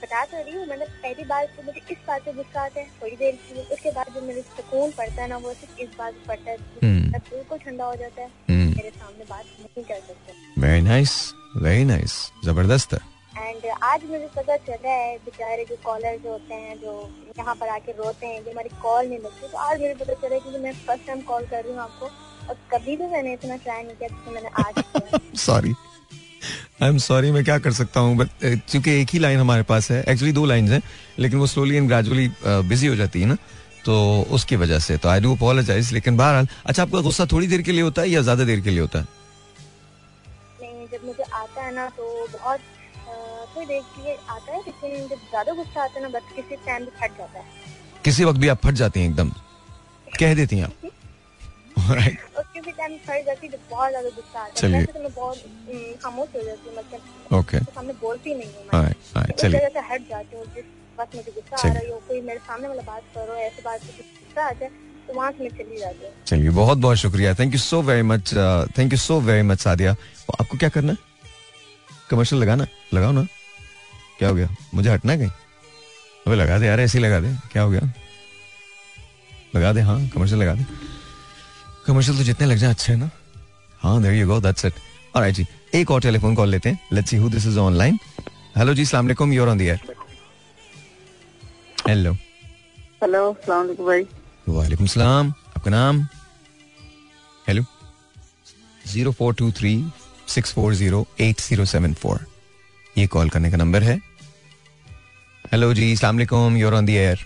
बता 0.03 0.24
तो 0.24 0.37
रही 0.37 0.53
हूँ 0.55 0.66
मतलब 0.66 0.89
पहली 1.03 1.24
बार 1.24 1.45
तो 1.47 1.62
मुझे 1.62 1.80
इस 1.91 1.99
बात 2.09 2.24
पे 2.24 2.32
गुस्सा 2.32 2.64
आता 2.64 2.80
है 2.80 2.87
थोड़ी 3.03 3.16
देर 3.16 3.32
के 3.34 3.55
लिए। 3.55 3.64
उसके 3.64 3.91
बाद 3.91 4.14
जब 4.14 4.22
मेरे 4.22 4.43
सुकून 4.43 4.91
पड़ता 4.91 5.22
है 5.22 5.28
ना 5.28 5.37
वो 5.37 5.53
सिर्फ़ 5.55 5.80
इस 5.80 5.89
बात 5.99 6.14
पड़ता 6.28 6.51
है 6.51 6.57
हम्म। 6.84 7.18
बिल्कुल 7.18 7.59
ठंडा 7.59 7.84
हो 7.84 7.95
जाता 7.97 8.22
है 8.22 8.28
हम्म। 8.51 8.68
मेरे 8.68 8.91
सामने 8.91 9.24
बात 9.24 9.45
नहीं 9.61 9.84
कर 9.84 10.01
सकते। 10.01 10.61
वेरी 10.61 10.82
नाइस 10.82 11.18
वेरी 11.57 11.84
नाइस 11.84 12.14
ज़बरदस्त 12.45 12.95
है। 12.95 13.01
एंड 13.39 13.64
आज 13.82 14.05
मुझे 14.11 14.28
पता 14.37 14.57
चला 14.57 14.91
है 14.91 15.16
बेचारे 15.24 15.64
जो 15.64 15.76
कॉलर 15.84 16.16
जो 16.24 16.30
होते 16.30 16.55
हैं 16.55 16.76
जो 16.80 16.93
यहाँ 17.39 17.55
पर 17.55 17.68
आके 17.68 17.93
रोते 17.93 18.26
हैं 18.26 18.45
जो 18.45 18.51
हमारी 18.51 18.68
कॉल 18.82 19.07
नहीं 19.07 19.18
लगती 19.18 19.49
तो 19.49 19.59
आज 19.59 19.80
मुझे 19.80 19.95
पता 19.95 20.14
चला 20.14 20.34
है 20.34 20.41
कि 20.41 20.59
मैं 20.59 20.72
फ़र्स्ट 20.87 21.07
टाइम 21.07 21.20
कॉल 21.20 21.45
कर 21.45 21.62
रही 21.64 21.72
हूँ 21.72 21.80
आपको 21.80 22.07
और 22.49 22.57
कभी 22.72 22.97
भी 22.97 23.07
मैंने 23.07 23.32
इतना 23.32 23.57
ट्राई 23.57 23.82
नहीं 23.82 23.97
किया 23.97 24.09
जिससे 24.09 24.30
मैंने 24.30 24.49
आज 24.62 25.39
सॉरी 25.39 25.74
आई 26.82 26.89
एम 26.89 26.99
सॉरी 26.99 27.30
मैं 27.32 27.45
क्या 27.45 27.59
कर 27.59 27.72
सकता 27.72 28.01
हूँ? 28.01 28.16
बट 28.16 28.28
चूँकि 28.68 29.01
एक 29.01 29.09
ही 29.12 29.18
लाइन 29.18 29.39
हमारे 29.39 29.62
पास 29.62 29.91
है 29.91 30.03
एक्चुअली 30.09 30.32
दो 30.32 30.45
लाइन 30.47 30.68
है 30.72 30.80
लेकिन 31.18 31.39
वो 31.39 31.47
स्लोली 31.47 31.76
एंड 31.76 31.89
ग्रेजुअली 31.89 32.28
बिज़ी 32.68 32.87
हो 32.87 32.97
जाती 32.97 33.20
है 33.20 33.26
ना 33.26 33.37
तो 33.87 33.97
उसकी 34.30 34.57
वजह 34.57 34.78
से 34.78 34.97
तो 34.97 35.09
आई 35.09 35.20
डू 35.20 35.34
अपोलोजाइज 35.37 35.93
लेकिन 35.93 36.16
बहरहाल 36.16 36.49
अच्छा 36.66 36.82
आपका 36.82 37.01
गुस्सा 37.01 37.26
थोड़ी 37.32 37.47
देर 37.47 37.62
के 37.62 37.72
लिए 37.72 37.82
होता 37.82 38.03
है 38.03 38.09
या 38.11 38.20
ज़्यादा 38.22 38.45
देर 38.45 38.61
के 38.61 38.70
लिए 38.70 38.80
होता 38.80 38.99
है? 38.99 39.07
नहीं 40.62 40.87
जब 40.93 41.07
मुझे 41.07 41.22
आता 41.32 41.62
है 41.62 41.74
ना 41.74 41.89
तो 41.89 42.26
बहुत 42.32 42.61
थोड़ी 43.57 43.66
देर 43.66 43.82
के 43.96 44.14
आता 44.14 44.52
है 44.52 44.59
लेकिन 44.61 45.09
जब 45.09 45.28
ज़्यादा 45.28 45.52
गुस्सा 45.54 45.82
आता 45.84 45.98
है 45.98 46.02
ना 46.02 46.09
बस 46.18 46.32
किसी 46.36 46.57
टाइम 46.66 46.84
भी 46.84 46.90
फट 47.00 47.18
जाता 47.18 47.38
है। 47.38 47.44
किसी 48.04 48.24
वक्त 48.24 48.38
भी 48.40 48.48
आप 48.48 48.61
फट 48.64 48.74
जाती 48.80 49.00
हैं 49.00 49.09
एकदम। 49.09 49.30
कह 50.20 50.34
देती 50.34 50.59
हैं 50.59 50.64
आप। 50.64 50.72
टाइम 52.68 52.96
फट 53.07 53.24
जाती 53.26 53.48
जब 53.48 53.59
बहुत 53.70 53.90
ज़्यादा 53.90 54.09
गुस्सा 54.11 54.40
आता 54.40 54.66
है। 54.66 54.84
तो 54.86 55.00
मैं 55.00 55.12
बहुत 55.14 55.38
खामोश 56.02 56.28
हो 56.34 56.40
जाती 56.42 56.68
हूँ 56.68 56.76
मतलब 56.78 57.34
ओके 57.34 57.59
सामने 57.61 57.92
बोलती 58.00 58.34
नहीं 58.34 58.50
हूँ 58.54 58.64
मैं। 58.72 59.32
चलिए। 59.32 59.80
हट 59.90 60.09
जाती 60.09 60.36
हूँ 60.36 60.44
जिस 60.54 60.64
बात 60.98 61.14
मुझे 61.16 61.32
गुस्सा 61.32 61.68
आ 61.68 61.72
रही 61.72 61.90
हो 61.90 61.98
कोई 62.09 62.20
मेरे 62.22 62.38
सामने 62.40 62.68
वाला 62.68 62.82
बात 62.82 63.02
करो 63.14 63.34
ऐसी 63.46 63.62
बात 63.62 63.80
गुस्सा 63.86 64.48
आ 64.48 64.52
जाए 64.52 64.70
वहाँ 65.14 65.30
से 65.32 65.44
मैं 65.44 65.50
चली 65.50 65.78
जाती 65.78 66.07
चलिए 66.26 66.50
बहुत 66.50 66.78
बहुत 66.78 66.96
शुक्रिया। 66.98 67.34
Thank 67.34 67.52
you 67.52 67.59
so 67.61 67.80
very 67.82 68.02
much 68.02 68.34
thank 68.78 68.92
you 68.92 68.98
so 68.98 69.20
very 69.20 69.42
much 69.42 69.61
Sadia. 69.61 69.92
आपको 70.40 70.59
क्या 70.59 70.68
करना 70.68 70.92
है? 70.92 70.98
कमर्शियल 72.11 72.42
लगाना? 72.42 72.66
लगाओ 72.94 73.12
ना। 73.12 73.26
क्या 74.18 74.28
हो 74.28 74.34
गया? 74.34 74.48
मुझे 74.74 74.90
हटना 74.90 75.16
कहीं? 75.16 75.30
अबे 76.26 76.34
लगा 76.36 76.58
दे 76.58 76.66
यार 76.66 76.80
ऐसे 76.80 76.98
लगा 76.98 77.20
दे। 77.20 77.28
क्या 77.52 77.62
हो 77.62 77.70
गया? 77.70 77.80
लगा 79.56 79.72
दे 79.72 79.80
हाँ 79.80 79.98
कमर्शियल 80.14 80.40
लगा 80.40 80.54
दे। 80.54 80.64
कमर्शियल 81.86 82.16
तो 82.18 82.24
जितने 82.24 82.46
लग 82.46 82.56
जाए 82.58 82.70
अच्छे 82.70 82.92
है 82.92 82.98
ना। 82.98 83.10
हाँ 83.80 84.00
there 84.02 84.14
you 84.14 84.26
go 84.28 84.40
that's 84.40 84.64
it 84.64 84.72
alright 85.16 85.34
जी 85.34 85.46
एक 85.74 85.90
और 85.90 86.00
टेलीफोन 86.00 86.34
कॉल 86.34 86.48
लेते 86.50 86.68
हैं। 86.68 86.78
Let's 86.92 87.10
see 87.10 87.16
who 87.16 87.28
this 87.30 87.46
is 87.46 87.58
online 87.58 87.98
hello 88.56 88.74
जी 88.74 88.82
अस्सलाम 88.82 89.04
वालेकुम 89.04 89.32
you 89.32 89.42
are 89.42 89.48
on 89.48 89.58
the 89.58 89.62
air 89.62 89.80
hello 91.88 92.12
hello 92.12 93.30
अस्सलाम 93.32 93.60
वालेकुम 93.60 93.86
भाई। 93.86 94.06
वालेकुम 94.48 94.86
सलाम 94.86 95.32
आपका 95.56 95.70
नाम? 95.70 96.06
Hello 97.48 97.64
zero 98.84 99.12
four 99.12 99.34
two 99.34 99.50
three 99.52 99.72
six 100.28 100.52
four 100.54 100.74
zero 100.74 101.06
eight 101.20 101.40
zero 101.40 101.64
seven 101.66 101.94
four 101.94 102.26
ये 102.96 103.06
कॉल 103.06 103.28
करने 103.30 103.50
का 103.50 103.56
नंबर 103.56 103.82
है। 103.82 104.00
हेलो 105.53 105.72
जी 105.74 105.92
अस्सलाम 105.92 106.16
वालेकुम 106.16 106.57
you 106.57 106.66
are 106.66 106.74
on 106.74 106.86
the 106.86 106.90
air 106.90 107.18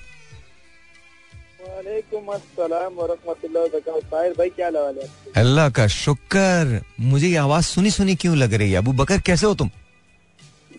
अल्लाह 5.36 5.68
का 5.70 5.86
शुक्र। 5.86 6.80
मुझे 7.00 7.28
ये 7.28 7.36
आवाज़ 7.36 7.64
सुनी 7.64 7.90
सुनी 7.90 8.14
क्यों 8.16 8.36
लग 8.36 8.54
रही 8.54 8.70
है? 8.70 8.78
अबू 8.78 8.92
बकर 8.92 9.20
कैसे 9.20 9.46
हो 9.46 9.54
तुम? 9.54 9.70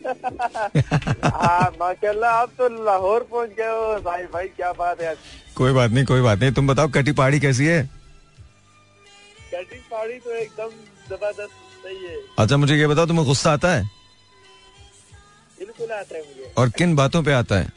हाँ, 1.26 1.72
माशाल्लाह 1.80 2.32
आप 2.32 2.52
तो 2.58 2.70
लाहौर 2.86 3.28
पहुँच 3.32 3.50
गए 3.50 3.70
हो। 3.70 4.00
भाई 4.06 4.24
भाई 4.34 4.48
क्या 4.48 4.72
बात 4.74 5.02
है? 5.02 5.16
कोई 5.56 5.74
बात 5.74 5.92
नहीं 5.92 6.06
कोई 6.06 6.22
बात 6.22 6.40
नहीं। 6.40 6.52
तुम 6.52 6.68
बताओ 6.68 6.88
कटी 6.90 7.12
पहाड़ी 7.12 7.40
कैसी 7.40 7.66
है? 7.66 7.84
कटी 9.54 9.80
पहाड़ी 9.92 10.20
तो 10.20 10.32
एकदम 10.36 10.70
ज़बरदस्त 11.10 11.58
सही 11.84 12.06
है। 12.06 12.18
अच्छा 12.40 12.58
मुझे 12.58 12.76
ये 12.76 12.88
बताओ 12.88 13.06
तुम्हें 13.06 13.26
गुस्सा 13.26 13.52
आता 13.54 13.74
है? 13.74 14.01
बिल्कुल 15.82 15.96
आता 15.98 16.16
है 16.16 16.22
मुझे? 16.24 16.54
और 16.58 16.70
किन 16.72 16.96
बातों 16.96 17.24
पे 17.24 17.34
आता 17.34 17.56
है? 17.56 17.68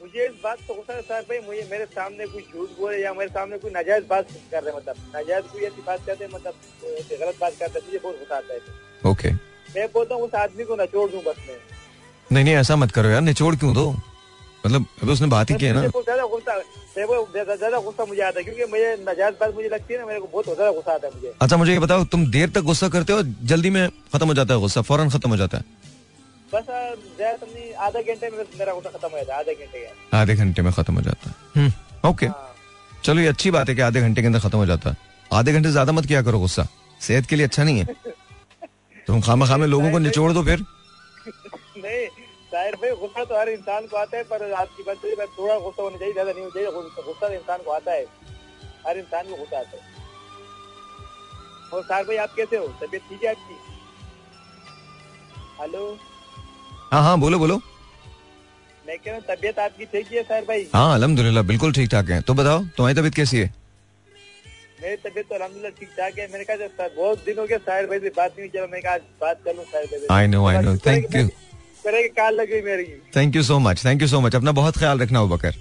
मुझे 0.00 0.26
इस 0.26 0.34
बात 0.44 0.58
तो 0.68 0.74
गुस्सा 0.74 1.00
सर 1.02 1.20
भाई 1.28 1.38
मुझे 1.46 1.68
मेरे 1.70 1.84
सामने 1.92 2.26
कोई 2.26 2.42
झूठ 2.42 2.68
बोले 2.78 3.02
या 3.02 3.12
मेरे 3.14 3.30
सामने 3.30 3.58
कोई 3.58 3.70
नाजायज 3.72 4.04
बात 4.10 4.26
कर 4.50 4.62
रहे 4.62 4.76
मतलब 4.76 4.96
नाजायज 5.14 5.44
कोई 5.52 5.62
ऐसी 5.64 5.82
बात 5.86 6.00
करते 6.06 6.26
मतलब 6.34 6.54
गलत 7.12 7.36
बात 7.40 7.52
करते 7.60 7.80
मुझे 7.86 7.98
बहुत 7.98 8.18
गुस्सा 8.18 8.36
आता 8.36 8.54
है। 8.54 9.10
ओके। 9.10 9.32
मैं 9.74 9.86
बोलता 9.94 10.14
हूँ 10.14 10.22
उस 10.24 10.34
आदमी 10.36 10.64
को 10.64 10.76
नचोड़ 10.76 11.10
दूँ 11.10 11.22
बस 11.22 11.36
में। 11.48 11.56
नहीं 12.30 12.44
नहीं 12.44 12.54
ऐसा 12.56 12.76
मत 12.76 12.90
करो 12.92 13.08
यार 13.08 13.20
निचोड़ 13.22 13.54
क्यों 13.56 13.74
दो? 13.74 13.90
मतलब 14.66 14.84
अभी 15.02 15.12
उसने 15.12 15.26
बात 15.28 15.50
ही 15.50 15.56
की 15.56 15.66
है 15.66 15.72
ना। 15.72 15.80
ज़्यादा 15.80 16.26
गुस्सा 16.26 16.60
ज़्यादा 17.56 17.78
गुस्सा 17.80 18.04
मुझे 18.04 18.22
आता 18.22 18.38
है 18.38 18.44
क्योंकि 18.44 18.64
मुझे 18.72 18.94
नाजायज 19.06 19.34
बात 19.40 19.54
मुझे 19.54 19.68
लगती 19.68 19.94
है 19.94 20.00
ना 20.00 20.06
मेरे 20.06 20.20
को 20.20 20.26
बहुत 20.26 20.44
ज़्यादा 20.44 20.70
गुस्सा 20.72 20.92
आता 20.92 21.06
है 21.06 21.14
मुझे। 21.14 21.32
अच्छा 21.42 21.56
मुझे 21.56 21.72
ये 21.72 21.78
बताओ 21.78 22.04
तुम 22.12 22.26
देर 22.32 22.50
तक 22.50 22.60
गुस्सा 22.70 22.88
करते 22.88 23.12
हो 23.12 23.22
जल्दी 23.52 23.70
में 23.70 23.88
खत्म 24.14 24.26
हो 24.26 24.34
जाता 24.34 24.54
है 24.54 24.60
गुस्सा 24.60 24.82
फ़ौरन 24.82 25.10
खत्म 25.10 25.30
हो 25.30 25.36
जाता 25.36 25.58
है? 25.58 25.64
बस 26.54 26.68
आधे 27.80 28.02
घंटे 28.02 28.30
में 28.30 28.44
मेरा 28.58 28.72
गुस्सा 28.72 28.90
खत्म 28.90 29.08
हो 29.08 29.16
जाता 29.18 29.34
है 29.34 29.40
आधे 29.40 29.54
घंटे 29.54 29.86
आधे 30.16 30.34
घंटे 30.34 30.62
में 30.62 30.72
खत्म 30.72 30.94
हो 30.94 31.00
जाता 31.02 31.30
है। 31.56 31.72
ओके। 32.10 32.26
हाँ। 32.26 32.54
चलो 33.04 33.20
ये 33.20 33.28
अच्छी 33.28 33.50
बात 33.50 33.68
है 33.68 33.74
कि 33.74 33.80
आधे 33.82 34.00
घंटे 34.00 34.20
के 34.20 34.26
अंदर 34.26 34.40
खत्म 34.40 34.58
हो 34.58 34.66
जाता 34.66 34.90
है। 34.90 34.96
आधे 35.30 35.52
घंटे 35.52 35.70
ज़्यादा 35.70 35.92
मत 35.92 36.06
किया 36.06 36.22
करो 36.22 36.38
गुस्सा। 36.38 36.66
सेहत 37.00 37.26
के 37.26 37.36
लिए 37.36 37.46
अच्छा 37.46 37.64
नहीं 37.64 37.78
है। 37.78 37.86
तुम 39.06 39.20
खामा 39.20 39.46
खामे 39.46 39.66
लोगों 39.66 39.90
को 39.92 39.98
निचोड़ 39.98 40.32
दो 40.32 40.42
फिर। 40.44 40.60
नहीं 41.76 42.06
शायर 42.52 42.74
भाई 42.82 42.90
गुस्सा 43.00 43.24
तो 43.24 43.38
हर 43.38 43.48
इंसान 43.48 43.86
को 43.86 43.96
आता 43.96 44.16
है 44.16 44.22
पर 44.24 44.50
आपकी 44.52 44.82
बात 44.82 44.96
बात 45.18 45.28
थोड़ा 45.38 45.58
गुस्सा 45.58 45.82
होना 45.82 45.96
चाहिए 45.98 46.12
ज़्यादा 46.12 46.32
नहीं 46.32 46.42
होना 46.42 46.54
चाहिए 46.54 46.70
गुस्सा 47.02 47.28
तो 47.28 47.34
इंसान 47.34 47.62
को 47.62 47.70
आता 47.72 47.92
है। 47.92 48.04
हर 48.86 48.98
इंसान 48.98 49.28
को 49.28 49.36
गुस्सा 49.36 49.58
आता 49.58 49.76
है। 49.76 49.92
और 51.72 51.82
सार 51.82 52.04
भाई 52.04 52.16
आप 52.24 52.34
कैसे 52.36 52.56
हो? 52.56 52.66
तबीयत 52.80 53.02
ठीक 53.08 53.24
है 53.24 53.30
आपकी? 53.30 53.54
हेलो? 55.60 55.84
हाँ 56.94 57.02
हाँ 57.02 57.18
बोलो 57.18 57.38
बोलो। 57.38 57.54
मैं 58.86 58.96
कह 58.98 59.10
रहा 59.10 59.14
हूँ 59.14 59.22
तबीयत 59.28 59.58
आपकी 59.58 59.84
ठीक 59.84 60.12
है 60.12 60.22
सर 60.22 60.44
भाई? 60.48 60.66
हाँ 60.74 60.94
अलहमदुल्ला 60.94 61.42
बिल्कुल 61.42 61.72
ठीक 61.72 61.90
ठाक 61.90 62.10
है। 62.10 62.20
तो 62.22 62.34
बताओ 62.34 62.58
तुम्हारी 62.76 62.94
तबीयत 62.98 63.14
कैसी 63.14 63.38
है? 63.38 63.46
मेरी 64.82 64.96
तबीयत 64.98 65.26
तो 65.28 65.34
अलहमदुल्ला 65.34 65.68
ठीक 65.80 65.88
ठाक 65.96 66.18
है। 66.18 66.26
मैंने 66.32 66.44
कहा 66.44 66.56
सर 66.56 66.94
बहुत 66.96 67.24
दिन 67.26 67.38
हो 67.38 67.46
गए 67.46 67.58
साहिर 67.58 67.86
भाई 67.86 67.98
से 67.98 68.12
बात 68.16 68.38
नहीं 68.38 68.48
चलो 68.48 68.66
मैं 68.72 68.82
कहा 68.82 68.96
बात 69.20 69.40
कर 69.44 69.54
लूँ 69.56 69.64
साहिर 69.64 70.06
भाई 70.06 70.18
I 70.18 70.26
know 70.26 70.46
I 70.46 70.62
know 70.64 70.76
thank 70.86 71.16
you 71.16 71.28
काल 72.16 72.40
लगी 72.40 72.62
मेरी। 72.62 72.84
Thank 73.16 73.36
you 73.36 73.42
so 73.42 73.58
much 73.58 73.84
thank 73.84 74.02
you 74.02 74.08
so 74.08 74.20
much 74.20 74.34
अपना 74.36 74.52
बहुत 74.62 74.78
ख्याल 74.78 74.98
रखना 75.00 75.18
हो 75.18 75.28
बकर 75.28 75.52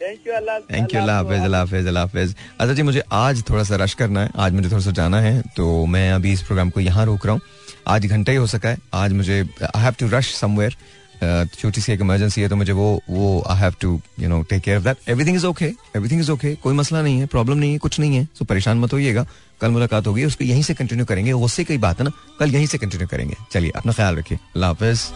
थैंक 0.00 0.26
यू 0.26 0.32
अल्लाह 0.34 0.56
हाफिज 0.56 1.40
अल्लाह 1.40 1.60
हाफिज 1.60 1.86
अल्लाह 1.86 2.02
हाफिज। 2.04 2.34
अच्छा 2.60 2.74
जी 2.74 2.82
मुझे 2.82 3.02
आज 3.14 3.42
थोड़ा 3.50 3.64
सा 3.64 3.76
रश 3.84 3.94
करना 3.94 4.22
है। 4.22 4.30
आज 4.36 4.52
मुझे 4.52 4.68
थोड़ा 4.70 4.82
सा 4.82 4.90
जाना 4.98 5.20
है 5.20 5.40
तो 5.56 5.86
मैं 5.86 6.10
अभी 6.12 6.32
इस 6.32 6.42
प्रोग्राम 6.42 6.70
को 6.70 6.80
यहाँ 6.80 7.06
रोक 7.06 7.26
रहा 7.26 7.34
हूँ। 7.34 7.40
आज 7.88 8.06
घंटा 8.06 8.32
ही 8.32 8.38
हो 8.38 8.46
सका 8.46 8.68
है। 8.68 8.78
आज 8.94 9.12
मुझे 9.12 9.40
I 9.62 9.82
have 9.82 9.94
to 10.00 10.08
rush 10.08 10.34
somewhere 10.34 10.76
छोटी 11.54 11.80
सी 11.80 11.92
एक 11.92 12.00
इमरजेंसी 12.00 12.40
है 12.40 12.48
तो 12.48 12.56
मुझे 12.56 12.72
वो 12.72 12.88
वो 13.10 13.42
I 13.50 13.58
have 13.58 13.74
to 13.80 14.00
you 14.20 14.28
know 14.28 14.40
take 14.50 14.62
care 14.62 14.76
of 14.76 14.84
that 14.84 15.08
everything 15.08 15.36
is 15.36 15.46
okay 15.46 15.64
everything 15.96 16.20
is 16.20 16.30
okay 16.30 16.54
कोई 16.56 16.74
मसला 16.74 17.02
नहीं 17.02 17.18
है 17.20 17.26
प्रॉब्लम 17.26 17.58
नहीं 17.58 17.72
है, 17.72 17.78
कुछ 17.78 17.98
नहीं 18.00 18.16
है 18.16 18.28
सो 18.38 18.44
परेशान 18.44 18.78
मत 18.78 18.92
होइएगा। 18.92 19.26
कल 19.60 19.70
मुलाकात 19.70 20.06
होगी, 20.06 20.24
उसको 20.24 20.44
यहीं 20.44 20.62
से 20.62 20.74
कंटिन्यू 20.74 21.06
करेंगे 21.06 21.32
उससे 21.32 21.64
कई 21.64 21.78
बात 21.78 21.98
है 21.98 22.04
ना, 22.04 22.12
कल 22.38 22.54
यहीं 22.54 22.66
से 22.66 22.78
कंटिन्यू 22.78 23.08
करेंगे। 23.08 23.36
चलिए, 23.52 23.70
अपना 23.76 23.92
ख्याल 23.92 24.16
रखिए। 24.16 24.38
अल्लाह 24.38 24.70
हाफिज। 24.70 25.10